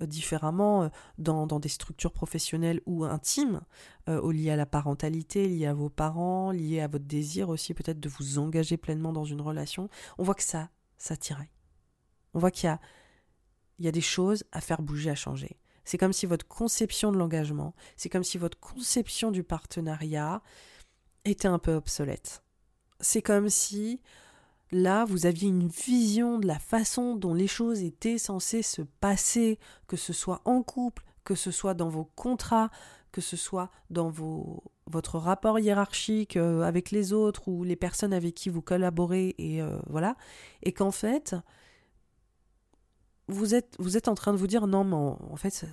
[0.00, 0.88] euh, différemment euh,
[1.18, 3.60] dans, des structures professionnelles ou intimes,
[4.06, 8.08] liées à la parentalité, liées à vos parents, liées à votre désir aussi peut-être de
[8.08, 9.90] vous engager pleinement dans une relation?
[10.16, 11.52] On voit que ça, ça tiraille.
[12.32, 12.70] On voit qu'il
[13.78, 15.58] y y a des choses à faire bouger, à changer.
[15.84, 20.42] C'est comme si votre conception de l'engagement, c'est comme si votre conception du partenariat
[21.24, 22.42] était un peu obsolète.
[23.00, 24.00] C'est comme si
[24.70, 29.58] là, vous aviez une vision de la façon dont les choses étaient censées se passer,
[29.86, 32.70] que ce soit en couple, que ce soit dans vos contrats,
[33.12, 38.12] que ce soit dans vos, votre rapport hiérarchique euh, avec les autres ou les personnes
[38.12, 40.16] avec qui vous collaborez et euh, voilà,
[40.62, 41.36] et qu'en fait
[43.28, 45.64] vous êtes vous êtes en train de vous dire non mais en, fait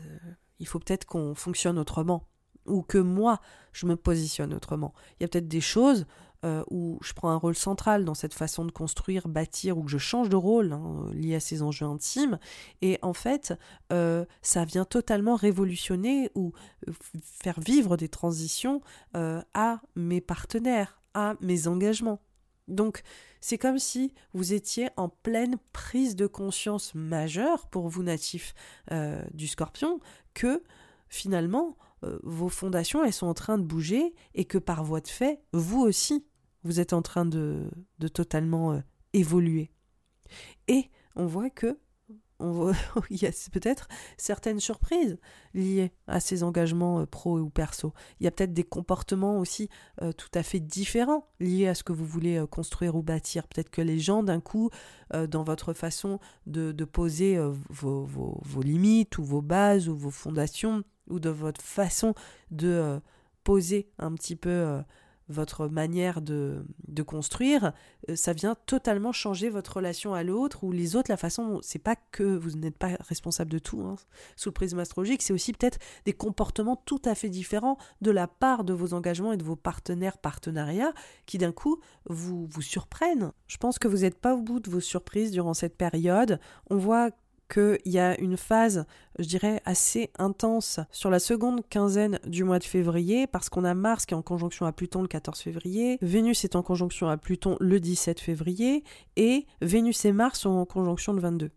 [0.59, 2.27] il faut peut-être qu'on fonctionne autrement
[2.65, 3.39] ou que moi
[3.73, 4.93] je me positionne autrement.
[5.19, 6.05] Il y a peut-être des choses
[6.43, 9.91] euh, où je prends un rôle central dans cette façon de construire, bâtir, ou que
[9.91, 12.39] je change de rôle hein, lié à ces enjeux intimes.
[12.81, 13.53] Et en fait,
[13.93, 16.51] euh, ça vient totalement révolutionner ou
[16.87, 18.81] euh, faire vivre des transitions
[19.13, 22.23] à mes partenaires, à mes engagements.
[22.67, 23.03] Donc,
[23.39, 28.53] c'est comme si vous étiez en pleine prise de conscience majeure pour vous natifs
[29.33, 29.99] du scorpion
[30.33, 30.63] que
[31.09, 31.75] finalement,
[32.23, 35.81] vos fondations, elles sont en train de bouger et que par voie de fait, vous
[35.81, 36.25] aussi,
[36.63, 38.79] vous êtes en train de, de totalement euh,
[39.13, 39.71] évoluer.
[40.67, 41.79] Et on voit que
[42.43, 42.73] on voit,
[43.11, 43.87] il y a peut-être
[44.17, 45.17] certaines surprises
[45.53, 47.93] liées à ces engagements euh, pro ou perso.
[48.19, 49.69] Il y a peut-être des comportements aussi
[50.01, 53.47] euh, tout à fait différents liés à ce que vous voulez construire ou bâtir.
[53.47, 54.69] Peut-être que les gens, d'un coup,
[55.29, 57.37] dans votre façon de, poser
[57.69, 62.13] vos, vos, limites ou vos bases ou vos fondations, ou de votre façon
[62.51, 62.99] de
[63.43, 64.81] poser un petit peu
[65.31, 67.73] votre manière de, de construire,
[68.09, 71.79] euh, ça vient totalement changer votre relation à l'autre ou les autres, la façon, c'est
[71.79, 73.95] pas que vous n'êtes pas responsable de tout hein,
[74.35, 78.27] sous le prisme astrologique, c'est aussi peut-être des comportements tout à fait différents de la
[78.27, 80.93] part de vos engagements et de vos partenaires, partenariats,
[81.25, 83.31] qui d'un coup vous, vous surprennent.
[83.47, 86.39] Je pense que vous n'êtes pas au bout de vos surprises durant cette période.
[86.69, 87.11] On voit
[87.51, 88.85] qu'il y a une phase,
[89.19, 93.73] je dirais, assez intense sur la seconde quinzaine du mois de février, parce qu'on a
[93.73, 97.17] Mars qui est en conjonction à Pluton le 14 février, Vénus est en conjonction à
[97.17, 98.83] Pluton le 17 février,
[99.17, 101.51] et Vénus et Mars sont en conjonction le 22.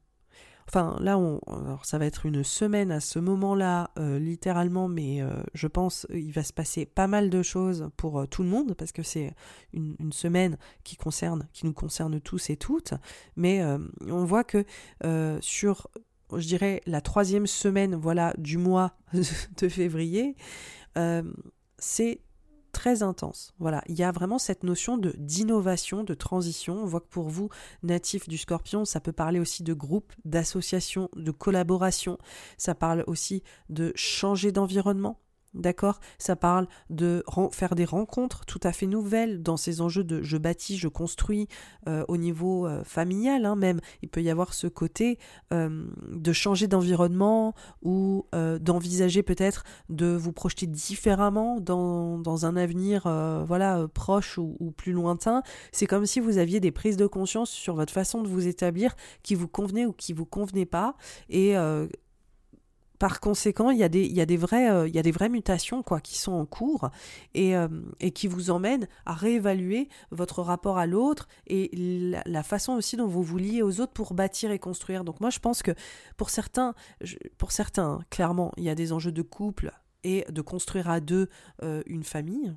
[0.68, 1.40] Enfin, là, on,
[1.82, 6.32] ça va être une semaine à ce moment-là, euh, littéralement, mais euh, je pense il
[6.32, 9.34] va se passer pas mal de choses pour euh, tout le monde parce que c'est
[9.72, 12.94] une, une, semaine qui concerne, qui nous concerne tous et toutes.
[13.36, 13.62] Mais
[14.06, 14.64] on voit que
[15.40, 15.88] sur,
[16.34, 20.36] je dirais, la troisième semaine, voilà, du mois de février,
[21.78, 22.20] c'est
[22.74, 23.54] très intense.
[23.58, 26.82] Voilà, il y a vraiment cette notion de d'innovation, de transition.
[26.82, 27.48] On voit que pour vous,
[27.82, 32.18] natif du scorpion, ça peut parler aussi de groupe, d'association, de collaboration.
[32.58, 35.18] Ça parle aussi de changer d'environnement.
[35.54, 36.00] D'accord?
[36.18, 40.36] Ça parle de faire des rencontres tout à fait nouvelles dans ces enjeux de je
[40.36, 41.48] bâtis, je construis
[41.88, 43.80] euh, au niveau euh, familial hein, même.
[44.02, 45.18] Il peut y avoir ce côté
[45.52, 48.26] euh, de changer d'environnement ou
[48.60, 53.02] d'envisager peut-être de vous projeter différemment dans, dans un avenir
[53.46, 55.42] voilà proche ou, ou, plus lointain.
[55.72, 58.94] C'est comme si vous aviez des prises de conscience sur votre façon de vous établir
[59.22, 60.96] qui vous convenait ou qui vous convenait pas
[61.28, 61.54] et
[63.04, 66.88] par conséquent, il y a des, vraies, euh, mutations quoi, qui sont en cours
[67.34, 67.68] et, euh,
[68.14, 71.70] qui vous emmènent à réévaluer votre rapport à l'autre et
[72.24, 75.04] la, façon aussi dont vous vous liez aux autres pour bâtir et construire.
[75.04, 75.72] Donc moi, je pense que
[76.16, 76.74] pour certains,
[77.50, 79.70] certains clairement, il y a des enjeux de couple
[80.02, 81.28] et de construire à deux
[81.62, 82.56] euh, une famille.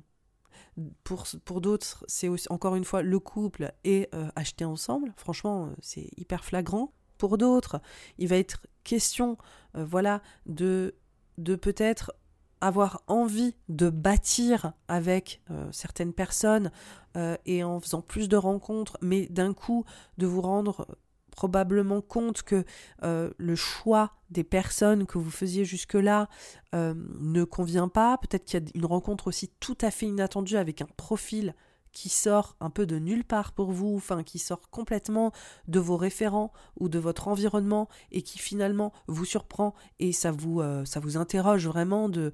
[1.04, 5.12] Pour, pour d'autres, c'est encore une fois le couple et acheter ensemble.
[5.18, 6.94] Franchement, c'est hyper flagrant.
[7.18, 7.80] Pour d'autres,
[8.16, 9.36] il va être question,
[9.76, 10.94] euh, voilà, de,
[11.36, 12.12] peut-être
[12.60, 16.72] avoir envie de bâtir avec euh, certaines personnes
[17.16, 19.84] euh, et en faisant plus de rencontres, mais d'un coup
[20.16, 20.86] de vous rendre
[21.30, 22.64] probablement compte que
[23.00, 26.28] le choix des personnes que vous faisiez jusque-là
[26.72, 28.18] ne convient pas.
[28.18, 31.54] Peut-être qu'il y a une rencontre aussi tout à fait inattendue avec un profil
[31.92, 35.32] qui sort un peu de nulle part pour vous, enfin qui sort complètement
[35.66, 40.60] de vos référents ou de votre environnement et qui finalement vous surprend et ça vous,
[40.60, 42.32] euh, ça vous interroge vraiment de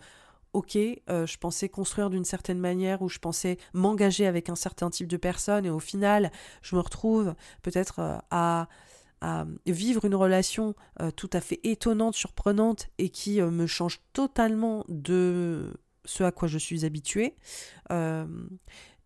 [0.53, 4.89] ok, euh, je pensais construire d'une certaine manière ou je pensais m'engager avec un certain
[4.89, 6.31] type de personne et au final
[6.63, 8.69] je me retrouve peut-être euh, à,
[9.21, 10.75] à, vivre une relation
[11.17, 15.73] tout à fait étonnante, surprenante et qui me change totalement de
[16.05, 17.35] ce à quoi je suis habituée.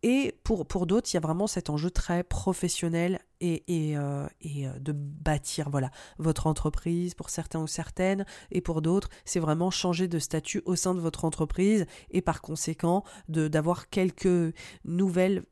[0.03, 4.27] Et pour, pour d'autres, il y a vraiment cet enjeu très professionnel et, et, euh,
[4.41, 8.25] et, euh, de bâtir voilà, votre entreprise pour certains ou certaines.
[8.51, 12.43] Et pour d'autres, c'est vraiment changer de statut au sein de votre entreprise et par
[12.43, 15.45] conséquent d'avoir quelques nouvelles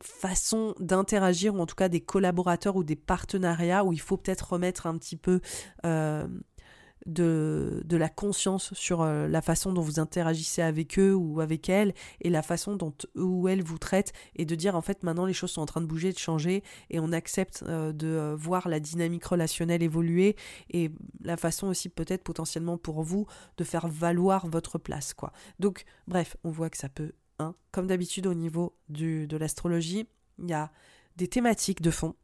[0.00, 4.52] façons d'interagir ou en tout cas des collaborateurs ou des partenariats où il faut peut-être
[4.52, 5.40] remettre un petit peu
[5.84, 6.26] euh,
[7.06, 11.68] de, de la conscience sur euh, la façon dont vous interagissez avec eux ou avec
[11.68, 15.02] elles et la façon dont eux ou elles vous traitent et de dire en fait
[15.02, 18.08] maintenant les choses sont en train de bouger, de changer et on accepte euh, de
[18.08, 20.36] euh, voir la dynamique relationnelle évoluer
[20.70, 20.90] et
[21.22, 23.26] la façon aussi peut-être potentiellement pour vous
[23.56, 25.32] de faire valoir votre place quoi.
[25.60, 30.06] Donc bref, on voit que ça peut, hein, comme d'habitude au niveau du, de l'astrologie,
[30.38, 30.72] il y a
[31.16, 32.14] des thématiques de fond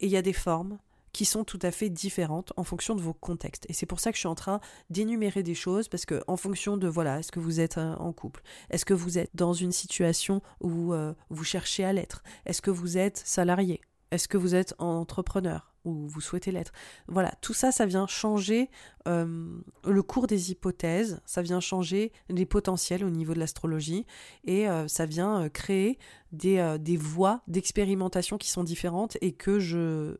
[0.00, 0.78] et il y a des formes
[1.12, 3.66] qui sont tout à fait différentes en fonction de vos contextes.
[3.68, 6.36] Et c'est pour ça que je suis en train d'énumérer des choses parce que en
[6.36, 9.52] fonction de voilà, est-ce que vous êtes euh, en couple, est-ce que vous êtes dans
[9.52, 13.80] une situation où euh, vous cherchez à l'être, est-ce que vous êtes salarié,
[14.10, 15.72] est-ce que vous êtes entrepreneur?
[15.84, 16.72] Ou vous souhaitez l'être?
[17.06, 18.68] Voilà, tout ça, ça vient changer
[19.06, 24.04] euh, le cours des hypothèses, ça vient changer les potentiels au niveau de l'astrologie
[24.44, 25.98] et ça vient créer
[26.32, 30.18] des voies d'expérimentation qui sont différentes et que je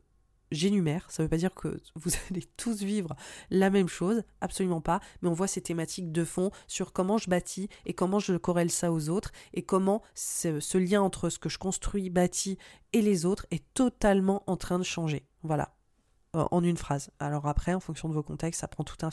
[0.51, 3.15] j'énumère, ça ne veut pas dire que vous allez tous vivre
[3.51, 7.31] la même chose, absolument pas, mais on voit ces thématiques de fond sur comment je
[7.31, 11.39] bâtis et comment je corrèle ça aux autres et comment ce, ce lien entre ce
[11.39, 12.59] que je construis, bâtis
[12.93, 15.27] et les autres est totalement en train de changer.
[15.43, 15.78] Voilà.
[16.35, 17.11] En une phrase.
[17.21, 19.09] Alors après, en fonction de vos contextes, ça prend tout un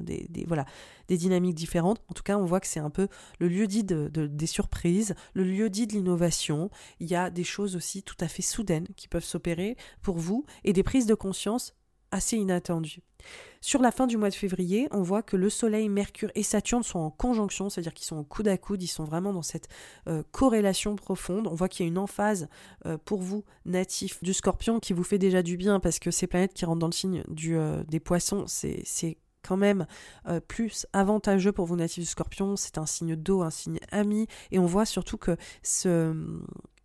[0.00, 0.66] des, des, voilà,
[1.08, 2.02] des dynamiques différentes.
[2.08, 3.08] En tout cas, on voit que c'est un peu
[3.38, 6.70] le lieu dit de, des surprises, le lieu dit de l'innovation.
[7.00, 10.44] Il y a des choses aussi tout à fait soudaines qui peuvent s'opérer pour vous
[10.64, 11.74] et des prises de conscience
[12.10, 13.02] assez inattendu.
[13.60, 16.82] Sur la fin du mois de février, on voit que le Soleil, Mercure et Saturne
[16.82, 19.68] sont en conjonction, c'est-à-dire qu'ils sont au coude à coude, ils sont vraiment dans cette
[20.08, 21.48] euh, corrélation profonde.
[21.48, 22.48] On voit qu'il y a une emphase
[22.86, 26.26] euh, pour vous, natif du Scorpion, qui vous fait déjà du bien parce que ces
[26.26, 29.86] planètes qui rentrent dans le signe euh, des Poissons, c'est quand même
[30.46, 32.56] plus avantageux pour vous natifs du Scorpion.
[32.56, 36.12] C'est un signe d'eau, un signe ami, et on voit surtout que ce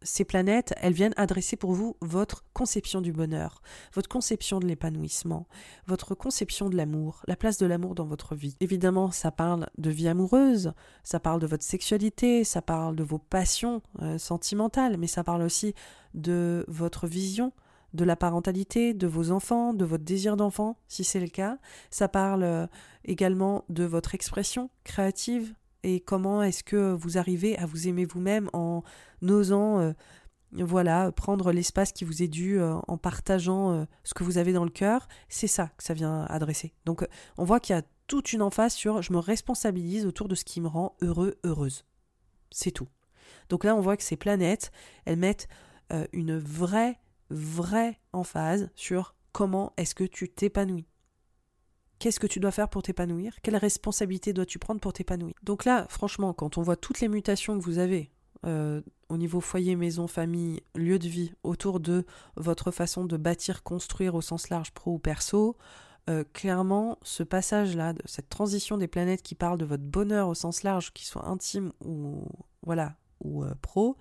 [0.03, 3.61] ces planètes, elles viennent adresser pour vous votre conception du bonheur,
[3.93, 5.47] votre conception de l'épanouissement,
[5.87, 8.55] votre conception de l'amour, la place de l'amour dans votre vie.
[8.59, 10.73] Évidemment, ça parle de vie amoureuse,
[11.03, 15.41] ça parle de votre sexualité, ça parle de vos passions euh, sentimentales, mais ça parle
[15.41, 15.73] aussi
[16.13, 17.51] de votre vision,
[17.93, 21.57] de la parentalité, de vos enfants, de votre désir d'enfant, si c'est le cas.
[21.91, 22.67] Ça parle euh,
[23.05, 25.53] également de votre expression créative,
[25.83, 28.83] et comment est-ce que vous arrivez à vous aimer vous-même en
[29.27, 29.93] osant euh,
[30.51, 34.53] voilà prendre l'espace qui vous est dû euh, en partageant euh, ce que vous avez
[34.53, 35.07] dans le cœur.
[35.29, 36.73] C'est ça que ça vient adresser.
[36.85, 37.05] Donc
[37.37, 40.45] on voit qu'il y a toute une emphase sur je me responsabilise autour de ce
[40.45, 41.85] qui me rend heureux heureuse.
[42.51, 42.87] C'est tout.
[43.49, 44.71] Donc là on voit que ces planètes
[45.05, 45.47] elles mettent
[46.11, 50.87] une vraie vraie emphase sur comment est-ce que tu t'épanouis
[52.03, 53.33] Qu'est-ce que tu dois faire pour t'épanouir?
[53.43, 55.33] Quelle responsabilité dois-tu prendre pour t'épanouir?
[55.41, 58.11] Donc là, franchement, quand on voit toutes les mutations que vous avez
[58.45, 63.63] euh, au niveau foyer, maison, famille, lieu de vie, autour de votre façon de bâtir,
[63.63, 65.55] construire au sens large, pro ou perso,
[66.09, 70.63] euh, clairement, ce passage-là, cette transition des planètes qui parle de votre bonheur au sens
[70.63, 72.27] large, qu'il soit intime ou
[72.63, 73.95] voilà ou euh, pro,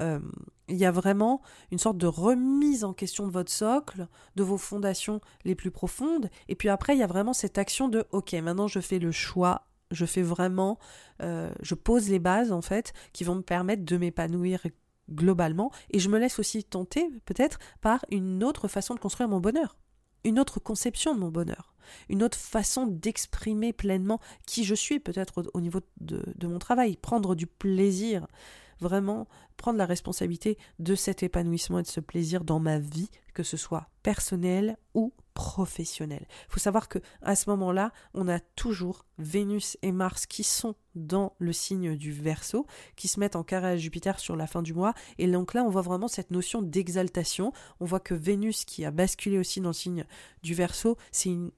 [0.00, 1.40] il y a vraiment
[1.70, 6.30] une sorte de remise en question de votre socle, de vos fondations les plus profondes.
[6.48, 9.12] Et puis après, il y a vraiment cette action de OK, maintenant je fais le
[9.12, 10.78] choix, je fais vraiment,
[11.22, 14.66] euh, je pose les bases en fait qui vont me permettre de m'épanouir
[15.10, 15.70] globalement.
[15.90, 19.76] Et je me laisse aussi tenter peut-être par une autre façon de construire mon bonheur,
[20.24, 21.76] une autre conception de mon bonheur
[22.08, 27.34] une autre façon d'exprimer pleinement qui je suis peut-être au, niveau de, mon travail, prendre
[27.34, 28.26] du plaisir
[28.80, 33.42] vraiment prendre la responsabilité de cet épanouissement et de ce plaisir dans ma vie, que
[33.42, 36.26] ce soit personnel ou professionnel.
[36.48, 40.74] Il faut savoir que à ce moment-là, on a toujours Vénus et Mars qui sont
[40.94, 42.66] dans le signe du Verseau,
[42.96, 44.94] qui se mettent en carré à Jupiter sur la fin du mois.
[45.18, 47.52] Et donc là, on voit vraiment cette notion d'exaltation.
[47.80, 50.06] On voit que Vénus, qui a basculé aussi dans le signe
[50.42, 51.50] du Verseau, c'est une,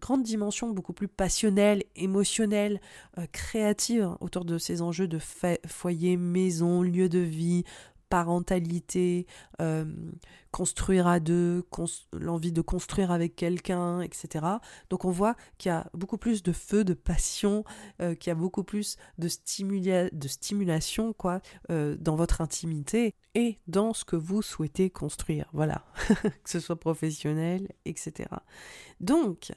[0.00, 2.78] grande dimension beaucoup plus passionnelle, émotionnelle,
[3.18, 5.18] euh, créative autour de ces enjeux de
[5.66, 7.64] foyer, maison, lieu de vie,
[8.14, 9.26] parentalité,
[9.60, 9.84] euh,
[10.52, 11.64] construire à deux,
[12.12, 14.46] l'envie de construire avec quelqu'un, etc.
[14.88, 17.64] Donc on voit qu'il y a beaucoup plus de feu, de passion,
[18.00, 19.26] euh, qu'il y a beaucoup plus de,
[20.16, 21.40] de stimulation quoi,
[21.72, 25.50] euh, dans votre intimité et dans ce que vous souhaitez construire.
[25.52, 25.84] Voilà,
[26.44, 28.28] que ce soit professionnel, etc.
[29.00, 29.50] Donc,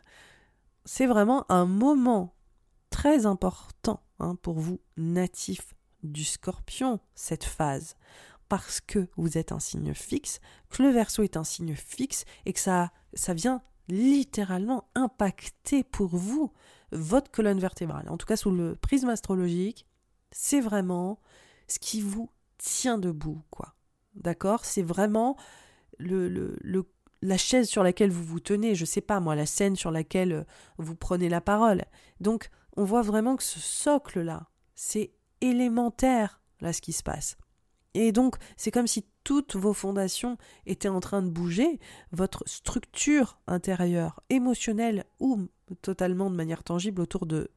[0.84, 2.34] c'est vraiment un moment
[2.89, 7.95] très important hein, pour vous, natif du scorpion, cette phase
[8.50, 10.39] parce que vous êtes un signe fixe,
[10.70, 16.16] que le verso est un signe fixe et que ça, ça vient littéralement impacter pour
[16.16, 16.52] vous
[16.91, 18.10] votre colonne vertébrale.
[18.10, 19.86] En tout cas, sous le prisme astrologique,
[20.32, 21.20] c'est vraiment
[21.68, 23.76] ce qui vous tient debout, quoi.
[24.16, 24.66] D'accord?
[24.66, 25.38] C'est vraiment
[26.00, 30.45] la chaise sur laquelle vous vous tenez, je sais pas moi, la scène sur laquelle
[30.78, 31.84] vous prenez la parole.
[32.20, 37.38] Donc, on voit vraiment que ce socle-là, c'est élémentaire, là, ce qui se passe.
[37.93, 41.79] Et donc, c'est comme si toutes vos fondations étaient en train de bouger,
[42.11, 45.47] votre structure intérieure, émotionnelle ou
[45.81, 47.49] totalement de manière tangible autour de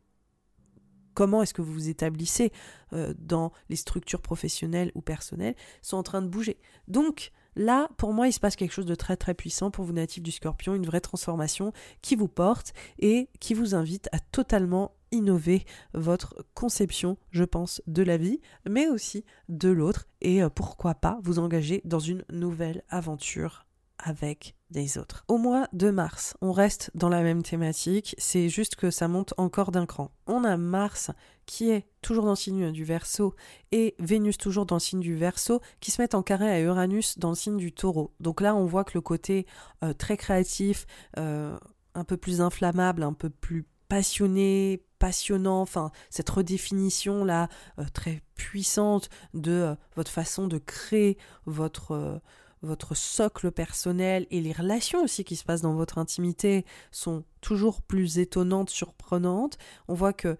[1.15, 2.53] comment est-ce que vous vous établissez
[2.93, 6.59] euh, dans les structures professionnelles ou personnelles, sont en train de bouger.
[6.89, 9.93] Donc, Là, pour moi, il se passe quelque chose de très très puissant pour vous
[9.93, 14.95] natifs du scorpion, une vraie transformation qui vous porte et qui vous invite à totalement
[15.13, 20.95] innover votre conception, je pense, de la vie, mais aussi de l'autre, et euh, pourquoi
[20.95, 23.67] pas vous engager dans une nouvelle aventure
[24.03, 25.25] avec des autres.
[25.29, 29.35] Au mois de mars, on reste dans la même thématique, c'est juste que ça monte
[29.37, 30.11] encore d'un cran.
[30.27, 31.11] On a Mars
[31.47, 33.35] qui est toujours dans le signe du Verseau
[33.73, 37.19] et Vénus toujours dans le signe du Verseau qui se mettent en carré à Uranus
[37.19, 38.13] dans le signe du Taureau.
[38.21, 39.47] Donc là, on voit que le côté
[39.83, 40.87] euh, très créatif,
[41.19, 41.59] euh,
[41.95, 47.49] un peu plus inflammable, un peu plus passionné, passionnant, enfin cette redéfinition là
[47.81, 52.19] euh, très puissante de euh, votre façon de créer votre euh,
[52.63, 57.81] votre socle personnel et les relations aussi qui se passent dans votre intimité sont toujours
[57.81, 59.57] plus étonnantes, surprenantes.
[59.89, 60.37] On voit que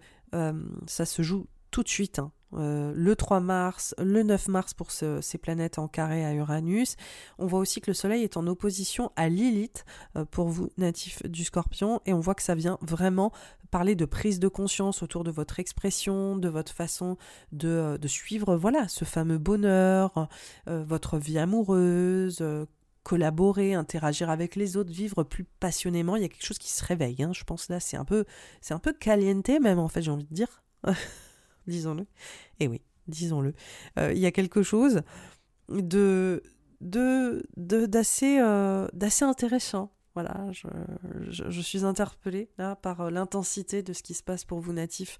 [0.85, 2.19] ça se joue tout de suite.
[2.19, 2.31] Hein.
[2.53, 6.95] Euh, le 3 mars, le 9 mars pour ces planètes en carré à Uranus.
[7.37, 9.85] On voit aussi que le Soleil est en opposition à Lilith
[10.15, 13.31] euh, pour vous natifs du Scorpion et on voit que ça vient vraiment
[13.69, 17.17] parler de prise de conscience autour de votre expression, de votre façon
[17.53, 20.27] de, euh, suivre voilà ce fameux bonheur,
[20.67, 22.43] votre vie amoureuse,
[23.03, 26.17] collaborer, interagir avec les autres, vivre plus passionnément.
[26.17, 27.23] Il y a quelque chose qui se réveille.
[27.23, 28.25] Hein, je pense là, c'est un peu,
[28.59, 30.61] c'est un peu caliente même en fait, j'ai envie de dire.
[31.67, 32.05] disons-le.
[32.59, 33.53] Eh oui, disons-le.
[33.99, 35.01] Euh, il y a quelque chose
[35.69, 36.41] de
[36.79, 39.91] de d'assez euh, d'assez intéressant.
[40.13, 40.67] Voilà, je,
[41.29, 45.19] je, suis interpellée là par euh, l'intensité de ce qui se passe pour vous natifs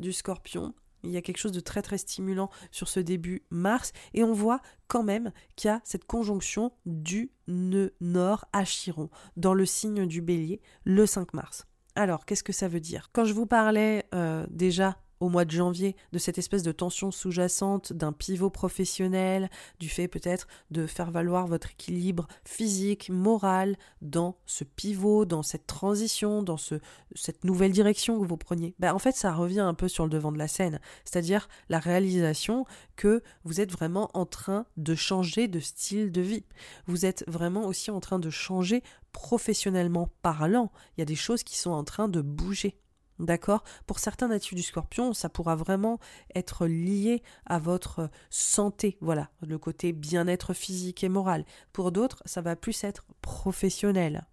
[0.00, 0.74] du Scorpion.
[1.04, 4.32] Il y a quelque chose de très très stimulant sur ce début mars et on
[4.32, 9.64] voit quand même qu'il y a cette conjonction du nœud nord à Chiron dans le
[9.64, 11.66] signe du bélier le 5 mars.
[11.94, 13.10] Alors, qu'est-ce que ça veut dire?
[13.12, 14.06] Quand je vous parlais
[14.50, 19.88] déjà au mois de janvier de cette espèce de tension sous-jacente, d'un pivot professionnel, du
[19.88, 26.42] fait peut-être de faire valoir votre équilibre physique, moral dans ce pivot, dans cette transition,
[26.42, 26.74] dans ce,
[27.14, 28.74] cette nouvelle direction que vous preniez.
[28.80, 31.78] Ben, en fait, ça revient un peu sur le devant de la scène, c'est-à-dire la
[31.78, 32.66] réalisation
[32.96, 36.44] que vous êtes vraiment en train de changer de style de vie.
[36.88, 38.82] Vous êtes vraiment aussi en train de changer
[39.12, 40.72] professionnellement parlant.
[40.96, 42.81] Il y a des choses qui sont en train de bouger.
[43.22, 43.62] D'accord?
[43.86, 46.00] Pour certains natifs du scorpion, ça pourra vraiment
[46.34, 51.44] être lié à votre santé, voilà, le côté bien-être physique et moral.
[51.72, 54.26] Pour d'autres, ça va plus être professionnel.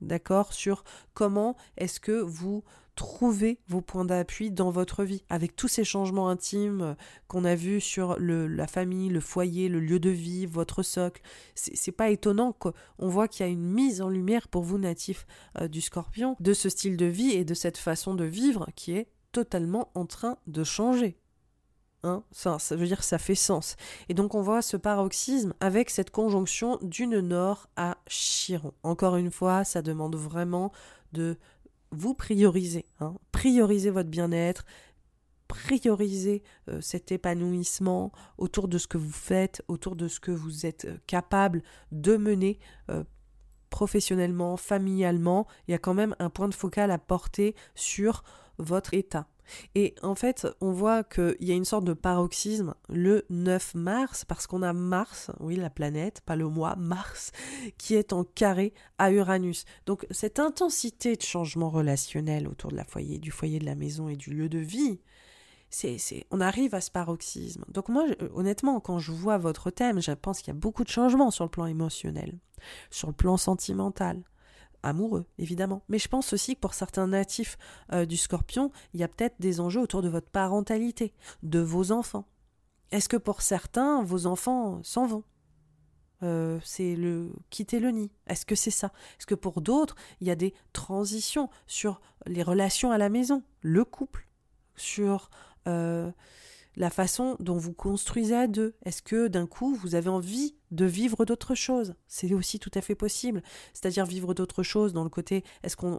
[0.00, 0.52] D'accord?
[0.52, 0.84] Sur
[1.14, 2.62] comment est-ce que vous
[2.98, 6.94] trouvez vos points d'appui dans votre vie, avec tous ces changements intimes euh,
[7.28, 11.22] qu'on a vus sur le, la famille, le foyer, le lieu de vie, votre socle.
[11.54, 15.26] C'est pas étonnant qu'on voit qu'il y a une mise en lumière pour vous natifs
[15.60, 18.92] euh, du scorpion de ce style de vie et de cette façon de vivre qui
[18.92, 21.16] est totalement en train de changer.
[22.02, 22.24] Hein?
[22.32, 23.76] Ça, ça veut dire ça fait sens.
[24.08, 28.72] Et donc on voit ce paroxysme avec cette conjonction d'une nord à Chiron.
[28.82, 30.72] Encore une fois, ça demande vraiment
[31.12, 31.36] de
[31.90, 32.86] vous priorisez.
[33.00, 33.14] Hein.
[33.32, 34.64] Priorisez votre bien-être,
[35.48, 40.66] priorisez euh, cet épanouissement autour de ce que vous faites, autour de ce que vous
[40.66, 42.58] êtes euh, capable de mener
[42.90, 43.02] euh,
[43.70, 45.46] professionnellement, familialement.
[45.66, 48.22] Il y a quand même un point de focal à porter sur
[48.58, 49.26] votre état.
[49.74, 54.24] Et en fait, on voit qu'il y a une sorte de paroxysme le 9 mars,
[54.24, 57.32] parce qu'on a Mars, oui, la planète, pas le mois, Mars,
[57.78, 59.64] qui est en carré à Uranus.
[59.86, 64.08] Donc cette intensité de changement relationnel autour de la foyer, du foyer de la maison
[64.08, 65.00] et du lieu de vie,
[65.70, 67.64] c'est, on arrive à ce paroxysme.
[67.68, 70.88] Donc moi, honnêtement, quand je vois votre thème, je pense qu'il y a beaucoup de
[70.88, 72.38] changements sur le plan émotionnel,
[72.90, 74.22] sur le plan sentimental,
[74.82, 75.82] amoureux, évidemment.
[75.88, 77.58] Mais je pense aussi que pour certains natifs
[77.92, 81.92] euh, du scorpion, il y a peut-être des enjeux autour de votre parentalité, de vos
[81.92, 82.26] enfants.
[82.90, 85.24] Est-ce que pour certains, vos enfants s'en vont?
[86.22, 88.10] Euh, c'est le quitter le nid.
[88.26, 88.92] Est-ce que c'est ça?
[89.18, 93.42] Est-ce que pour d'autres, il y a des transitions sur les relations à la maison,
[93.60, 94.26] le couple,
[94.74, 95.30] sur
[95.66, 96.10] euh,
[96.78, 98.74] la façon dont vous construisez à deux.
[98.84, 101.94] Est-ce que d'un coup, vous avez envie de vivre d'autres choses?
[102.06, 103.42] C'est aussi tout à fait possible.
[103.74, 105.98] C'est-à-dire vivre d'autres choses dans le côté, est-ce qu'on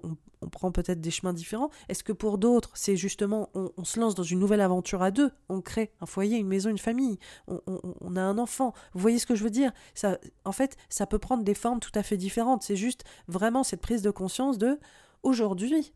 [0.52, 1.70] prend peut-être des chemins différents?
[1.90, 5.32] Est-ce que pour d'autres, c'est justement, on, se lance dans une nouvelle aventure à deux,
[5.50, 8.74] on crée un foyer, une maison, une famille, on, a un enfant.
[8.94, 9.74] Vous voyez ce que je veux dire?
[9.96, 12.64] Ça, En fait, ça peut prendre des formes tout à fait différentes.
[12.64, 14.80] C'est juste vraiment cette prise de conscience de,
[15.24, 15.94] aujourd'hui,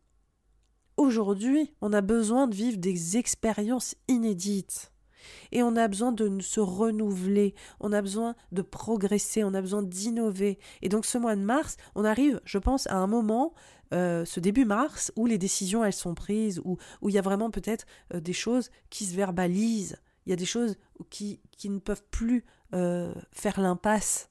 [0.98, 4.92] Aujourd'hui, on a besoin de vivre des expériences inédites.
[5.52, 9.82] Et on a besoin de se renouveler, on a besoin de progresser, on a besoin
[9.82, 10.60] d'innover.
[10.82, 13.54] Et donc ce mois de mars, on arrive, je pense, à un moment,
[13.94, 17.22] euh, ce début mars, où les décisions, elles sont prises, où, où il y a
[17.22, 20.78] vraiment peut-être euh, des choses qui se verbalisent, il y a des choses
[21.10, 24.30] qui, qui ne peuvent plus euh, faire l'impasse.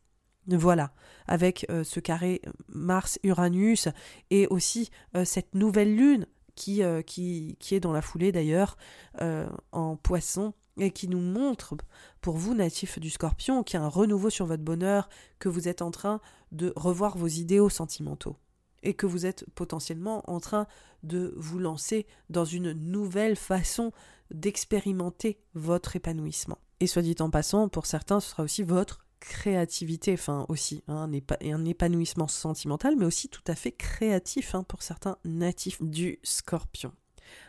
[0.49, 0.93] Voilà,
[1.29, 3.87] avec ce carré Mars-Uranus
[4.31, 4.91] et aussi
[5.23, 8.77] cette nouvelle lune qui, euh, qui, est dans la foulée d'ailleurs
[9.21, 11.77] euh, en poisson et qui nous montre,
[12.21, 15.09] pour vous natifs du scorpion, qu'il y a un renouveau sur votre bonheur,
[15.39, 16.21] que vous êtes en train
[16.51, 18.37] de revoir vos idéaux sentimentaux
[18.83, 20.67] et que vous êtes potentiellement en train
[21.03, 23.93] de vous lancer dans une nouvelle façon
[24.31, 26.59] d'expérimenter votre épanouissement.
[26.81, 31.11] Et soit dit en passant, pour certains, ce sera aussi votre créativité, enfin aussi, hein,
[31.41, 36.93] un, épanouissement sentimental, mais aussi tout à fait créatif hein, pour certains natifs du scorpion.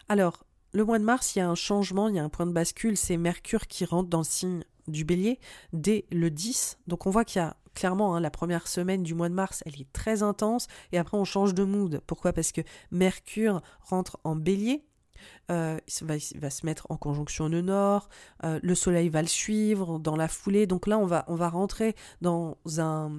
[0.07, 2.45] Alors, le mois de mars, il y a un changement, il y a un point
[2.45, 5.39] de bascule, c'est Mercure qui rentre dans le signe du bélier
[5.71, 6.79] dès le 10.
[6.87, 9.63] Donc on voit qu'il y a clairement hein, la première semaine du mois de mars,
[9.65, 12.01] elle est très intense, et après on change de mood.
[12.05, 12.33] Pourquoi?
[12.33, 14.85] Parce que Mercure rentre en bélier,
[15.51, 18.09] euh, il, va, se mettre en conjonction nœud nord,
[18.43, 20.67] euh, le soleil va le suivre dans la foulée.
[20.67, 23.11] Donc là, on va, on va rentrer dans un,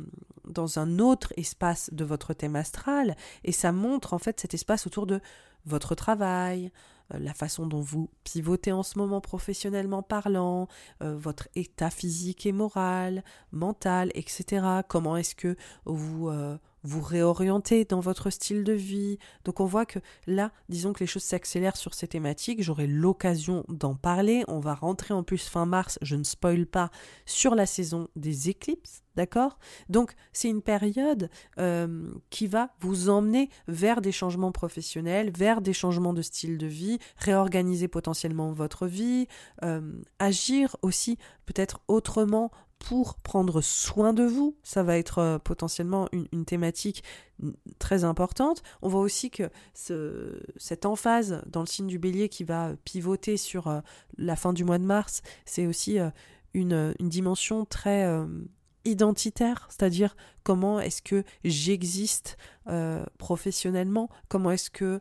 [0.49, 4.87] dans un autre espace de votre thème astral et ça montre en fait cet espace
[4.87, 5.21] autour de
[5.67, 6.73] votre travail,
[7.13, 10.69] euh, la façon dont vous pivotez en ce moment professionnellement parlant,
[11.01, 13.23] votre état physique et moral,
[13.53, 14.67] mental, etc.
[14.89, 16.31] Comment est-ce que vous
[16.85, 19.19] vous réorienter dans votre style de vie.
[19.45, 23.65] Donc on voit que là, disons que les choses s'accélèrent sur ces thématiques, j'aurai l'occasion
[23.69, 24.45] d'en parler.
[24.49, 26.91] On va rentrer en plus fin mars, je ne spoil pas,
[27.27, 29.03] sur la saison des éclipses.
[29.17, 29.61] D'accord?
[29.89, 31.31] Donc c'est une période
[31.61, 36.67] euh, qui va vous emmener vers des changements professionnels, vers des changements de style de
[36.67, 39.29] vie, réorganiser potentiellement votre vie,
[39.63, 41.17] euh, agir aussi
[41.47, 42.51] peut-être autrement
[42.85, 44.59] pour prendre soin de vous.
[44.63, 47.03] Ça va être euh, potentiellement une, thématique
[47.79, 48.63] très importante.
[48.83, 53.39] On voit aussi que ce, cette emphase dans le signe du bélier qui va pivoter
[53.39, 53.81] sur euh,
[54.19, 56.11] la fin du mois de mars, c'est aussi euh,
[56.53, 58.07] une, dimension très
[58.85, 62.37] identitaire, c'est-à-dire comment est-ce que j'existe
[63.19, 65.01] professionnellement, comment est-ce que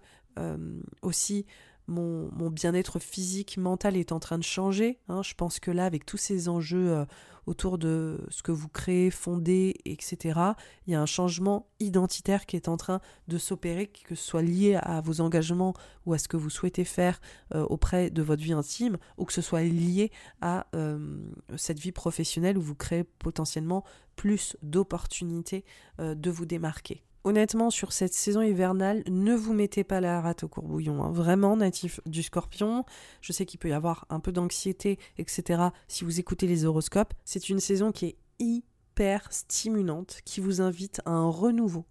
[1.02, 1.46] aussi
[1.88, 5.00] mon, mon bien-être physique, mental est en train de changer.
[5.10, 5.22] Hein?
[5.22, 7.06] Je pense que là, avec tous ces enjeux
[7.46, 10.40] autour de ce que vous créez, fondez, etc.
[10.88, 14.42] Il y a un changement identitaire qui est en train de s'opérer, que ce soit
[14.42, 15.74] lié à vos engagements
[16.06, 17.20] ou à ce que vous souhaitez faire
[17.56, 20.12] euh, auprès de votre vie intime, ou que ce soit lié
[20.42, 21.18] à euh,
[21.58, 23.84] cette vie professionnelle où vous créez potentiellement
[24.16, 25.66] plus d'opportunités
[26.00, 30.44] euh, de vous démarquer honnêtement, sur cette saison hivernale, ne vous mettez pas la rate
[30.44, 31.04] au courbouillon.
[31.04, 31.12] Hein.
[31.12, 32.86] Vraiment, natif du scorpion,
[33.22, 35.64] je sais qu'il peut y avoir un peu d'anxiété, etc.
[35.88, 41.02] Si vous écoutez les horoscopes, c'est une saison qui est hyper stimulante, qui vous invite
[41.06, 41.86] à un renouveau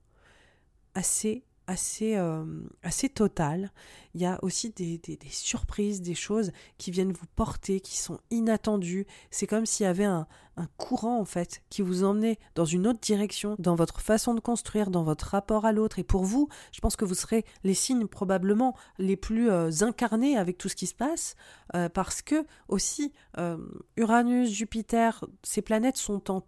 [0.95, 2.45] assez assez, euh,
[2.83, 3.73] assez total.
[4.15, 8.21] Il y a aussi des, des, surprises, des choses qui viennent vous porter, qui sont
[8.31, 9.07] inattendues.
[9.31, 10.27] C'est comme s'il y avait un,
[10.59, 14.41] un, courant, en fait, qui vous emmenait dans une autre direction, dans votre façon de
[14.41, 15.99] construire, dans votre rapport à l'autre.
[15.99, 20.37] Et pour vous, je pense que vous serez les signes probablement les plus euh, incarnés
[20.37, 21.37] avec tout ce qui se passe,
[21.75, 23.13] euh, parce que aussi,
[23.97, 26.43] Uranus, Jupiter, ces planètes sont en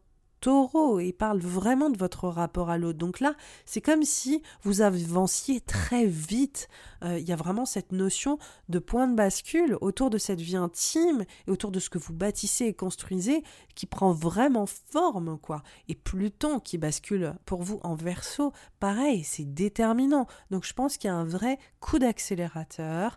[0.44, 2.98] taureau et parle vraiment de votre rapport à l'autre.
[2.98, 3.34] Donc là,
[3.64, 6.68] c'est comme si vous avanciez très vite.
[7.02, 8.38] Euh, il y a vraiment cette notion
[8.68, 12.12] de point de bascule autour de cette vie intime et autour de ce que vous
[12.12, 13.42] bâtissez et construisez
[13.74, 15.62] qui prend vraiment forme, quoi.
[15.88, 20.26] Et Pluton qui bascule pour vous en verso, pareil, c'est déterminant.
[20.50, 23.16] Donc je pense qu'il y a un vrai coup d'accélérateur.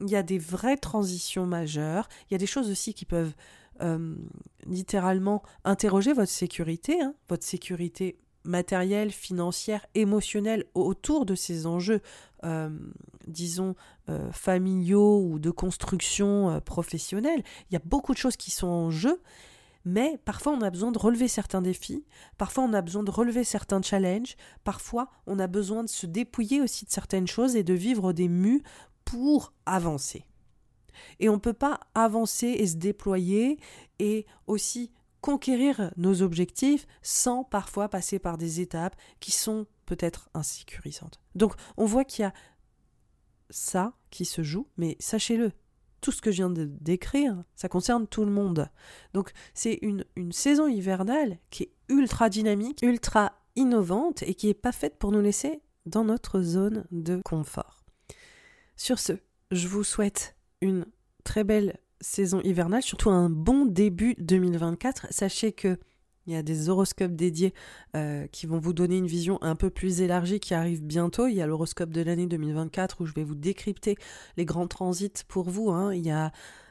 [0.00, 2.08] Il y a des vraies transitions majeures.
[2.30, 3.34] Il y a des choses aussi qui peuvent
[3.80, 4.16] euh,
[4.66, 12.00] littéralement interroger votre sécurité, hein, votre sécurité matérielle, financière, émotionnelle autour de ces enjeux,
[12.44, 12.70] euh,
[13.26, 13.74] disons,
[14.08, 17.42] euh, familiaux ou de construction professionnelle.
[17.70, 19.20] Il y a beaucoup de choses qui sont en jeu,
[19.84, 22.04] mais parfois on a besoin de relever certains défis,
[22.36, 26.60] parfois on a besoin de relever certains challenges, parfois on a besoin de se dépouiller
[26.60, 28.62] aussi de certaines choses et de vivre des mues
[29.04, 30.27] pour avancer.
[31.20, 33.58] Et on ne peut pas avancer et se déployer
[33.98, 41.20] et aussi conquérir nos objectifs sans parfois passer par des étapes qui sont peut-être insécurisantes.
[41.34, 42.34] Donc on voit qu'il y a
[43.50, 45.52] ça qui se joue, mais sachez-le,
[46.00, 48.68] tout ce que je viens de décrire, ça concerne tout le monde.
[49.14, 54.54] Donc c'est une, une saison hivernale qui est ultra dynamique, ultra innovante et qui n'est
[54.54, 57.84] pas faite pour nous laisser dans notre zone de confort.
[58.76, 59.14] Sur ce,
[59.50, 60.86] je vous souhaite une
[61.24, 65.08] très belle saison hivernale, surtout un bon début 2024.
[65.10, 65.78] Sachez que
[66.26, 67.54] il y a des horoscopes dédiés
[67.96, 71.26] euh, qui vont vous donner une vision un peu plus élargie qui arrive bientôt.
[71.26, 73.96] Il y a l'horoscope de l'année 2024 où je vais vous décrypter
[74.36, 75.70] les grands transits pour vous.
[75.70, 75.94] Hein.
[75.94, 76.30] Il y a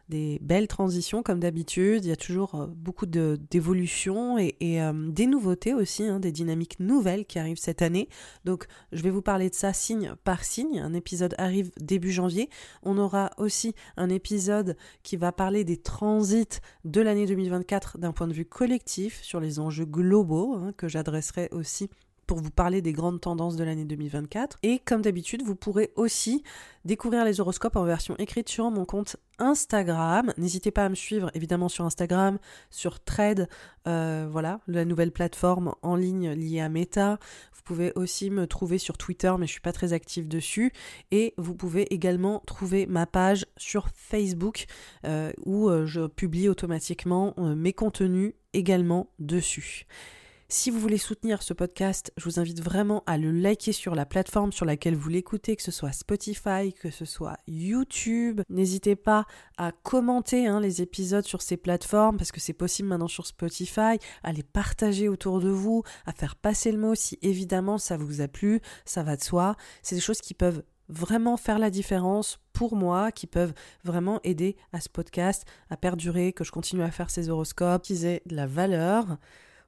[0.09, 2.05] des belles transitions comme d'habitude.
[2.05, 6.79] Il y a toujours euh, beaucoup d'évolutions et, euh, des nouveautés aussi, hein, des dynamiques
[6.79, 8.09] nouvelles qui arrivent cette année.
[8.45, 10.79] Donc je vais vous parler de ça signe par signe.
[10.79, 12.49] Un épisode arrive début janvier.
[12.83, 18.27] On aura aussi un épisode qui va parler des transits de l'année 2024 d'un point
[18.27, 21.89] de vue collectif sur les enjeux globaux hein, que j'adresserai aussi
[22.27, 24.57] pour vous parler des grandes tendances de l'année 2024.
[24.61, 26.43] Et comme d'habitude, vous pourrez aussi
[26.85, 30.33] découvrir les horoscopes en version écrite sur mon compte Instagram.
[30.37, 32.37] N'hésitez pas à me suivre évidemment sur Instagram,
[32.69, 33.47] sur Thread,
[33.87, 37.17] euh, voilà, la nouvelle plateforme en ligne liée à Meta.
[37.53, 40.73] Vous pouvez aussi me trouver sur Twitter, mais je suis pas très active dessus.
[41.11, 44.65] Et vous pouvez également trouver ma page sur Facebook
[45.05, 49.85] euh, où euh, je publie automatiquement mes contenus également dessus.
[50.49, 54.05] Si vous voulez soutenir ce podcast, je vous invite vraiment à le liker sur la
[54.05, 58.39] plateforme sur laquelle vous l'écoutez, que ce soit Spotify, que ce soit YouTube.
[58.47, 59.25] N'hésitez pas
[59.57, 63.99] à commenter hein, les épisodes sur ces plateformes, parce que c'est possible maintenant sur Spotify,
[64.23, 68.21] à les partager autour de vous, à faire passer le mot si évidemment ça vous
[68.21, 69.57] a plu, ça va de soi.
[69.83, 73.53] C'est des choses qui peuvent vraiment faire la différence pour moi, qui peuvent
[73.83, 78.05] vraiment aider à ce podcast à perdurer, que je continue à faire ces horoscopes, qu'ils
[78.05, 79.17] aient de la valeur.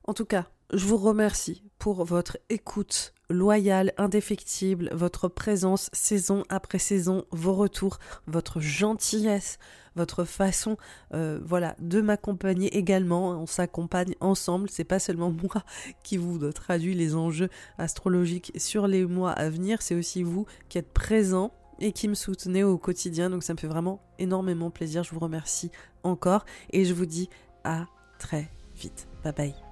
[0.06, 6.80] En tout cas, je vous remercie pour votre écoute loyale, indéfectible, votre présence saison après
[6.80, 9.58] saison, vos retours, votre gentillesse,
[9.96, 10.78] votre façon
[11.14, 13.32] euh, voilà, de m'accompagner également.
[13.32, 15.64] On s'accompagne ensemble, c'est pas seulement moi
[16.04, 20.78] qui vous traduit les enjeux astrologiques sur les mois à venir, c'est aussi vous qui
[20.78, 23.30] êtes présent et qui me soutenez au quotidien.
[23.30, 25.04] Donc ça me fait vraiment énormément plaisir.
[25.04, 25.72] Je vous remercie
[26.04, 27.30] encore et je vous dis
[27.64, 27.86] à
[28.20, 29.08] très vite.
[29.24, 29.69] Bye bye.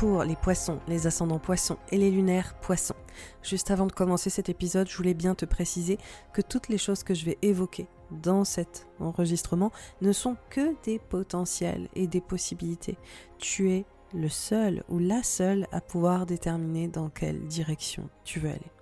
[0.00, 2.94] Pour les poissons, les ascendants poissons et les lunaires poissons.
[3.42, 5.98] Juste avant de commencer cet épisode, je voulais bien te préciser
[6.32, 9.70] que toutes les choses que je vais évoquer dans cet enregistrement
[10.00, 12.96] ne sont que des potentiels et des possibilités.
[13.36, 18.48] Tu es le seul ou la seule à pouvoir déterminer dans quelle direction tu veux
[18.48, 18.72] aller.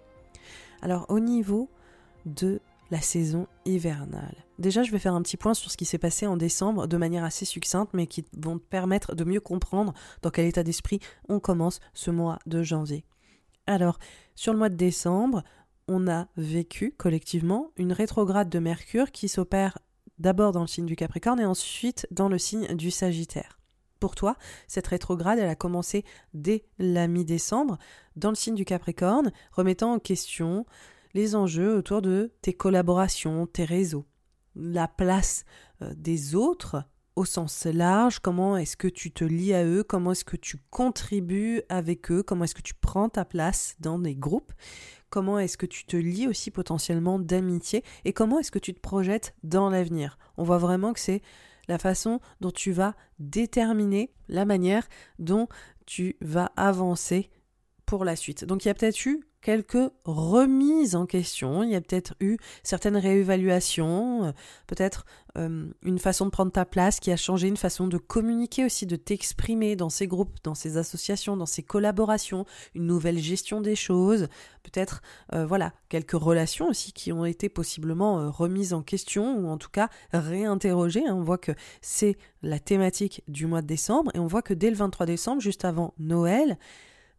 [0.83, 1.69] Alors au niveau
[2.27, 4.45] de la saison hivernale.
[4.59, 6.97] Déjà, je vais faire un petit point sur ce qui s'est passé en décembre de
[6.97, 9.93] manière assez succincte, mais qui vont te permettre de mieux comprendre
[10.23, 13.05] dans quel état d'esprit on commence ce mois de janvier.
[13.67, 13.99] Alors,
[14.35, 15.45] sur le mois de décembre,
[15.87, 19.79] on a vécu collectivement une rétrograde de Mercure qui s'opère
[20.19, 23.59] d'abord dans le signe du Capricorne et ensuite dans le signe du Sagittaire.
[24.01, 24.37] Pour toi,
[24.69, 26.05] cette rétrograde, elle a commencé
[26.35, 27.79] dès la mi-décembre
[28.17, 30.67] dans le signe du Capricorne, remettant en question
[31.15, 34.07] les enjeux autour de tes collaborations, tes réseaux,
[34.55, 35.45] la place
[35.83, 36.85] euh, des autres
[37.17, 40.57] au sens large, comment est-ce que tu te lis à eux, comment est-ce que tu
[40.71, 44.53] contribues avec eux, comment est-ce que tu prends ta place dans des groupes,
[45.11, 48.81] comment est-ce que tu te lis aussi potentiellement d'amitié et comment est-ce que tu te
[48.81, 50.17] projettes dans l'avenir.
[50.37, 51.23] On voit vraiment que c'est
[51.67, 55.49] la façon dont tu vas déterminer la manière dont
[55.87, 57.31] tu vas avancer
[57.85, 58.45] pour la suite.
[58.45, 62.37] Donc il y a peut-être eu quelques remises en question, il y a peut-être eu
[62.63, 64.33] certaines réévaluations, euh,
[64.67, 65.07] peut-être
[65.37, 68.87] euh, une façon de prendre ta place qui a changé, une façon de communiquer aussi,
[68.87, 73.77] de t'exprimer dans ces groupes, dans ces associations, dans ces collaborations, une nouvelle gestion des
[73.77, 74.29] choses,
[74.65, 75.03] peut-être
[75.35, 79.71] euh, voilà, quelques relations aussi qui ont été possiblement remises en question ou en tout
[79.71, 81.07] cas réinterrogées.
[81.07, 81.15] Hein.
[81.15, 84.71] On voit que c'est la thématique du mois de décembre et on voit que dès
[84.71, 86.59] le 23 décembre, juste avant Noël,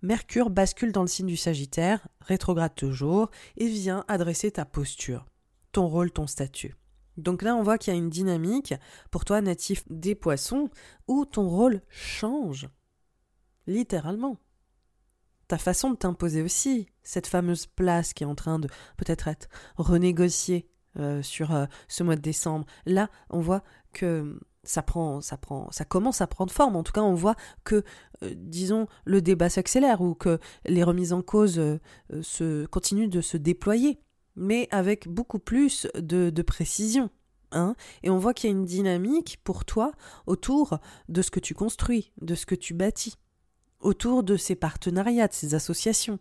[0.01, 5.25] Mercure bascule dans le signe du Sagittaire, rétrograde toujours, et vient adresser ta posture,
[5.71, 6.75] ton rôle, ton statut.
[7.17, 8.73] Donc là, on voit qu'il y a une dynamique,
[9.11, 10.69] pour toi natif des poissons,
[11.07, 12.69] où ton rôle change.
[13.67, 14.37] Littéralement.
[15.49, 19.49] Ta façon de t'imposer aussi, cette fameuse place qui est en train de peut-être être
[19.75, 22.65] renégociée euh, sur euh, ce mois de décembre.
[22.85, 24.39] Là, on voit que
[24.69, 26.75] ça prend, ça prend, ça commence à prendre forme.
[26.75, 27.83] En tout cas, on voit que,
[28.21, 31.79] euh, disons, le débat s'accélère ou que les remises en cause euh,
[32.13, 33.99] euh, se continuent de se déployer,
[34.35, 37.09] mais avec beaucoup plus de, précision.
[37.51, 39.91] Hein Et on voit qu'il y a une dynamique pour toi
[40.27, 40.77] autour
[41.07, 43.15] de ce que tu construis, de ce que tu bâtis,
[43.79, 46.19] autour de ces partenariats, de ces associations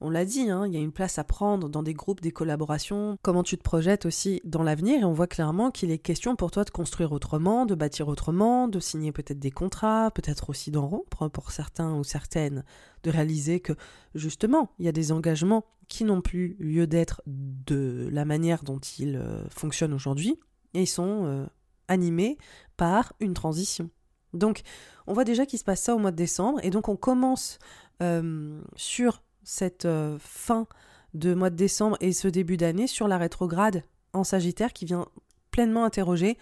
[0.00, 2.32] on l'a dit, hein, il y a une place à prendre dans des groupes, des
[2.32, 6.36] collaborations, comment tu te projettes aussi dans l'avenir, et on voit clairement qu'il est question
[6.36, 10.70] pour toi de construire autrement, de bâtir autrement, de signer peut-être des contrats, peut-être aussi
[10.70, 12.64] d'en rompre pour certains ou certaines,
[13.02, 13.72] de réaliser que
[14.14, 18.78] justement, il y a des engagements qui n'ont plus lieu d'être de la manière dont
[18.78, 20.38] ils euh, fonctionnent aujourd'hui,
[20.74, 21.46] et ils sont euh,
[21.88, 22.38] animés
[22.76, 23.90] par une transition.
[24.32, 24.62] Donc,
[25.06, 27.58] on voit déjà qu'il se passe ça au mois de décembre, et donc on commence
[28.02, 30.66] euh, sur cette euh, fin
[31.14, 35.06] de mois de décembre et ce début d'année sur la rétrograde en Sagittaire qui vient
[35.50, 36.38] pleinement interroger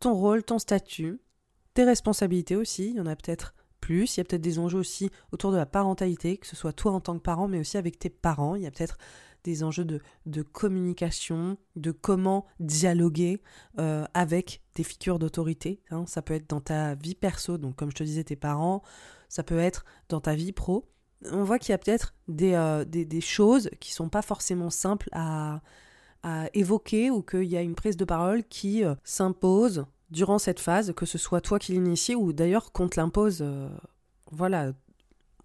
[0.00, 1.20] ton rôle, ton statut,
[1.74, 2.90] tes responsabilités aussi.
[2.90, 4.16] Il y en a peut-être plus.
[4.16, 6.92] Il y a peut-être des enjeux aussi autour de la parentalité, que ce soit toi
[6.92, 8.54] en tant que parent, mais aussi avec tes parents.
[8.54, 8.98] Il y a peut-être
[9.44, 13.40] des enjeux de, communication, de comment dialoguer
[13.78, 15.80] euh, avec des figures d'autorité.
[15.90, 16.04] Hein.
[16.06, 18.82] Ça peut être dans ta vie perso, donc comme je te disais, tes parents,
[19.28, 20.88] ça peut être dans ta vie pro.
[21.30, 25.08] On voit qu'il y a peut-être des, euh, des, choses qui sont pas forcément simples
[25.12, 25.60] à,
[26.22, 30.60] à évoquer ou qu'il y a une prise de parole qui euh, s'impose durant cette
[30.60, 33.44] phase, que ce soit toi qui l'initie ou d'ailleurs qu'on te l'impose,
[34.30, 34.72] voilà,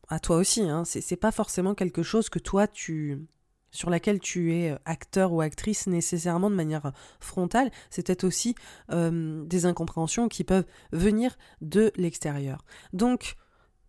[0.07, 0.61] à toi aussi.
[0.61, 0.83] Hein.
[0.85, 3.27] C'est pas forcément quelque chose que toi tu
[3.71, 8.25] sur laquelle tu es euh, acteur ou actrice nécessairement de manière euh, frontale, c'est peut-être
[8.25, 8.55] aussi
[8.91, 12.63] euh, des incompréhensions qui peuvent venir de l'extérieur.
[12.93, 13.37] Donc,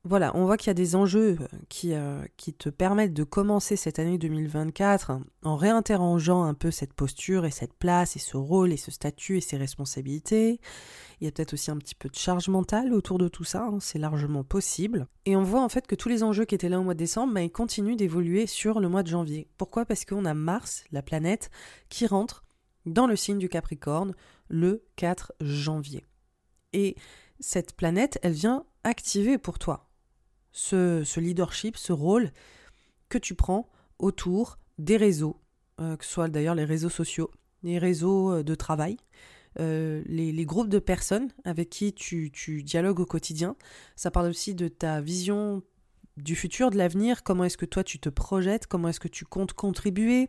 [0.05, 3.23] voilà, on voit qu'il y a des enjeux euh, qui, euh, qui te permettent de
[3.23, 5.13] commencer cette année 2024
[5.45, 9.37] en réinterrogeant un peu cette posture et cette place et ce rôle et ce statut
[9.37, 10.61] et ces responsabilités.
[11.21, 13.67] Il y a peut-être aussi un petit peu de charge mentale autour de tout ça,
[13.67, 15.07] hein, c'est largement possible.
[15.25, 16.99] Et on voit en fait que tous les enjeux qui étaient là au mois de
[16.99, 19.47] décembre, bah, ils continuent d'évoluer sur le mois de janvier.
[19.57, 19.85] Pourquoi?
[19.85, 21.49] Parce qu'on a Mars, la planète,
[21.91, 22.43] qui rentre
[22.87, 24.17] dans le signe du Capricorne
[24.49, 26.05] le 4 janvier.
[26.73, 26.97] Et
[27.39, 29.92] cette planète, elle vient activer pour toi
[30.53, 32.31] ce, leadership, ce rôle
[33.09, 33.69] que tu prends
[33.99, 35.41] autour des réseaux,
[35.81, 37.31] euh, que ce soit d'ailleurs les réseaux sociaux,
[37.63, 38.97] les réseaux euh, de travail,
[39.61, 42.31] euh, les, groupes de personnes avec qui tu,
[42.63, 43.57] dialogues au quotidien.
[43.97, 45.63] Ça parle aussi de ta vision
[46.17, 49.25] du futur, de l'avenir, comment est-ce que toi tu te projettes, comment est-ce que tu
[49.25, 50.29] comptes contribuer?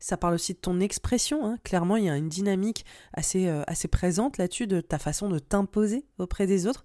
[0.00, 1.46] Ça parle aussi de ton expression.
[1.46, 1.56] Hein.
[1.62, 6.04] Clairement, il y a une dynamique assez, assez présente là-dessus de ta façon de t'imposer
[6.18, 6.84] auprès des autres.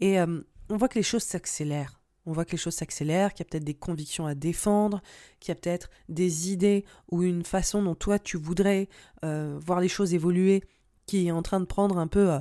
[0.00, 1.99] Et on voit que les choses s'accélèrent
[2.30, 5.02] on voit que les choses s'accélèrent, qu'il y a peut-être des convictions à défendre,
[5.40, 8.88] qu'il y a peut-être des idées ou une façon dont toi tu voudrais
[9.24, 10.62] euh, voir les choses évoluer
[11.06, 12.38] qui est en train de prendre un peu euh,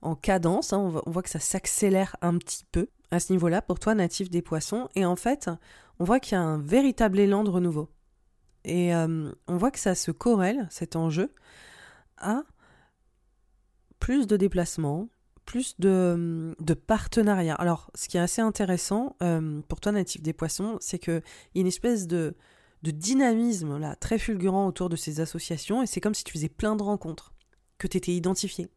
[0.00, 0.72] en cadence.
[0.72, 0.78] Hein.
[0.78, 4.42] On, voit, que ça s'accélère un petit peu à ce niveau-là pour toi, natif des
[4.42, 4.88] poissons.
[4.94, 5.50] Et en fait,
[5.98, 7.90] on voit qu'il y a un véritable élan de renouveau.
[8.64, 11.34] Et euh, on voit que ça se corrèle, cet enjeu,
[12.16, 12.44] à
[13.98, 15.08] plus de déplacements,
[15.44, 16.54] plus de,
[16.86, 17.54] partenariats.
[17.54, 21.22] Alors, ce qui est assez intéressant euh, pour toi, natif des poissons, c'est qu'il
[21.54, 22.34] y a une espèce de,
[22.82, 26.48] de dynamisme là, très fulgurant autour de ces associations, et c'est comme si tu faisais
[26.48, 27.32] plein de rencontres,
[27.78, 28.68] que tu étais identifié,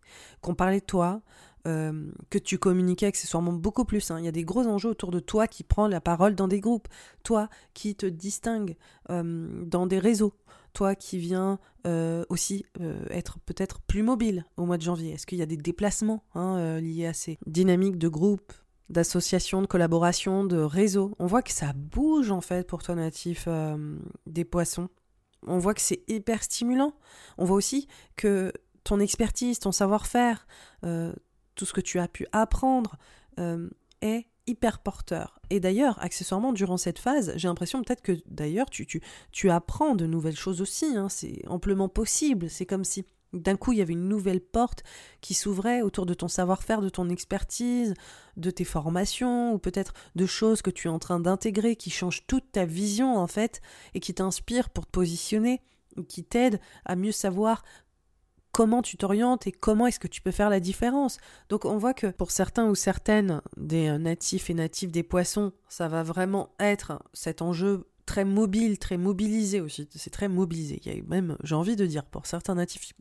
[0.42, 1.22] qu'on parlait de toi,
[1.68, 4.12] euh, que tu communiquais accessoirement beaucoup plus.
[4.12, 4.20] Hein.
[4.20, 6.60] Il y a des gros enjeux autour de toi qui prend la parole dans des
[6.60, 6.88] groupes,
[7.24, 8.78] toi qui te distingue
[9.10, 10.34] euh, dans des réseaux,
[10.74, 12.66] toi qui viens euh, aussi
[13.10, 16.80] être peut-être plus mobile au mois de janvier Est-ce qu'il y a des déplacements hein,
[16.80, 18.54] liés à ces dynamiques de groupe,
[18.90, 21.16] d'associations, de collaboration, de réseaux?
[21.18, 23.48] On voit que ça bouge en fait pour toi natif
[24.28, 24.90] des poissons.
[25.48, 26.94] On voit que c'est hyper stimulant.
[27.40, 28.52] On voit aussi que
[28.84, 30.46] ton expertise, ton savoir-faire,
[31.56, 32.98] tout ce que tu as pu apprendre
[34.02, 35.40] est hyper porteur.
[35.50, 40.36] Et d'ailleurs, accessoirement, durant cette phase, j'ai l'impression peut-être que d'ailleurs, tu, apprends de nouvelles
[40.36, 40.96] choses aussi.
[40.96, 41.10] Hein.
[41.10, 42.50] c'est amplement possible.
[42.50, 44.84] C'est comme si d'un coup, il y avait une nouvelle porte
[45.20, 47.94] qui s'ouvrait autour de ton savoir-faire, de ton expertise,
[48.38, 52.26] de tes formations, ou peut-être de choses que tu es en train d'intégrer qui changent
[52.28, 53.62] toute ta vision, en fait,
[53.94, 55.62] et qui t'inspirent pour te positionner,
[56.08, 57.64] qui t'aident à mieux savoir
[58.56, 61.18] comment tu t'orientes et comment est-ce que tu peux faire la différence.
[61.50, 65.52] Donc on voit que pour certains ou certaines des euh, natifs et natifs des poissons,
[65.68, 69.90] ça va vraiment être cet enjeu très mobile, très mobilisé aussi.
[69.94, 70.80] C'est très mobilisé.
[70.86, 72.94] Il y a même, j'ai envie de dire, pour certains natifs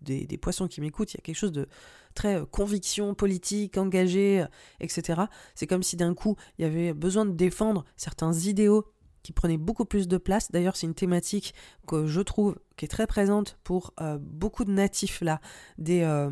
[0.00, 1.68] des, poissons qui m'écoutent, il y a quelque chose de
[2.14, 4.46] très euh, conviction politique, engagé, euh,
[4.80, 5.24] etc.
[5.54, 8.86] C'est comme si d'un coup, il y avait besoin de défendre certains idéaux
[9.24, 10.52] qui prenait beaucoup plus de place.
[10.52, 11.54] D'ailleurs, c'est une thématique
[11.88, 15.40] que je trouve qui est très présente pour euh, beaucoup de natifs là,
[15.78, 16.30] des, euh,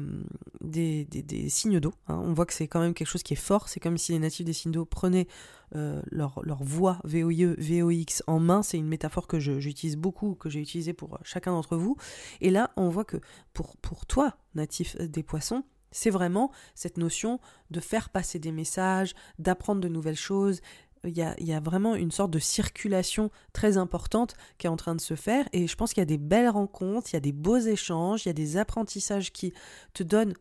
[1.49, 1.95] signes d'eau.
[2.07, 2.21] Hein.
[2.23, 3.69] On voit que c'est quand même quelque chose qui est fort.
[3.69, 5.27] C'est comme si les natifs des signes d'eau prenaient
[5.75, 8.63] euh, leur, leur voix VOIE, VOX en main.
[8.63, 11.97] C'est une métaphore que j'utilise beaucoup, que j'ai utilisée pour chacun d'entre vous.
[12.43, 13.17] Et là, on voit que
[13.55, 17.39] pour toi, natif des poissons, c'est vraiment cette notion
[17.71, 20.61] de faire passer des messages, d'apprendre de nouvelles choses,
[21.05, 25.01] il y, a, vraiment une sorte de circulation très importante qui est en train de
[25.01, 27.33] se faire et je pense qu'il y a des belles rencontres, il y a des
[27.33, 29.53] beaux échanges, il y a des apprentissages qui
[29.95, 30.35] te donnent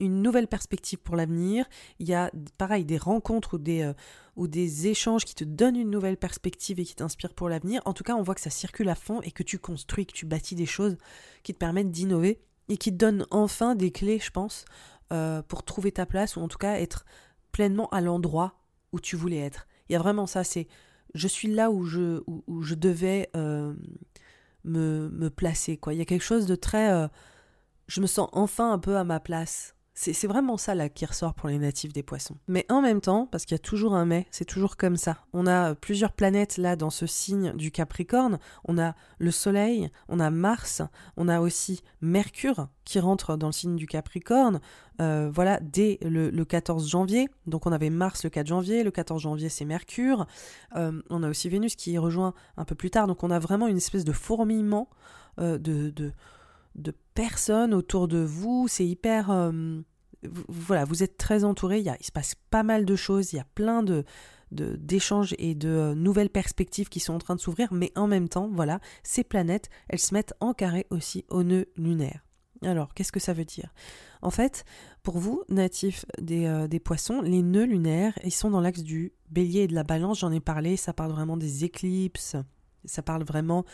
[0.00, 1.66] une nouvelle perspective pour l'avenir,
[1.98, 3.92] il y a pareil des rencontres ou des, euh,
[4.36, 7.82] ou des échanges qui te donnent une nouvelle perspective et qui t'inspirent pour l'avenir.
[7.84, 10.12] En tout cas, on voit que ça circule à fond et que tu construis, que
[10.12, 10.96] tu bâtis des choses
[11.42, 14.64] qui te permettent d'innover et qui te donnent enfin des clés, je pense,
[15.12, 17.04] euh, pour trouver ta place ou en tout cas être
[17.50, 18.54] pleinement à l'endroit
[18.92, 19.66] où tu voulais être.
[19.88, 20.66] Il y a vraiment ça, c'est
[21.14, 23.74] je suis là où je, devais euh,
[24.64, 25.76] me, me, placer.
[25.76, 25.94] Quoi.
[25.94, 26.92] Il y a quelque chose de très...
[26.92, 27.08] Euh,
[27.86, 29.74] je me sens enfin un peu à ma place.
[30.00, 32.36] C'est vraiment ça là qui ressort pour les natifs des poissons.
[32.46, 35.16] Mais en même temps, parce qu'il y a toujours un mais, c'est toujours comme ça.
[35.32, 38.38] On a plusieurs planètes là dans ce signe du Capricorne.
[38.64, 40.82] On a le Soleil, on a Mars,
[41.16, 44.60] on a aussi Mercure qui rentre dans le signe du Capricorne.
[45.00, 47.28] Euh, voilà, dès le, 14 janvier.
[47.48, 50.28] Donc on avait Mars le 4 janvier, le 14 janvier c'est Mercure.
[50.76, 53.08] Euh, on a aussi Vénus qui rejoint un peu plus tard.
[53.08, 54.88] Donc on a vraiment une espèce de fourmillement
[55.40, 56.12] euh, de
[56.78, 58.66] de personnes autour de vous.
[58.68, 59.30] C'est hyper.
[59.30, 59.80] Euh,
[60.22, 61.80] voilà, vous êtes très entouré.
[61.80, 63.32] Il, se passe pas mal de choses.
[63.32, 64.04] Il y a plein de
[64.50, 68.30] d'échanges et de euh, nouvelles perspectives qui sont en train de s'ouvrir, mais en même
[68.30, 72.24] temps, voilà, ces planètes, elles se mettent en carré aussi au nœud lunaire.
[72.62, 73.74] Alors, qu'est-ce que ça veut dire?
[74.22, 74.64] En fait,
[75.02, 79.12] pour vous, natifs des, euh, des, poissons, les nœuds lunaires, ils sont dans l'axe du
[79.30, 82.36] bélier et de la balance, j'en ai parlé, ça parle vraiment des éclipses,
[82.84, 83.64] ça parle vraiment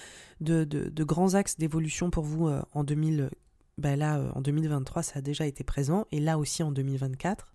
[0.40, 0.64] de,
[1.04, 3.30] grands axes d'évolution pour vous euh, en 2000.
[3.76, 7.52] Ben là, euh, en 2023, ça a déjà été présent, et là aussi en 2024.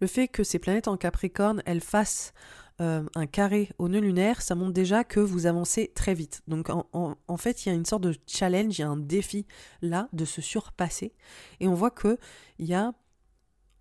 [0.00, 2.32] Le fait que ces planètes en Capricorne, elles fassent
[2.80, 6.40] euh, un carré au nœud lunaire, ça montre déjà que vous avancez très vite.
[6.48, 9.46] Donc en, fait, il y a une sorte de challenge, il y a un défi
[9.82, 11.12] là de se surpasser.
[11.60, 12.16] Et on voit qu'il
[12.58, 12.94] y a,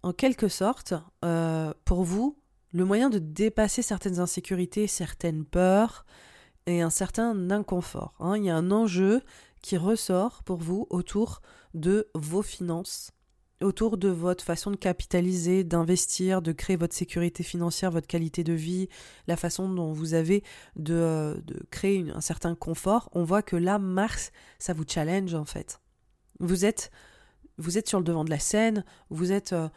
[0.04, 0.94] en quelque sorte,
[1.86, 2.38] pour vous,
[2.74, 6.06] le moyen de dépasser certaines insécurités, certaines peurs,
[6.70, 8.14] et un certain inconfort.
[8.20, 8.38] Hein.
[8.38, 9.22] Il y a un enjeu
[9.62, 11.42] qui ressort pour vous autour
[11.74, 13.12] de vos finances,
[13.62, 18.54] autour de votre façon de capitaliser, d'investir, de créer votre sécurité financière, votre qualité de
[18.54, 18.88] vie,
[19.28, 20.44] la façon dont vous avez
[20.76, 21.36] de, euh,
[21.72, 23.10] créer un certain confort.
[23.14, 25.82] On voit que là, Mars, ça vous challenge en fait.
[26.40, 26.92] Vous êtes,
[27.58, 29.68] vous êtes sur le devant de la scène, vous êtes euh,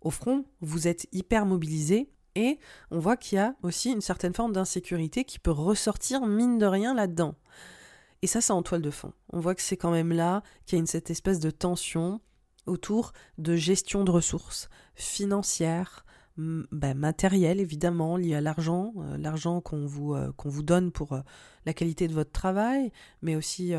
[0.00, 2.58] au front, vous êtes hyper mobilisé et
[2.92, 6.66] on voit qu'il y a aussi une certaine forme d'insécurité qui peut ressortir mine de
[6.66, 7.34] rien là-dedans.
[8.22, 9.12] Et ça, c'est en toile de fond.
[9.32, 12.20] On voit que c'est quand même là qu'il y a cette espèce de tension
[12.66, 16.04] autour de gestion de ressources financières,
[16.36, 21.14] ben, matérielles évidemment, liées à l'argent, euh, l'argent qu'on vous, euh, qu'on vous donne pour
[21.14, 21.20] euh,
[21.66, 23.74] la qualité de votre travail, mais aussi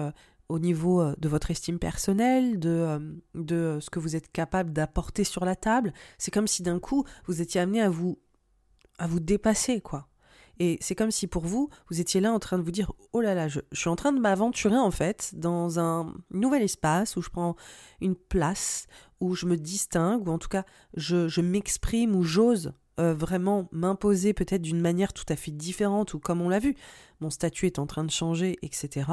[0.49, 5.55] au niveau de votre estime personnelle, de ce que vous êtes capable d'apporter sur la
[5.55, 5.93] table.
[6.17, 8.19] C'est comme si d'un coup, vous étiez amené à vous
[8.99, 10.07] à vous dépasser, quoi.
[10.59, 13.21] Et c'est comme si pour vous, vous étiez là en train de vous dire Oh
[13.21, 17.21] là là, je, suis en train de m'aventurer en fait dans un nouvel espace où
[17.21, 17.55] je prends
[18.01, 18.87] une place,
[19.21, 20.65] où je me distingue, ou en tout cas
[20.95, 26.19] je, m'exprime, ou j'ose euh, vraiment m'imposer peut-être d'une manière tout à fait différente, ou
[26.19, 26.75] comme on l'a vu,
[27.21, 29.09] mon statut est en train de changer, etc.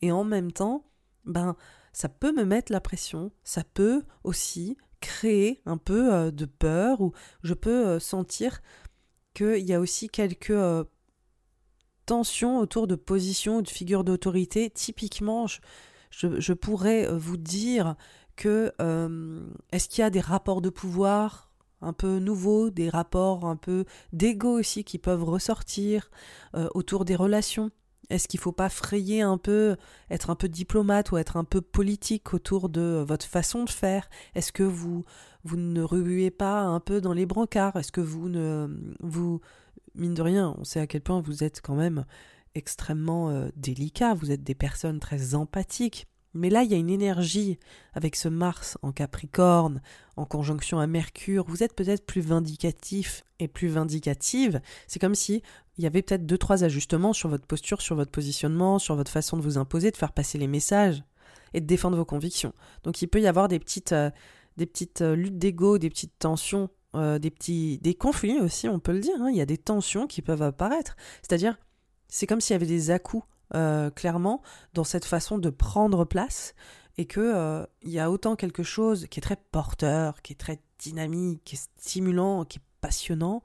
[0.00, 0.84] Et en même temps,
[1.24, 1.56] ben,
[1.92, 7.00] ça peut me mettre la pression, ça peut aussi créer un peu euh, de peur,
[7.00, 7.12] ou
[7.42, 8.62] je peux euh, sentir
[9.34, 10.84] qu'il y a aussi quelques euh,
[12.06, 14.70] tensions autour de positions ou de figures d'autorité.
[14.70, 15.46] Typiquement,
[16.10, 17.96] je, pourrais euh, vous dire
[18.36, 23.44] que euh, est-ce qu'il y a des rapports de pouvoir un peu nouveaux, des rapports
[23.44, 26.10] un peu d'ego aussi qui peuvent ressortir
[26.72, 27.70] autour des relations?
[28.10, 29.76] Est-ce qu'il ne faut pas frayer un peu,
[30.10, 34.08] être un peu diplomate ou être un peu politique autour de votre façon de faire?
[34.34, 35.04] Est-ce que vous,
[35.44, 38.68] vous ne rebuez pas un peu dans les brancards Est-ce que vous ne.
[39.00, 39.40] Vous,
[39.94, 42.04] mine de rien, on sait à quel point vous êtes quand même
[42.54, 46.06] extrêmement euh, délicat, vous êtes des personnes très empathiques.
[46.36, 47.60] Mais là, il y a une énergie
[47.92, 49.80] avec ce Mars en Capricorne,
[50.16, 51.44] en conjonction à Mercure.
[51.46, 54.60] Vous êtes peut-être plus vindicatif et plus vindicative.
[54.88, 55.42] C'est comme si
[55.78, 59.12] il y avait peut-être deux, trois ajustements sur votre posture, sur votre positionnement, sur votre
[59.12, 61.04] façon de vous imposer, de faire passer les messages
[61.52, 62.52] et de défendre vos convictions.
[62.82, 64.10] Donc il peut y avoir des petites, euh,
[64.56, 68.78] des petites euh, luttes d'ego, des petites tensions, euh, des petits, des conflits aussi, on
[68.78, 69.14] peut le dire.
[69.20, 69.30] Hein.
[69.30, 70.96] Il y a des tensions qui peuvent apparaître.
[71.22, 71.58] C'est-à-dire,
[72.08, 73.24] c'est comme s'il y avait des à-coups
[73.54, 76.54] euh, clairement dans cette façon de prendre place
[76.96, 80.60] et que il y a autant quelque chose qui est très porteur, qui est très
[80.78, 83.42] dynamique, qui est stimulant, qui est passionnant,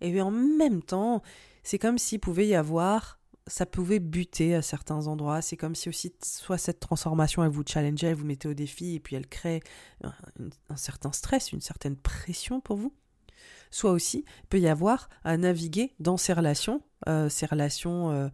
[0.00, 1.22] et en même temps,
[1.62, 3.17] c'est comme s'il pouvait y avoir,
[3.48, 5.42] ça pouvait buter à certains endroits.
[5.42, 8.94] C'est comme si aussi soit cette transformation elle vous challengeait, elle vous mettait au défi,
[8.94, 9.62] et puis elle crée
[10.02, 12.94] un, certain stress, une certaine pression pour vous.
[13.70, 18.30] Soit aussi, il peut y avoir à naviguer dans ces relations, euh, ces relations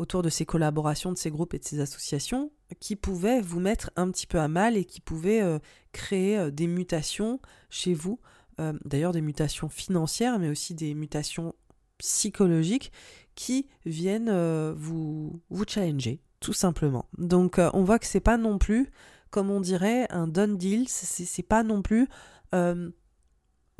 [0.00, 2.50] autour de ces collaborations, de ces groupes et de ces associations
[2.80, 5.58] qui pouvaient vous mettre un petit peu à mal et qui pouvaient euh,
[5.92, 8.18] créer euh, des mutations chez vous,
[8.60, 11.54] euh, d'ailleurs des mutations financières, mais aussi des mutations
[11.98, 12.92] psychologiques
[13.40, 14.30] qui viennent
[14.76, 17.06] vous, vous challenger, tout simplement.
[17.16, 18.90] Donc on voit que c'est pas non plus,
[19.30, 22.06] comme on dirait, un done deal, c'est pas non plus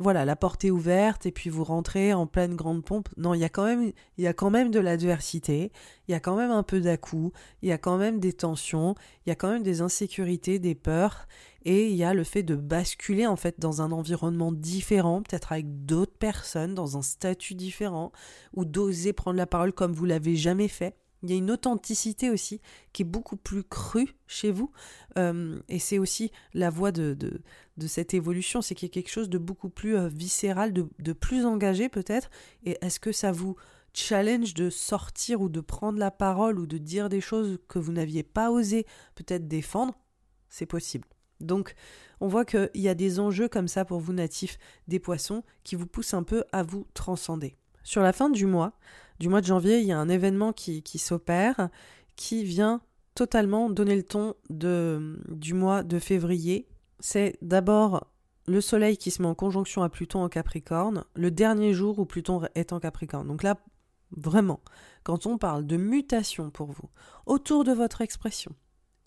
[0.01, 3.09] voilà, la porte est ouverte et puis vous rentrez en pleine grande pompe.
[3.17, 5.71] Non, il y a quand même, il y a quand même de l'adversité,
[6.07, 6.97] il y a quand même un peu dà
[7.61, 8.95] il y a quand même des tensions,
[9.25, 11.27] il y a quand même des insécurités, des peurs,
[11.63, 15.51] et il y a le fait de basculer en fait dans un environnement différent, peut-être
[15.51, 18.11] avec d'autres personnes, dans un statut différent,
[18.53, 20.95] ou d'oser prendre la parole comme vous l'avez jamais fait.
[21.23, 22.61] Il y a une authenticité aussi
[22.93, 24.71] qui est beaucoup plus crue chez vous.
[25.17, 27.41] Euh, et c'est aussi la voie de, de,
[27.87, 31.13] cette évolution, c'est qu'il y a quelque chose de beaucoup plus euh, viscéral, de, de
[31.13, 32.29] plus engagé peut-être.
[32.63, 33.55] Et est-ce que ça vous
[33.93, 37.91] challenge de sortir ou de prendre la parole ou de dire des choses que vous
[37.91, 38.85] n'aviez pas osé
[39.15, 39.93] peut-être défendre?
[40.49, 41.07] C'est possible.
[41.41, 41.75] Donc,
[42.19, 45.75] on voit qu'il y a des enjeux comme ça pour vous natifs des poissons qui
[45.75, 47.57] vous poussent un peu à vous transcender.
[47.83, 48.73] Sur la fin du mois,
[49.19, 51.69] du mois de janvier, il y a un événement qui, s'opère
[52.15, 52.81] qui vient
[53.15, 56.67] totalement donner le ton de, du mois de février.
[57.01, 58.07] C'est d'abord
[58.47, 62.05] le Soleil qui se met en conjonction à Pluton en Capricorne, le dernier jour où
[62.05, 63.27] Pluton est en Capricorne.
[63.27, 63.57] Donc là,
[64.11, 64.59] vraiment,
[65.03, 66.89] quand on parle de mutation pour vous,
[67.25, 68.53] autour de votre expression,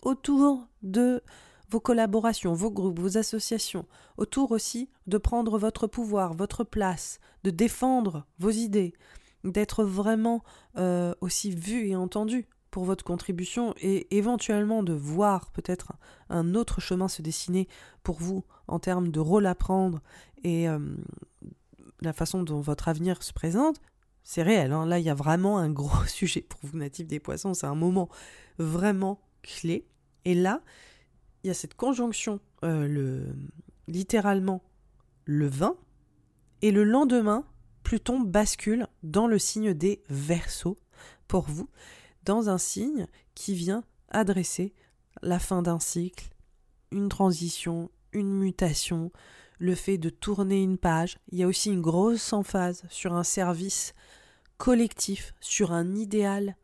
[0.01, 1.23] autour de
[1.69, 3.85] vos collaborations, vos groupes, vos associations,
[4.17, 8.93] autour aussi de prendre votre pouvoir, votre place, de défendre vos idées,
[9.45, 10.43] d'être vraiment
[10.77, 15.93] euh, aussi vu et entendu pour votre contribution et éventuellement de voir peut-être
[16.27, 17.69] un autre chemin se dessiner
[18.03, 20.01] pour vous en termes de rôle à prendre
[20.43, 20.77] et euh,
[22.01, 23.79] la façon dont votre avenir se présente,
[24.25, 24.73] c'est réel.
[24.73, 24.85] Hein.
[24.87, 27.53] Là, il y a vraiment un gros sujet pour vous natifs des poissons.
[27.53, 28.09] C'est un moment
[28.57, 29.87] vraiment clé.
[30.25, 30.61] Et là,
[31.45, 33.37] il y a cette conjonction, euh, le,
[33.87, 34.61] littéralement
[35.23, 35.77] le 20,
[36.61, 37.45] et le lendemain,
[37.83, 40.75] Pluton bascule dans le signe des Verseaux
[41.29, 41.69] pour vous,
[42.25, 44.73] dans un signe qui vient adresser
[45.21, 46.29] la fin d'un cycle,
[46.91, 49.11] une transition, une mutation,
[49.59, 51.17] le fait de tourner une page.
[51.31, 53.93] Il y a aussi une grosse emphase sur un service
[54.57, 56.55] collectif, sur un idéal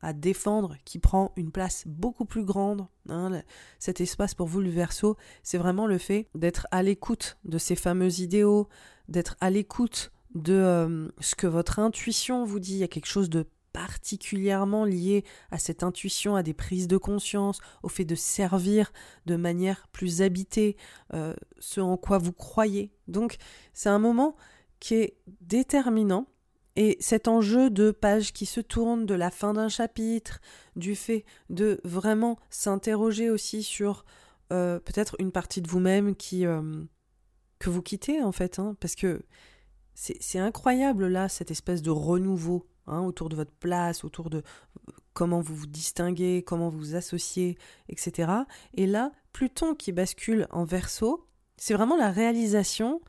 [0.00, 2.86] à défendre qui prend une place beaucoup plus grande.
[3.08, 3.42] Hein,
[3.78, 7.74] cet espace pour vous, le verso, c'est vraiment le fait d'être à l'écoute de ces
[7.74, 8.68] fameux idéaux,
[9.08, 12.74] d'être à l'écoute de euh, ce que votre intuition vous dit.
[12.74, 16.96] Il y a quelque chose de particulièrement lié à cette intuition, à des prises de
[16.96, 18.92] conscience, au fait de servir
[19.26, 20.76] de manière plus habitée
[21.12, 22.92] euh, ce en quoi vous croyez.
[23.08, 23.36] Donc
[23.74, 24.36] c'est un moment
[24.78, 26.28] qui est déterminant
[26.76, 30.40] et cet enjeu de page qui se tourne, de la fin d'un chapitre,
[30.76, 34.04] du fait de vraiment s'interroger aussi sur
[34.52, 36.84] euh, peut-être une partie de vous-même qui euh,
[37.58, 39.22] que vous quittez en fait, hein, parce que
[39.96, 44.42] c'est incroyable là cette espèce de renouveau hein, autour de votre place, autour de
[45.12, 47.56] comment vous vous distinguez, comment vous vous associez,
[47.88, 48.32] etc.
[48.74, 53.00] Et là, Pluton qui bascule en Verseau, c'est vraiment la réalisation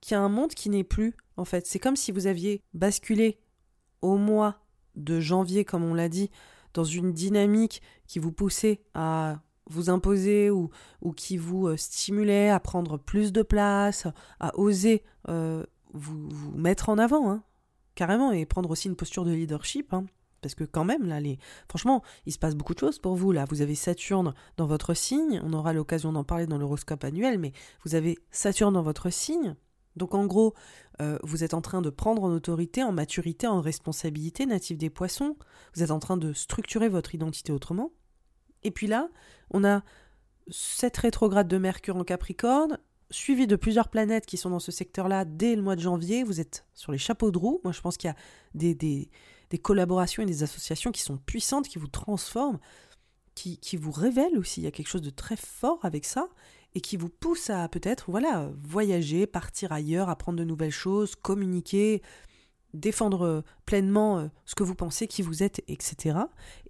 [0.00, 1.66] qu'il y a un monde qui n'est plus en fait.
[1.66, 3.38] C'est comme si vous aviez basculé
[4.00, 4.56] au mois
[4.96, 6.30] de janvier, comme on l'a dit,
[6.74, 9.40] dans une dynamique qui vous poussait à
[9.70, 10.70] vous imposer ou,
[11.16, 14.06] qui vous euh, stimulait à prendre plus de place,
[14.40, 17.42] à oser euh, vous, mettre en avant, hein,
[17.94, 19.92] carrément, et prendre aussi une posture de leadership.
[19.92, 20.06] Hein,
[20.42, 21.38] parce que quand même, là, les...
[21.68, 23.32] franchement, il se passe beaucoup de choses pour vous.
[23.32, 25.40] Là, vous avez Saturne dans votre signe.
[25.44, 27.52] On aura l'occasion d'en parler dans l'horoscope annuel, mais
[27.84, 29.54] vous avez Saturne dans votre signe.
[29.96, 30.54] Donc en gros,
[31.00, 34.90] euh, vous êtes en train de prendre en autorité, en maturité, en responsabilité native des
[34.90, 35.36] poissons.
[35.74, 37.92] Vous êtes en train de structurer votre identité autrement.
[38.62, 39.08] Et puis là,
[39.50, 39.82] on a
[40.48, 42.78] cette rétrograde de Mercure en Capricorne,
[43.12, 46.24] suivi de plusieurs planètes qui sont dans ce secteur-là dès le mois de janvier.
[46.24, 47.60] Vous êtes sur les chapeaux de roue.
[47.64, 48.16] Moi, je pense qu'il y a
[48.54, 52.58] des, des, collaborations et des associations qui sont puissantes, qui vous transforment,
[53.34, 54.60] qui, qui vous révèlent aussi.
[54.60, 56.28] Il y a quelque chose de très fort avec ça
[56.74, 62.02] et qui vous pousse à peut-être voilà voyager, partir ailleurs, apprendre de nouvelles choses, communiquer,
[62.72, 66.18] défendre pleinement euh, ce que vous pensez, qui vous êtes, etc.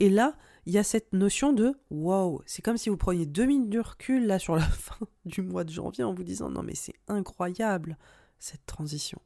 [0.01, 3.47] Et là, il y a cette notion de wow, c'est comme si vous preniez deux
[3.47, 6.63] minutes de recul là sur la fin du mois de janvier en vous disant non
[6.63, 7.97] mais c'est incroyable
[8.39, 9.21] cette transition.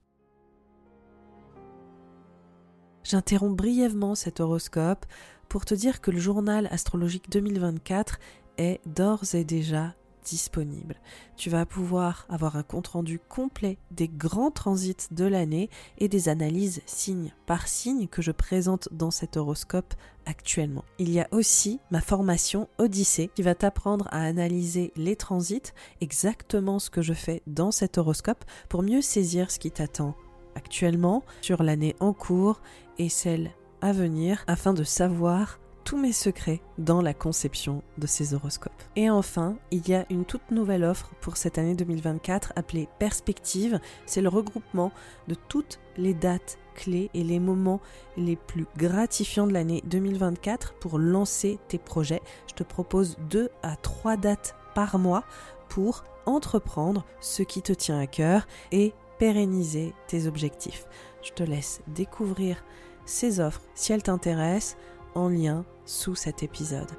[3.05, 5.07] J'interromps brièvement cet horoscope
[5.49, 8.19] pour te dire que le journal astrologique 2024
[8.59, 9.95] est d'ores et déjà
[10.27, 10.97] disponible.
[11.37, 16.83] Tu vas pouvoir avoir un compte-rendu complet des grands transits de l'année et des analyses
[16.85, 19.95] signe par signe que je présente dans cet horoscope
[20.27, 20.85] actuellement.
[20.99, 26.79] Il y a aussi ma formation Odyssée qui va t'apprendre à analyser les transits, exactement
[26.81, 30.17] ce que je fais dans cet horoscope pour mieux saisir ce qui t'attend
[30.57, 32.61] actuellement sur l'année en cours
[32.99, 38.35] et celle à venir afin de savoir tous mes secrets dans la conception de ces
[38.35, 38.83] horoscopes.
[38.97, 43.79] Et enfin, il y a une toute nouvelle offre pour cette année 2024 appelée Perspective.
[44.05, 44.91] C'est le regroupement
[45.29, 47.81] de toutes les dates clés et les moments
[48.17, 52.23] les plus gratifiants de l'année 2024 pour lancer tes projets.
[52.49, 55.23] Je te propose deux à trois dates par mois
[55.69, 60.85] pour entreprendre ce qui te tient à cœur et pérenniser tes objectifs.
[61.23, 62.65] Je te laisse découvrir
[63.05, 64.77] ces offres si elles t'intéressent
[65.15, 66.91] en lien sous cet épisode.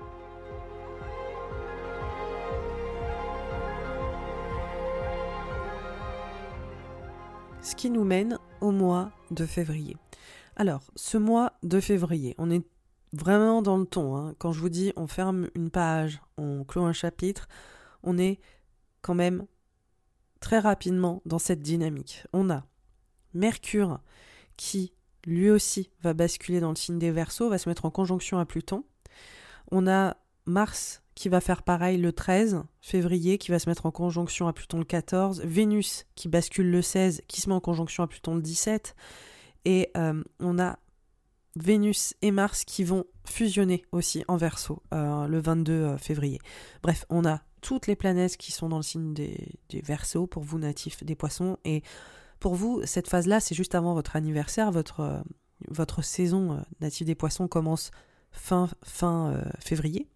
[7.61, 9.97] Ce qui nous mène au mois de février.
[10.55, 12.65] Alors, ce mois de février, on est
[13.13, 14.15] vraiment dans le ton.
[14.15, 14.35] Hein.
[14.39, 17.47] Quand je vous dis on ferme une page, on clôt un chapitre,
[18.03, 18.39] on est
[19.01, 19.45] quand même
[20.39, 22.23] très rapidement dans cette dynamique.
[22.33, 22.65] On a
[23.33, 23.99] Mercure
[24.55, 24.93] qui
[25.27, 28.45] lui aussi va basculer dans le signe des Verseaux, va se mettre en conjonction à
[28.45, 28.83] Pluton.
[29.69, 33.91] On a Mars qui va faire pareil le 13 février, qui va se mettre en
[33.91, 35.41] conjonction à Pluton le 14.
[35.43, 38.95] Vénus qui bascule le 16, qui se met en conjonction à Pluton le 17.
[39.65, 40.79] Et euh, on a
[41.57, 46.39] Vénus et Mars qui vont fusionner aussi en Verseau euh, le 22 euh, février.
[46.83, 50.43] Bref, on a toutes les planètes qui sont dans le signe des, des Verseaux pour
[50.43, 51.81] vous natifs des Poissons et
[52.39, 57.15] pour vous, cette phase-là, c'est juste avant votre anniversaire, votre, euh, saison euh, native des
[57.15, 57.91] poissons commence
[58.31, 60.07] fin, euh, février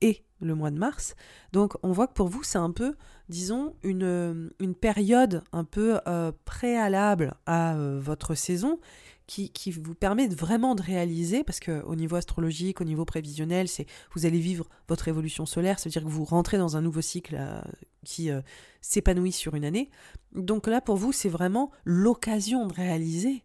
[0.00, 1.14] et le mois de mars.
[1.52, 2.96] Donc on voit que pour vous, c'est un peu,
[3.28, 6.00] disons, une période un peu
[6.44, 8.80] préalable à votre saison
[9.26, 14.26] qui, vous permet vraiment de réaliser, parce qu'au niveau astrologique, au niveau prévisionnel, c'est vous
[14.26, 17.60] allez vivre votre évolution solaire, c'est-à-dire que vous rentrez dans un nouveau cycle euh,
[18.04, 18.40] qui euh,
[18.80, 19.90] s'épanouit sur une année.
[20.34, 23.44] Donc là, pour vous, c'est vraiment l'occasion de réaliser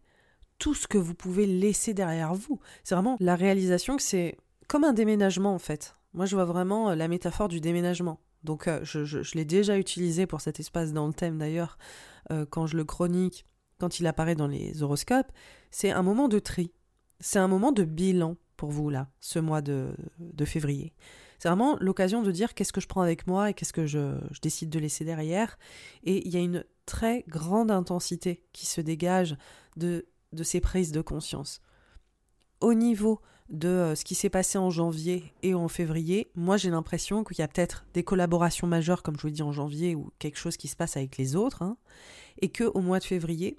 [0.59, 2.59] tout ce que vous pouvez laisser derrière vous.
[2.83, 4.37] C'est vraiment la réalisation que c'est
[4.67, 5.95] comme un déménagement, en fait.
[6.13, 8.19] Moi, je vois vraiment euh, la métaphore du déménagement.
[8.43, 11.77] Donc, je, je l'ai déjà utilisé pour cet espace dans le thème d'ailleurs,
[12.49, 13.45] quand je le chronique
[13.79, 15.31] quand il apparaît dans les horoscopes,
[15.71, 16.71] c'est un moment de tri.
[17.19, 19.95] C'est un moment de bilan pour vous, là, ce mois de,
[20.45, 20.93] février.
[21.39, 24.17] C'est vraiment l'occasion de dire qu'est-ce que je prends avec moi et qu'est-ce que je,
[24.41, 25.57] décide de laisser derrière.
[26.03, 29.37] Et il y a une très grande intensité qui se dégage
[29.77, 30.07] de,
[30.41, 31.61] ces prises de conscience.
[32.59, 36.69] Au niveau de euh, ce qui s'est passé en janvier et en février, moi j'ai
[36.69, 39.95] l'impression qu'il y a peut-être des collaborations majeures, comme je vous l'ai dit en janvier,
[39.95, 41.77] ou quelque chose qui se passe avec les autres, hein,
[42.41, 43.57] et que au mois de février,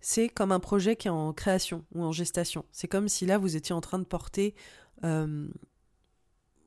[0.00, 2.64] c'est comme un projet qui est en création ou en gestation.
[2.72, 4.54] C'est comme si là, vous étiez en train de porter...
[5.04, 5.48] Euh,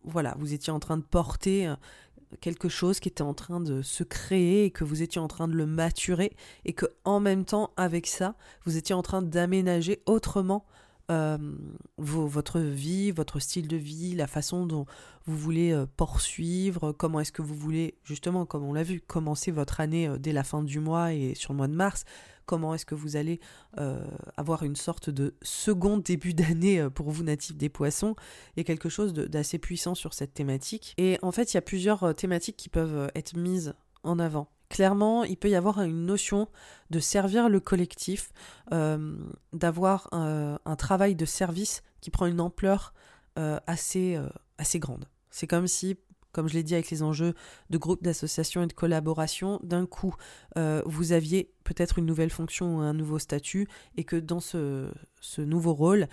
[0.03, 1.75] voilà, vous étiez en train de porter euh,
[2.41, 5.47] quelque chose qui était en train de se créer et que vous étiez en train
[5.47, 6.35] de le maturer
[6.65, 8.35] et que en même temps avec ça
[8.65, 10.65] vous étiez en train d'aménager autrement
[11.09, 11.37] euh,
[11.97, 14.85] votre vie, votre style de vie, la façon dont
[15.25, 19.51] vous voulez euh, poursuivre, comment est-ce que vous voulez, justement, comme on l'a vu, commencer
[19.51, 22.05] votre année euh, dès la fin du mois et sur le mois de mars,
[22.45, 23.39] comment est-ce que vous allez
[24.37, 28.15] avoir une sorte de second début d'année pour vous natifs des poissons.
[28.55, 30.95] Il y a quelque chose d'assez puissant sur cette thématique.
[30.97, 35.23] Et en fait, il y a plusieurs thématiques qui peuvent être mises en avant clairement,
[35.23, 36.47] il peut y avoir une notion
[36.89, 38.31] de servir le collectif,
[38.71, 39.17] euh,
[39.51, 42.93] d'avoir un, travail de service qui prend une ampleur
[43.37, 45.05] euh, assez, euh, assez grande.
[45.31, 45.97] C'est comme si,
[46.31, 47.33] comme je l'ai dit avec les enjeux
[47.69, 50.15] de groupe, d'association et de collaboration, d'un coup,
[50.85, 53.67] vous aviez peut-être une nouvelle fonction ou un nouveau statut
[53.97, 56.07] et que dans ce, ce nouveau rôle,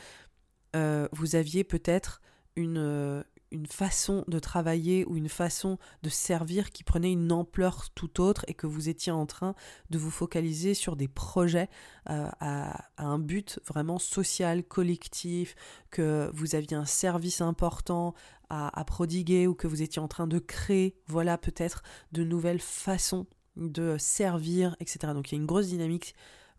[0.75, 2.21] vous aviez peut-être
[2.57, 8.21] une, une façon de travailler ou une façon de servir qui prenait une ampleur tout
[8.21, 9.55] autre et que vous étiez en train
[9.91, 11.69] de vous focaliser sur des projets
[12.11, 15.55] euh, à, un but vraiment social, collectif,
[15.91, 18.15] que vous aviez un service important
[18.49, 21.83] à, à prodiguer ou que vous étiez en train de créer, voilà peut-être
[22.13, 25.13] de nouvelles façons de servir, etc.
[25.15, 26.15] Donc il y a une grosse dynamique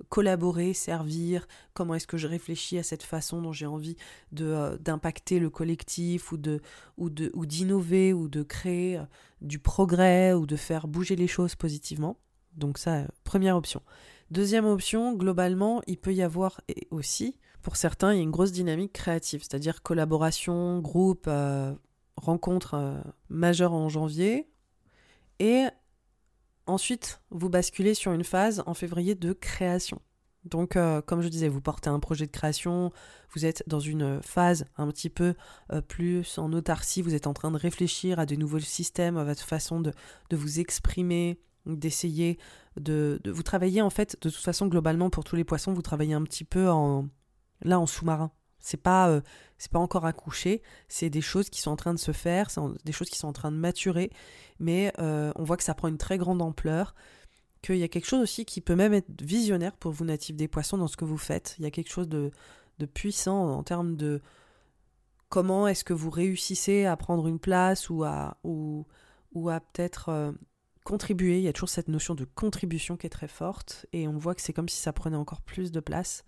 [0.10, 3.95] collaborer, servir, comment est-ce que je réfléchis à cette façon dont j'ai envie
[4.32, 6.61] de euh, d'impacter le collectif ou de
[6.98, 9.03] ou de ou d'innover ou de créer euh,
[9.41, 12.18] du progrès ou de faire bouger les choses positivement.
[12.56, 13.82] Donc ça euh, première option.
[14.32, 16.60] Deuxième option, globalement, il peut y avoir
[16.91, 21.30] aussi pour certains, il y a une grosse dynamique créative, c'est-à-dire collaboration, groupe,
[22.15, 24.48] rencontre majeure en janvier
[25.40, 25.65] et
[26.68, 30.02] Ensuite, vous basculez sur une phase en février de création.
[30.44, 32.91] Donc, euh, comme je disais, vous portez un projet de création,
[33.34, 35.34] vous êtes dans une phase un petit peu
[35.72, 39.23] euh, plus en autarcie, vous êtes en train de réfléchir à de nouveaux systèmes, à
[39.23, 39.94] votre façon de,
[40.31, 42.38] vous exprimer, d'essayer
[42.77, 45.81] de, de, Vous travaillez en fait, de toute façon, globalement, pour tous les poissons, vous
[45.81, 47.07] travaillez un petit peu en...
[47.61, 48.31] là, en sous-marin.
[48.68, 49.22] C'est pas, euh,
[49.57, 52.60] c'est pas encore accouché, c'est des choses qui sont en train de se faire, c'est
[52.84, 54.11] des choses qui sont en train de maturer,
[54.60, 56.94] mais euh, on voit que ça prend une très grande ampleur,
[57.61, 60.49] qu'il y a quelque chose aussi qui peut même être visionnaire pour vous natifs des
[60.49, 61.56] poissons dans ce que vous faites.
[61.60, 62.31] Il y a quelque chose de,
[62.80, 64.22] de puissant en termes de
[65.30, 68.85] comment est-ce que vous réussissez à prendre une place ou à, ou,
[69.31, 70.34] ou à peut-être euh,
[70.84, 71.38] contribuer.
[71.38, 74.35] Il y a toujours cette notion de contribution qui est très forte et on voit
[74.35, 76.26] que c'est comme si ça prenait encore plus de place.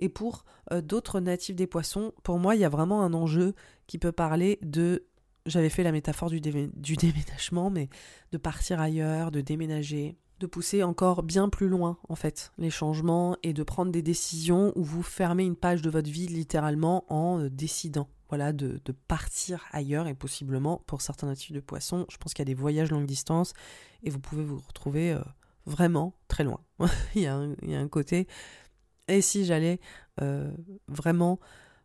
[0.00, 3.54] Et pour euh, d'autres natifs des poissons, pour moi, il y a vraiment un enjeu
[3.86, 5.06] qui peut parler de
[5.46, 7.88] j'avais fait la métaphore du, déménagement, mais
[8.32, 13.36] de partir ailleurs, de déménager, de pousser encore bien plus loin, en fait, les changements
[13.42, 17.40] et de prendre des décisions où vous fermez une page de votre vie littéralement en
[17.40, 18.08] euh, décidant.
[18.28, 22.48] Voilà, de, partir ailleurs et possiblement pour certains natifs de poissons, je pense qu'il y
[22.48, 23.54] a des voyages longue distance
[24.04, 25.20] et vous pouvez vous retrouver euh,
[25.66, 26.60] vraiment très loin.
[27.16, 28.28] il, y a un, côté.
[29.10, 29.80] Et si j'allais
[30.22, 30.50] euh,
[30.88, 31.38] vraiment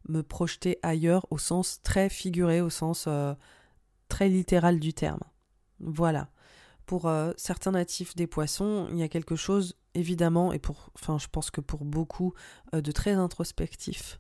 [0.08, 3.10] me projeter ailleurs au sens très figuré, au sens
[4.08, 5.22] très littéral du terme.
[5.80, 6.30] Voilà
[6.86, 11.18] pour euh, certains natifs des poissons, il y a quelque chose, évidemment, et pour, enfin,
[11.18, 12.34] je pense que pour beaucoup,
[12.74, 14.20] euh, de très introspectif,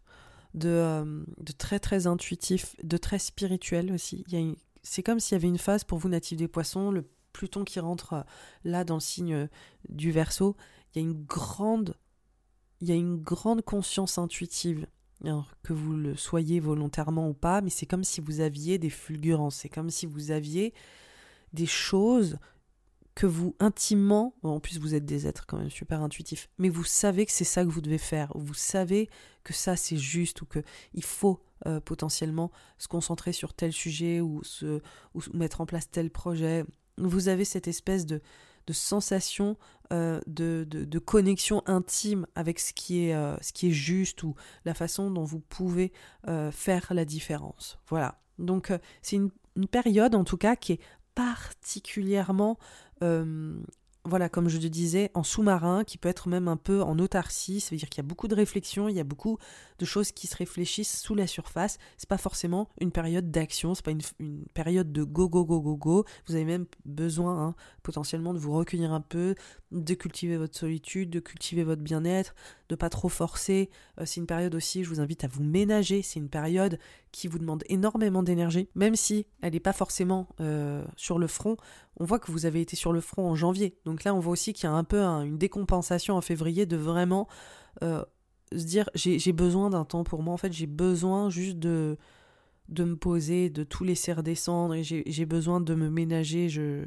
[0.53, 1.23] de, euh,
[1.57, 4.23] très très intuitif, de très spirituel aussi.
[4.31, 7.65] Il C'est comme s'il y avait une phase pour vous, natifs des poissons, le Pluton
[7.65, 8.25] qui rentre
[8.63, 9.49] là dans le signe
[9.89, 10.55] du Verseau,
[10.93, 11.95] il y a une grande,
[12.81, 14.87] il y a une grande conscience intuitive.
[15.63, 19.55] que vous le soyez volontairement ou pas, mais c'est comme si vous aviez des fulgurances,
[19.55, 20.73] c'est comme si vous aviez
[21.53, 22.37] des choses
[23.15, 26.83] que vous intimement, en plus vous êtes des êtres quand même super intuitifs, mais vous
[26.83, 29.09] savez que c'est ça que vous devez faire, vous savez
[29.43, 30.59] que ça c'est juste ou que
[30.93, 34.81] il faut euh, potentiellement se concentrer sur tel sujet ou, se,
[35.13, 36.65] ou mettre en place tel projet.
[36.97, 38.21] Vous avez cette espèce de,
[38.67, 39.57] de sensation
[39.93, 44.35] euh, de, connexion intime avec ce qui, est, euh, ce qui est juste ou
[44.65, 45.91] la façon dont vous pouvez
[46.51, 47.77] faire la différence.
[47.87, 48.19] Voilà.
[48.39, 48.71] Donc
[49.01, 49.31] c'est une,
[49.71, 50.79] période en tout cas qui est
[51.15, 52.57] particulièrement
[53.01, 53.57] euh,
[54.05, 57.59] voilà, comme je le disais, en sous-marin, qui peut être même un peu en autarcie,
[57.59, 59.39] ça veut dire qu'il y a beaucoup de réflexions, il y a beaucoup
[59.79, 61.79] de choses qui se réfléchissent sous la surface.
[61.97, 65.75] C'est pas forcément une période d'action, c'est pas une, période de go go go go
[65.75, 66.05] go.
[66.27, 69.35] Vous avez même besoin hein, potentiellement de vous recueillir un peu,
[69.71, 72.35] de cultiver votre solitude, de cultiver votre bien-être,
[72.69, 73.69] de pas trop forcer.
[73.99, 76.01] Euh, c'est une période aussi, je vous invite à vous ménager.
[76.01, 76.79] C'est une période
[77.11, 81.57] qui vous demande énormément d'énergie, même si elle n'est pas forcément euh, sur le front.
[81.97, 83.77] On voit que vous avez été sur le front en janvier.
[83.85, 86.77] Donc là, on voit aussi qu'il y a un peu une décompensation en février de
[86.77, 87.27] vraiment
[87.83, 88.03] euh,
[88.51, 90.33] se dire j'ai besoin d'un temps pour moi.
[90.33, 91.97] En fait, j'ai besoin juste de,
[92.69, 96.49] me poser, de tout laisser redescendre j'ai besoin de me ménager.
[96.49, 96.85] Je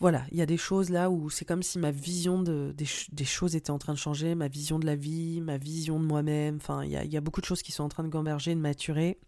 [0.00, 3.24] voilà, il y a des choses là où c'est comme si ma vision de, des,
[3.24, 6.56] choses était en train de changer, ma vision de la vie, ma vision de moi-même.
[6.56, 9.18] Enfin, il y a, beaucoup de choses qui sont en train de gamberger, de maturer.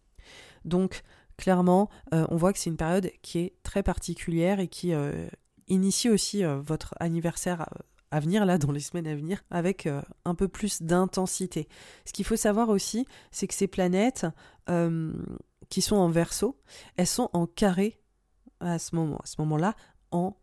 [0.65, 1.03] Donc,
[1.37, 5.29] clairement, euh, on voit que c'est une période qui est très particulière et qui euh,
[5.67, 7.69] initie aussi euh, votre anniversaire
[8.13, 9.89] à venir, là, dans les semaines à venir, avec
[10.25, 11.69] un peu plus d'intensité.
[12.05, 14.27] Ce qu'il faut savoir aussi, c'est que ces planètes
[15.69, 16.61] qui sont en verso,
[16.97, 18.01] elles sont en carré
[18.59, 19.77] à ce moment, moment-là,
[20.11, 20.37] en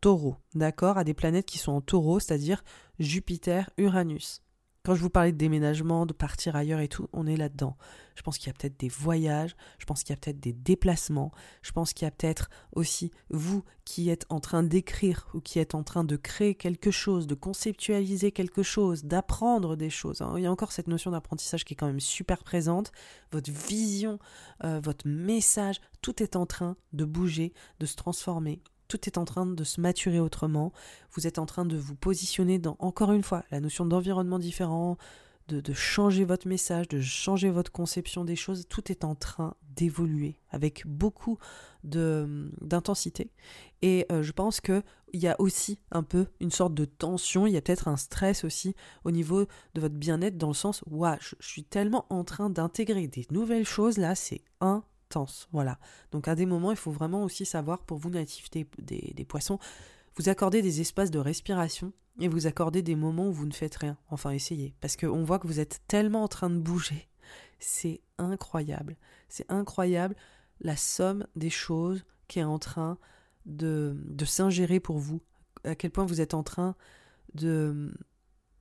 [0.00, 2.62] taureau, d'accord À des planètes qui sont en taureau, c'est-à-dire
[2.98, 4.42] Jupiter, Uranus.
[4.82, 7.76] Quand je vous parlais de déménagement, de partir ailleurs et tout, on est là-dedans.
[8.14, 10.54] Je pense qu'il y a peut-être des voyages, je pense qu'il y a peut-être des
[10.54, 15.40] déplacements, je pense qu'il y a peut-être aussi vous qui êtes en train d'écrire ou
[15.40, 20.22] qui êtes en train de créer quelque chose, de conceptualiser quelque chose, d'apprendre des choses.
[20.22, 20.32] Hein.
[20.38, 22.90] Il y a encore cette notion d'apprentissage qui est quand même super présente.
[23.32, 24.18] Votre vision,
[24.64, 29.24] euh, votre message, tout est en train de bouger, de se transformer tout est en
[29.24, 30.72] train de se maturer autrement,
[31.12, 34.98] vous êtes en train de vous positionner dans, encore une fois, la notion d'environnement différent,
[35.48, 40.36] de, changer votre message, de changer votre conception des choses, tout est en train d'évoluer
[40.50, 41.38] avec beaucoup
[41.82, 43.32] d'intensité.
[43.82, 44.82] Et euh, je pense qu'il
[45.14, 48.44] y a aussi un peu une sorte de tension, il y a peut-être un stress
[48.44, 52.50] aussi au niveau de votre bien-être dans le sens, waouh, je, suis tellement en train
[52.50, 54.42] d'intégrer des nouvelles choses là, c'est
[55.52, 55.78] voilà.
[56.12, 59.58] Donc à des moments, il faut vraiment aussi savoir, pour vous natifs des, des, poissons,
[60.16, 63.76] vous accorder des espaces de respiration et vous accorder des moments où vous ne faites
[63.76, 63.96] rien.
[64.10, 64.74] Enfin, essayez.
[64.80, 67.08] Parce qu'on voit que vous êtes tellement en train de bouger.
[67.58, 68.96] C'est incroyable.
[69.28, 70.16] C'est incroyable
[70.60, 72.98] la somme des choses qui est en train
[73.46, 75.20] de, de s'ingérer pour vous.
[75.64, 76.74] À quel point vous êtes en train
[77.34, 77.94] de,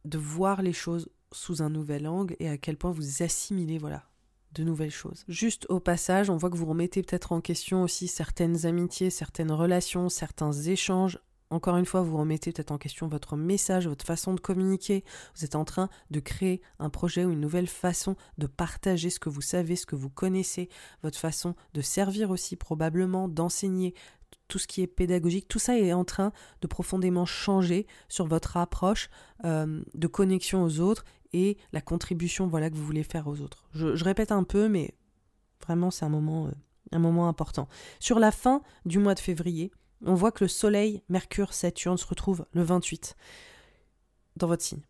[0.06, 4.09] de voir les choses sous un nouvel angle et à quel point vous assimilez, voilà,
[4.54, 5.24] de nouvelles choses.
[5.28, 9.52] Juste au passage, on voit que vous remettez peut-être en question aussi certaines amitiés, certaines
[9.52, 11.20] relations, certains échanges
[11.52, 15.04] encore une fois, vous remettez peut-être en question votre message, votre façon de communiquer.
[15.36, 19.20] Vous êtes en train de créer un projet ou une nouvelle façon de partager ce
[19.20, 20.70] que vous savez, ce que vous connaissez,
[21.02, 23.96] votre façon de servir aussi probablement, d'enseigner,
[24.48, 26.32] tout ce qui est pédagogique, tout ça est en train
[26.62, 29.10] de profondément changer sur votre approche
[29.46, 33.70] euh, de connexion aux autres et la contribution voilà que vous voulez faire aux autres.
[33.74, 34.96] Je, répète un peu, mais
[35.64, 36.52] vraiment c'est un moment, euh,
[36.92, 37.68] un moment important.
[38.00, 39.72] Sur la fin du mois de février,
[40.06, 43.16] on voit que le Soleil, Mercure, Saturne se retrouvent le 28
[44.38, 44.82] dans votre signe.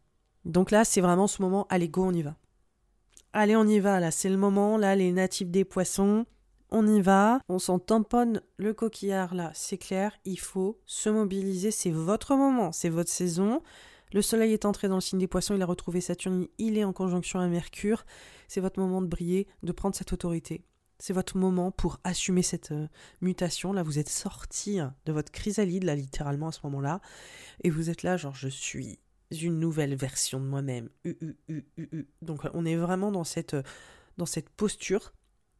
[0.46, 2.36] Donc là, c'est vraiment ce moment, allez, go, on y va.
[3.34, 6.26] Allez, on y va, là, c'est le moment, là, les natifs des poissons,
[6.72, 11.72] on y va, on s'en tamponne le coquillard, là, c'est clair, il faut se mobiliser,
[11.72, 13.62] c'est votre moment, c'est votre saison.
[14.12, 16.84] Le Soleil est entré dans le signe des poissons, il a retrouvé Saturne, il est
[16.84, 18.06] en conjonction à Mercure,
[18.48, 20.64] c'est votre moment de briller, de prendre cette autorité.
[20.98, 22.88] C'est votre moment pour assumer cette euh,
[23.22, 23.72] mutation.
[23.72, 27.00] Là, vous êtes sorti de votre chrysalide, là, littéralement, à ce moment-là.
[27.64, 29.00] Et vous êtes là, genre, je suis
[29.32, 30.90] une nouvelle version de moi-même.
[32.22, 33.64] Donc, on est vraiment dans cette, euh,
[34.18, 35.14] dans cette posture.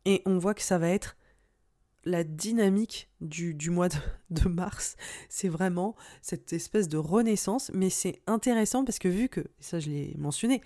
[0.04, 1.16] Et on voit que ça va être
[2.06, 3.90] la dynamique du, du mois
[4.30, 4.96] de, mars.
[5.30, 7.72] C'est vraiment cette espèce de renaissance.
[7.74, 10.62] Mais c'est intéressant parce que, vu que, et ça, je l'ai mentionné,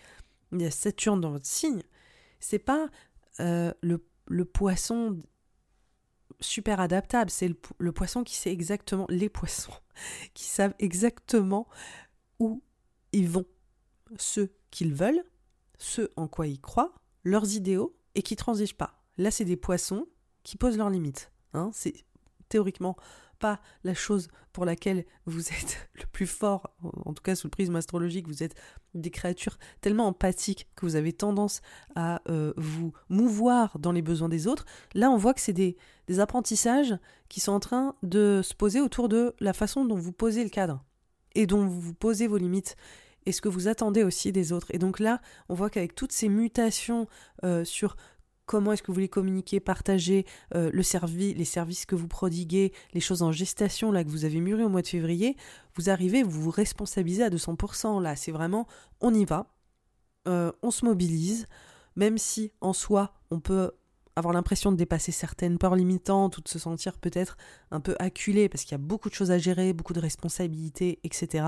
[0.52, 1.82] il y a Saturne dans votre signe,
[2.40, 2.90] c'est pas
[3.40, 5.20] euh, le le poisson
[6.40, 9.74] super adaptable, c'est le, poisson qui sait exactement, les poissons,
[10.34, 11.68] qui savent exactement
[12.40, 12.62] où
[13.12, 13.46] ils vont,
[14.18, 15.24] ce qu'ils veulent,
[15.78, 16.94] ce en quoi ils croient,
[17.24, 19.02] leurs idéaux, et qui transigent pas.
[19.18, 20.08] Là, c'est des poissons
[20.44, 21.32] qui posent leurs limites.
[21.54, 21.72] Hein.
[21.74, 21.94] C'est
[22.50, 22.96] théoriquement
[23.40, 26.74] pas la chose pour laquelle vous êtes le plus fort,
[27.06, 28.56] en tout cas sous le prisme astrologique, vous êtes
[28.94, 31.62] des créatures tellement empathiques que vous avez tendance
[31.96, 34.66] à euh, vous mouvoir dans les besoins des autres.
[34.94, 35.76] Là, on voit que c'est des,
[36.20, 36.96] apprentissages
[37.28, 40.50] qui sont en train de se poser autour de la façon dont vous posez le
[40.50, 40.84] cadre
[41.34, 42.76] et dont vous posez vos limites
[43.26, 44.68] et ce que vous attendez aussi des autres.
[44.72, 47.08] Et donc là, on voit qu'avec toutes ces mutations
[47.44, 47.96] euh, sur
[48.54, 52.72] comment est-ce que vous voulez communiquer, partager euh, le service, les services que vous prodiguez,
[52.94, 55.38] les choses en gestation là que vous avez mûri au mois de février,
[55.74, 58.00] vous arrivez, vous vous responsabilisez à 200%.
[58.00, 58.68] Là, c'est vraiment,
[59.02, 59.48] on y va,
[60.28, 61.48] euh, on se mobilise,
[61.96, 63.72] même si en soi, on peut
[64.16, 67.38] avoir l'impression de dépasser certaines peurs limitantes ou de se sentir peut-être
[67.72, 71.00] un peu acculé parce qu'il y a beaucoup de choses à gérer, beaucoup de responsabilités,
[71.04, 71.44] etc.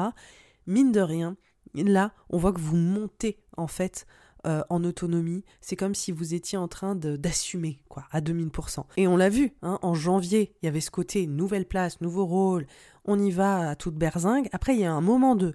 [0.66, 1.38] Mine de rien,
[1.76, 4.08] là, on voit que vous montez en fait
[4.46, 5.44] euh, en autonomie.
[5.62, 8.86] C'est comme si vous étiez en train d'assumer, quoi, à 2000%.
[8.98, 12.26] Et on l'a vu, hein, en janvier, il y avait ce côté nouvelle place, nouveau
[12.26, 12.68] rôle,
[13.06, 14.48] on y va à toute berzingue.
[14.52, 15.54] Après, il y a un moment de,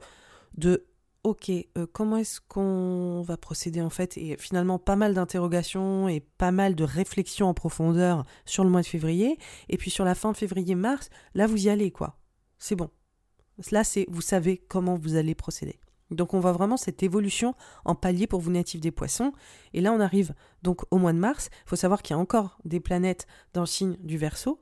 [0.56, 0.86] de
[1.24, 4.16] ok, euh, comment est-ce qu'on va procéder en fait?
[4.16, 8.82] Et finalement, pas mal d'interrogations et pas mal de réflexions en profondeur sur le mois
[8.82, 9.38] de février.
[9.68, 12.18] Et puis sur la fin février-mars, là, vous y allez, quoi.
[12.58, 12.90] C'est bon.
[13.70, 15.78] Là, c'est vous savez comment vous allez procéder.
[16.10, 17.54] Donc on voit vraiment cette évolution
[17.84, 19.32] en palier pour vous natifs des poissons.
[19.74, 21.50] Et là on arrive donc au mois de mars.
[21.66, 24.60] Il faut savoir qu'il y a encore des planètes dans le signe du Verseau.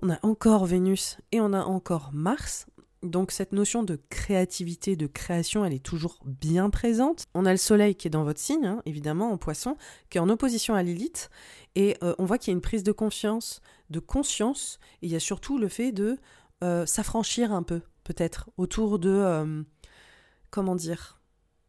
[0.00, 2.66] On a encore Vénus et on a encore Mars.
[3.02, 7.24] Donc cette notion de créativité, de création, elle est toujours bien présente.
[7.34, 9.76] On a le Soleil qui est dans votre signe, hein, évidemment, en poisson,
[10.10, 11.30] qui est en opposition à Lilith.
[11.74, 14.78] Et euh, on voit qu'il y a une prise de confiance, de conscience.
[15.02, 16.18] Et il y a surtout le fait de
[16.64, 19.10] euh, s'affranchir un peu, peut-être, autour de...
[19.10, 19.62] Euh,
[20.50, 21.20] comment dire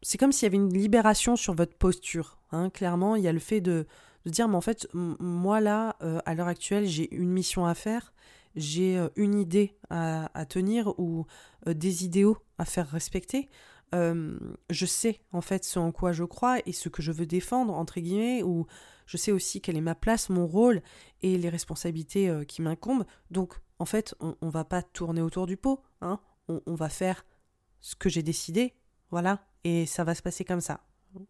[0.02, 2.38] C'est comme s'il y avait une libération sur votre posture.
[2.52, 2.70] Hein.
[2.70, 3.86] Clairement, il y a le fait de,
[4.26, 8.12] dire, mais en fait, moi là, euh, à l'heure actuelle, j'ai une mission à faire,
[8.56, 11.26] j'ai euh, une idée à, tenir ou
[11.66, 13.48] euh, des idéaux à faire respecter.
[13.92, 17.74] je sais en fait ce en quoi je crois et ce que je veux défendre,
[17.74, 18.66] entre guillemets, ou
[19.06, 20.82] je sais aussi quelle est ma place, mon rôle
[21.22, 23.04] et les responsabilités qui m'incombent.
[23.30, 26.20] Donc, en fait, on, ne va pas tourner autour du pot, hein.
[26.48, 27.24] on, on va faire
[27.80, 28.74] ce que j'ai décidé,
[29.10, 30.80] voilà, et ça va se passer comme ça.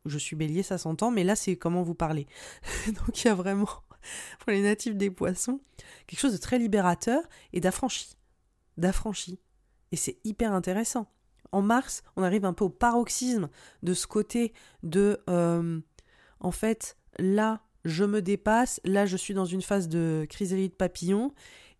[0.04, 2.26] Je suis bélier, ça s'entend, mais là c'est comment vous parlez.
[2.86, 3.68] Donc il y a vraiment,
[4.38, 5.60] pour les natifs des poissons,
[6.06, 7.22] quelque chose de très libérateur
[7.52, 8.16] et d'affranchi.
[8.76, 9.38] D'affranchi.
[9.92, 11.10] Et c'est hyper intéressant.
[11.52, 13.48] En mars, on arrive un peu au paroxysme
[13.82, 14.52] de ce côté
[14.82, 15.80] de, euh,
[16.38, 21.34] en fait, là, je me dépasse, là, je suis dans une phase de chrysalide papillon,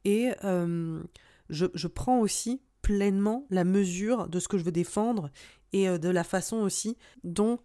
[0.05, 1.03] et euh,
[1.51, 5.31] je, je prends aussi pleinement la mesure de ce que je veux défendre
[5.73, 7.61] et euh, de la façon aussi dont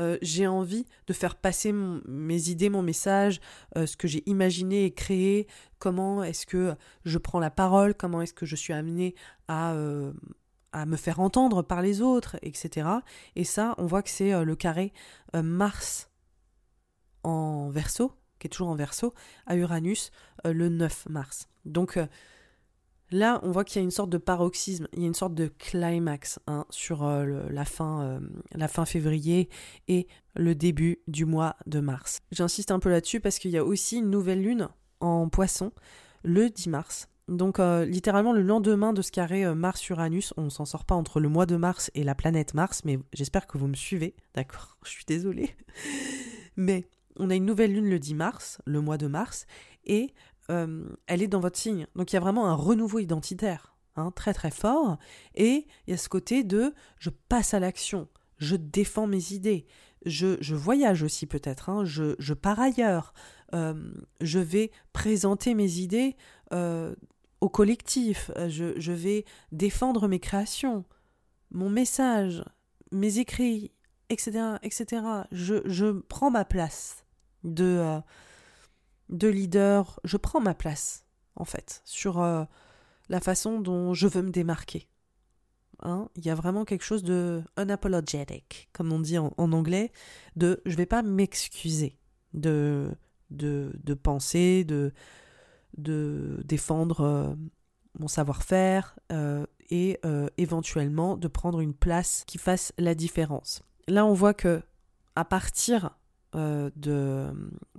[0.00, 3.40] euh, j'ai envie de faire passer mes idées, mon message,
[3.76, 5.46] euh, ce que j'ai imaginé et créé,
[5.78, 6.74] comment est-ce que
[7.04, 9.14] je prends la parole, comment est-ce que je suis amené
[9.48, 9.74] à,
[10.72, 12.88] à me faire entendre par les autres, etc.
[13.36, 14.92] Et ça, on voit que c'est le carré
[15.32, 16.10] Mars
[17.22, 19.14] en verso, qui est toujours en verso,
[19.46, 20.10] à Uranus
[20.44, 21.48] le 9 mars.
[21.64, 21.98] Donc
[23.10, 25.34] Là, on voit qu'il y a une sorte de paroxysme, il y a une sorte
[25.34, 28.20] de climax hein, sur euh, la, fin, euh,
[28.52, 29.48] la fin février
[29.86, 32.20] et le début du mois de mars.
[32.32, 34.68] J'insiste un peu là-dessus parce qu'il y a aussi une nouvelle lune
[35.00, 35.72] en poisson
[36.24, 37.08] le 10 mars.
[37.28, 41.28] Donc euh, littéralement le lendemain de ce carré Mars-Uranus, on s'en sort pas entre le
[41.28, 44.90] mois de mars et la planète Mars, mais j'espère que vous me suivez, d'accord Je
[44.90, 45.54] suis désolée.
[46.56, 46.88] Mais
[47.18, 49.46] on a une nouvelle lune le 10 mars, le mois de mars,
[49.84, 50.12] et
[50.50, 51.86] euh, elle est dans votre signe.
[51.94, 54.98] Donc il y a vraiment un renouveau identitaire, hein, très très fort.
[55.34, 58.08] Et il y a ce côté de je passe à l'action,
[58.38, 59.66] je défends mes idées,
[60.04, 63.12] je, je voyage aussi peut-être, hein, je, je, pars ailleurs,
[63.54, 63.74] euh,
[64.20, 66.16] je vais présenter mes idées
[66.52, 66.94] euh,
[67.40, 70.84] au collectif, je, je, vais défendre mes créations,
[71.50, 72.44] mon message,
[72.92, 73.72] mes écrits,
[74.10, 74.56] etc.
[74.62, 75.02] etc.
[75.32, 77.04] Je, je prends ma place
[77.44, 78.00] de
[79.08, 81.04] de leader, je prends ma place,
[81.36, 82.44] en fait, sur euh,
[83.08, 84.88] la façon dont je veux me démarquer.
[85.80, 89.92] Hein, il y a vraiment quelque chose de unapologetic, comme on dit en, anglais,
[90.34, 91.98] de je vais pas m'excuser
[92.32, 92.90] de,
[93.30, 94.92] de, penser, de,
[95.76, 97.34] de défendre euh,
[97.98, 100.00] mon savoir-faire euh, et
[100.38, 103.62] éventuellement de prendre une place qui fasse la différence.
[103.88, 104.62] Là, on voit que
[105.16, 105.98] à partir
[106.36, 107.32] euh, de,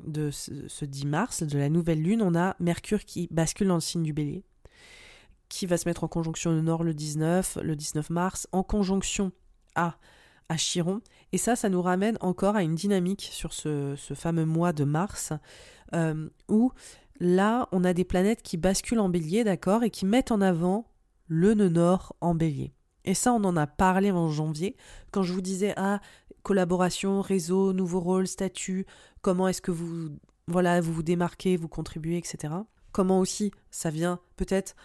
[0.04, 3.82] de ce, 10 mars, de la nouvelle lune, on a Mercure qui bascule dans le
[3.82, 4.44] signe du bélier,
[5.48, 9.32] qui va se mettre en conjonction au nord le 19, le 19 mars, en conjonction
[9.76, 9.98] à,
[10.50, 11.02] à Chiron.
[11.34, 15.34] Et ça, ça nous ramène encore à une dynamique sur ce, fameux mois de mars,
[15.94, 16.72] euh, où
[17.20, 20.90] là, on a des planètes qui basculent en bélier, d'accord, et qui mettent en avant
[21.28, 22.74] le nœud nord en bélier.
[23.06, 24.76] Et ça, on en a parlé en janvier,
[25.12, 26.02] quand je vous disais, ah,
[26.48, 28.86] collaboration, réseau, nouveau rôle, statut,
[29.22, 30.12] comment est-ce que vous,
[30.48, 32.54] voilà, vous vous démarquez, vous contribuez, etc.
[32.94, 34.78] Comment aussi ça vient peut-être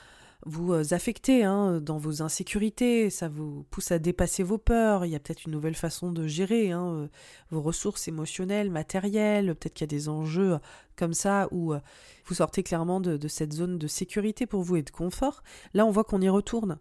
[0.44, 5.12] vous euh, affecter hein, dans vos insécurités, ça vous pousse à dépasser vos peurs, il
[5.12, 7.08] y a peut-être une nouvelle façon de gérer hein, euh,
[7.52, 10.58] vos ressources émotionnelles, matérielles, peut-être qu'il y a des enjeux
[10.96, 11.78] comme ça où euh,
[12.26, 15.44] vous sortez clairement de cette zone de sécurité pour vous et de confort.
[15.74, 16.78] Là, on voit qu'on y retourne.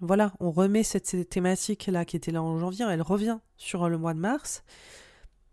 [0.00, 4.14] Voilà, on remet cette, thématique-là qui était là en janvier, elle revient sur le mois
[4.14, 4.62] de mars.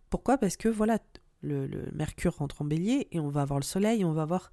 [0.09, 0.37] Pourquoi?
[0.37, 0.99] Parce que voilà,
[1.41, 4.51] le, Mercure rentre en bélier et on va avoir le Soleil, on va avoir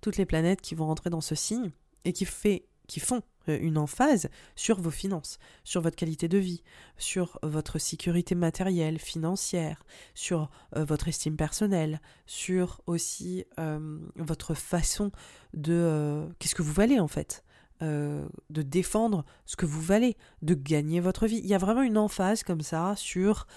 [0.00, 1.72] toutes les planètes qui vont rentrer dans ce signe
[2.04, 6.38] et qui, fait, qui font euh, une emphase sur vos finances, sur votre qualité de
[6.38, 6.62] vie,
[6.96, 9.84] sur votre sécurité matérielle, financière,
[10.14, 15.10] sur euh, votre estime personnelle, sur aussi euh, votre façon
[15.54, 16.28] de...
[16.38, 17.44] Qu'est-ce que vous valez en fait?
[17.82, 21.38] Euh, de défendre ce que vous valez, de gagner votre vie.
[21.38, 23.48] Il y a vraiment une emphase comme ça sur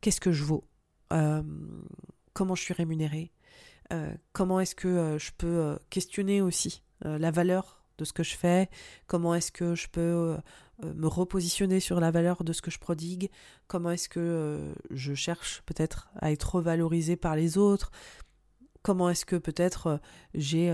[0.00, 0.64] qu'est-ce que je vaux,
[1.12, 1.42] euh,
[2.34, 3.32] comment je suis rémunéré,
[3.92, 8.70] euh, comment est-ce que je peux questionner aussi la valeur de ce que je fais,
[9.08, 10.36] comment est-ce que je peux
[10.82, 13.28] me repositionner sur la valeur de ce que je prodigue,
[13.66, 17.90] comment est-ce que je cherche peut-être à être revalorisé par les autres,
[18.82, 20.00] comment est-ce que peut-être
[20.32, 20.72] j'ai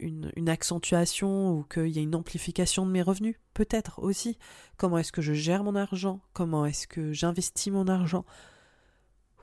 [0.00, 4.38] une, accentuation ou qu'il y a une amplification de mes revenus Peut-être aussi.
[4.76, 6.20] Comment est-ce que je gère mon argent?
[6.32, 8.24] Comment est-ce que j'investis mon argent?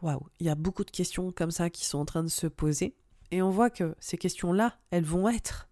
[0.02, 2.48] Waouh, il y a beaucoup de questions comme ça qui sont en train de se
[2.48, 2.96] poser.
[3.32, 5.68] Et on voit que ces questions-là, elles vont être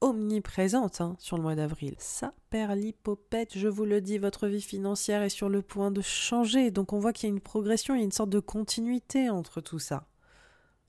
[0.00, 1.94] omniprésentes hein, sur le mois d'avril.
[1.98, 6.70] Ça, l'hypopète, je vous le dis, votre vie financière est sur le point de changer.
[6.70, 9.28] Donc on voit qu'il y a une progression, il y a une sorte de continuité
[9.28, 10.06] entre tout ça.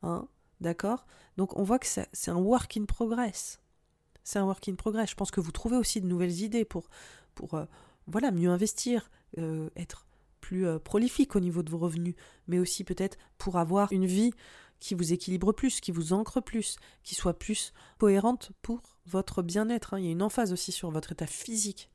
[0.04, 0.28] Hein
[0.62, 1.06] D'accord?
[1.40, 3.62] Donc on voit que c'est un work in progress.
[4.26, 5.12] C'est un work in progress.
[5.12, 6.90] Je pense que vous trouvez aussi de nouvelles idées pour,
[7.34, 7.64] pour euh,
[8.08, 10.06] voilà, mieux investir, euh, être
[10.42, 12.16] plus euh, prolifique au niveau de vos revenus,
[12.50, 14.34] mais aussi peut-être pour avoir une vie
[14.82, 19.94] qui vous équilibre plus, qui vous ancre plus, qui soit plus cohérente pour votre bien-être.
[19.94, 20.00] Hein.
[20.00, 21.90] Il y a une emphase aussi sur votre état physique,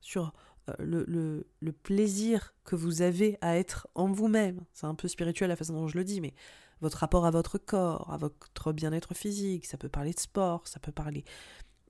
[0.00, 0.32] sur
[0.78, 4.62] le, le, le, plaisir que vous avez à être en vous-même.
[4.72, 6.32] C'est un peu spirituel la façon dont je le dis, mais
[6.80, 10.80] votre rapport à votre corps, à votre bien-être physique, ça peut parler de sport, ça
[10.80, 11.24] peut parler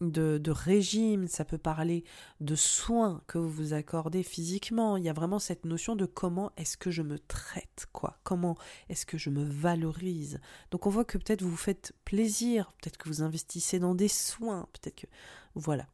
[0.00, 2.04] de, régime, ça peut parler
[2.40, 4.96] de soins que vous vous accordez physiquement.
[4.96, 8.18] Il y a vraiment cette notion de comment est-ce que je me traite, quoi.
[8.22, 8.56] Comment
[8.88, 10.40] est-ce que je me valorise.
[10.70, 14.08] Donc on voit que peut-être vous vous faites plaisir, peut-être que vous investissez dans des
[14.08, 15.06] soins, peut-être que
[15.54, 15.86] voilà.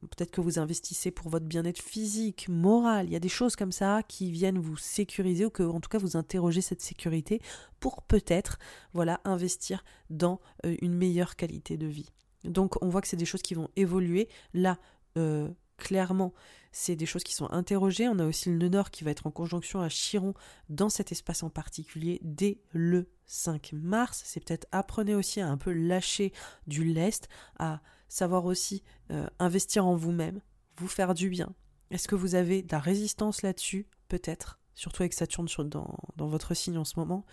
[0.00, 3.06] Peut-être que vous investissez pour votre bien-être physique, moral.
[3.06, 5.88] Il y a des choses comme ça qui viennent vous sécuriser ou que, en tout
[5.88, 7.40] cas, vous interrogez cette sécurité
[7.80, 8.58] pour peut-être,
[8.92, 12.10] voilà, investir dans euh, une meilleure qualité de vie.
[12.44, 14.28] Donc, on voit que c'est des choses qui vont évoluer.
[14.54, 14.78] Là,
[15.16, 16.32] euh, clairement,
[16.70, 18.08] c'est des choses qui sont interrogées.
[18.08, 20.34] On a aussi le nœud nord qui va être en conjonction à Chiron
[20.68, 24.22] dans cet espace en particulier dès le 5 mars.
[24.24, 26.32] C'est peut-être apprenez aussi à un peu lâcher
[26.66, 30.40] du lest, à savoir aussi euh, investir en vous-même,
[30.76, 31.54] vous faire du bien.
[31.90, 33.86] Est-ce que vous avez de la résistance là-dessus?
[34.08, 37.24] Peut-être, surtout avec Saturne dans, dans votre signe en ce moment.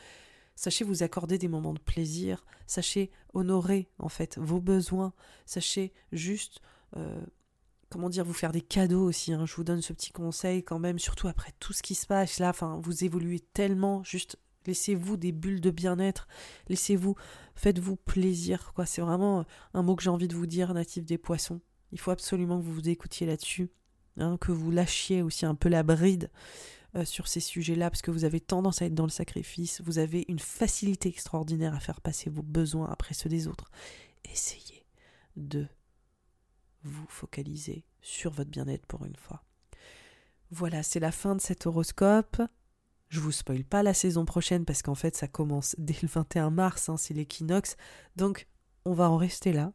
[0.56, 5.14] Sachez vous accorder des moments de plaisir, sachez honorer en fait vos besoins,
[5.46, 6.62] sachez juste
[6.96, 7.26] euh,
[7.90, 9.34] comment dire, vous faire des cadeaux aussi.
[9.34, 9.46] Hein.
[9.46, 12.40] Je vous donne ce petit conseil quand même, surtout après tout ce qui se passe
[12.40, 12.52] là.
[12.82, 14.04] Vous évoluez tellement.
[14.04, 16.28] Juste laissez-vous des bulles de bien-être.
[16.68, 17.16] Laissez-vous,
[17.56, 18.74] faites-vous plaisir.
[18.86, 21.62] C'est vraiment un mot que j'ai envie de vous dire, natif des poissons.
[21.92, 23.70] Il faut absolument que vous vous écoutiez là-dessus,
[24.18, 26.30] hein, que vous lâchiez aussi un peu la bride.
[26.96, 29.98] Euh, sur ces sujets-là, parce que vous avez tendance à être dans le sacrifice, vous
[29.98, 33.70] avez une facilité extraordinaire à faire passer vos besoins après ceux des autres.
[34.32, 34.86] Essayez
[35.36, 35.68] de
[36.84, 39.44] vous focaliser sur votre bien-être pour une fois.
[40.52, 42.42] Voilà, c'est la fin de cet horoscope.
[43.16, 46.50] Je vous spoil pas la saison prochaine parce qu'en fait ça commence dès le 21
[46.50, 47.78] mars, hein, c'est l'équinoxe.
[48.18, 48.46] Donc
[48.84, 49.72] on va en rester là.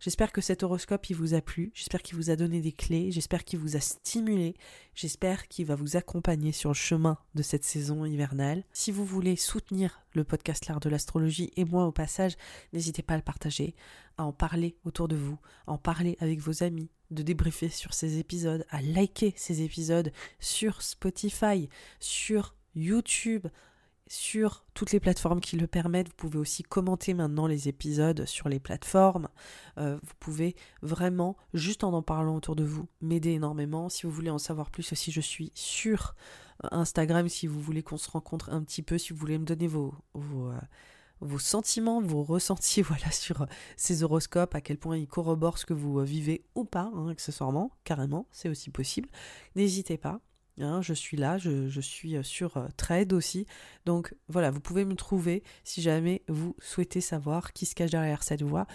[0.00, 3.10] J'espère que cet horoscope il vous a plu, j'espère qu'il vous a donné des clés,
[3.10, 4.54] j'espère qu'il vous a stimulé,
[4.94, 8.64] j'espère qu'il va vous accompagner sur le chemin de cette saison hivernale.
[8.72, 12.36] Si vous voulez soutenir le podcast L'art de l'astrologie et moi au passage,
[12.72, 13.74] n'hésitez pas à le partager,
[14.16, 15.36] à en parler autour de vous,
[15.66, 20.10] à en parler avec vos amis, de débriefer sur ces épisodes, à liker ces épisodes
[20.40, 21.68] sur Spotify,
[22.00, 23.46] sur YouTube,
[24.08, 26.08] sur toutes les plateformes qui le permettent.
[26.08, 29.28] Vous pouvez aussi commenter maintenant les épisodes sur les plateformes.
[29.78, 33.88] Euh, vous pouvez vraiment, juste en en parlant autour de vous, m'aider énormément.
[33.88, 36.14] Si vous voulez en savoir plus aussi, je suis sur
[36.70, 39.66] Instagram si vous voulez qu'on se rencontre un petit peu, si vous voulez me donner
[39.66, 43.46] vos, vos, euh, sentiments, vos ressentis voilà, sur
[43.76, 47.70] ces horoscopes, à quel point ils corroborent ce que vous vivez ou pas, hein, accessoirement,
[47.84, 49.08] carrément, c'est aussi possible.
[49.54, 50.20] N'hésitez pas.
[50.60, 53.46] Hein, je suis là, je, suis euh, sur euh, Trade aussi.
[53.86, 58.22] Donc voilà, vous pouvez me trouver si jamais vous souhaitez savoir qui se cache derrière
[58.22, 58.66] cette voix.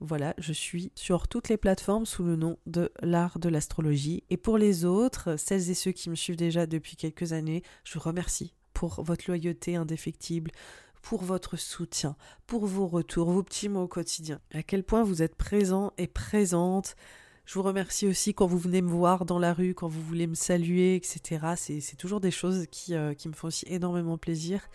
[0.00, 4.24] Voilà, je suis sur toutes les plateformes sous le nom de l'art de l'astrologie.
[4.30, 7.94] Et pour les autres, celles et ceux qui me suivent déjà depuis quelques années, je
[7.94, 10.52] vous remercie pour votre loyauté indéfectible,
[11.02, 12.16] pour votre soutien,
[12.46, 14.40] pour vos retours, vos petits mots au quotidien.
[14.52, 16.94] À quel point vous êtes présent et présente
[17.48, 20.26] je vous remercie aussi quand vous venez me voir dans la rue, quand vous voulez
[20.26, 21.54] me saluer, etc.
[21.56, 24.68] C'est toujours des choses qui, euh, qui, me font aussi énormément plaisir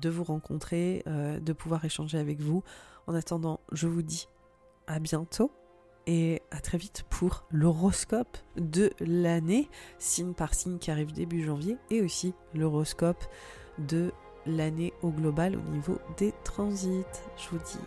[0.00, 2.64] de vous rencontrer, euh, de pouvoir échanger avec vous.
[3.06, 4.26] En attendant, je vous dis
[4.88, 5.52] à bientôt
[6.08, 9.70] et à très vite pour l'horoscope de l'année,
[10.00, 13.22] signe par signe qui arrive début janvier, et aussi l'horoscope
[13.78, 14.10] de
[14.44, 17.04] l'année au global au niveau des transits.
[17.36, 17.78] Je vous dis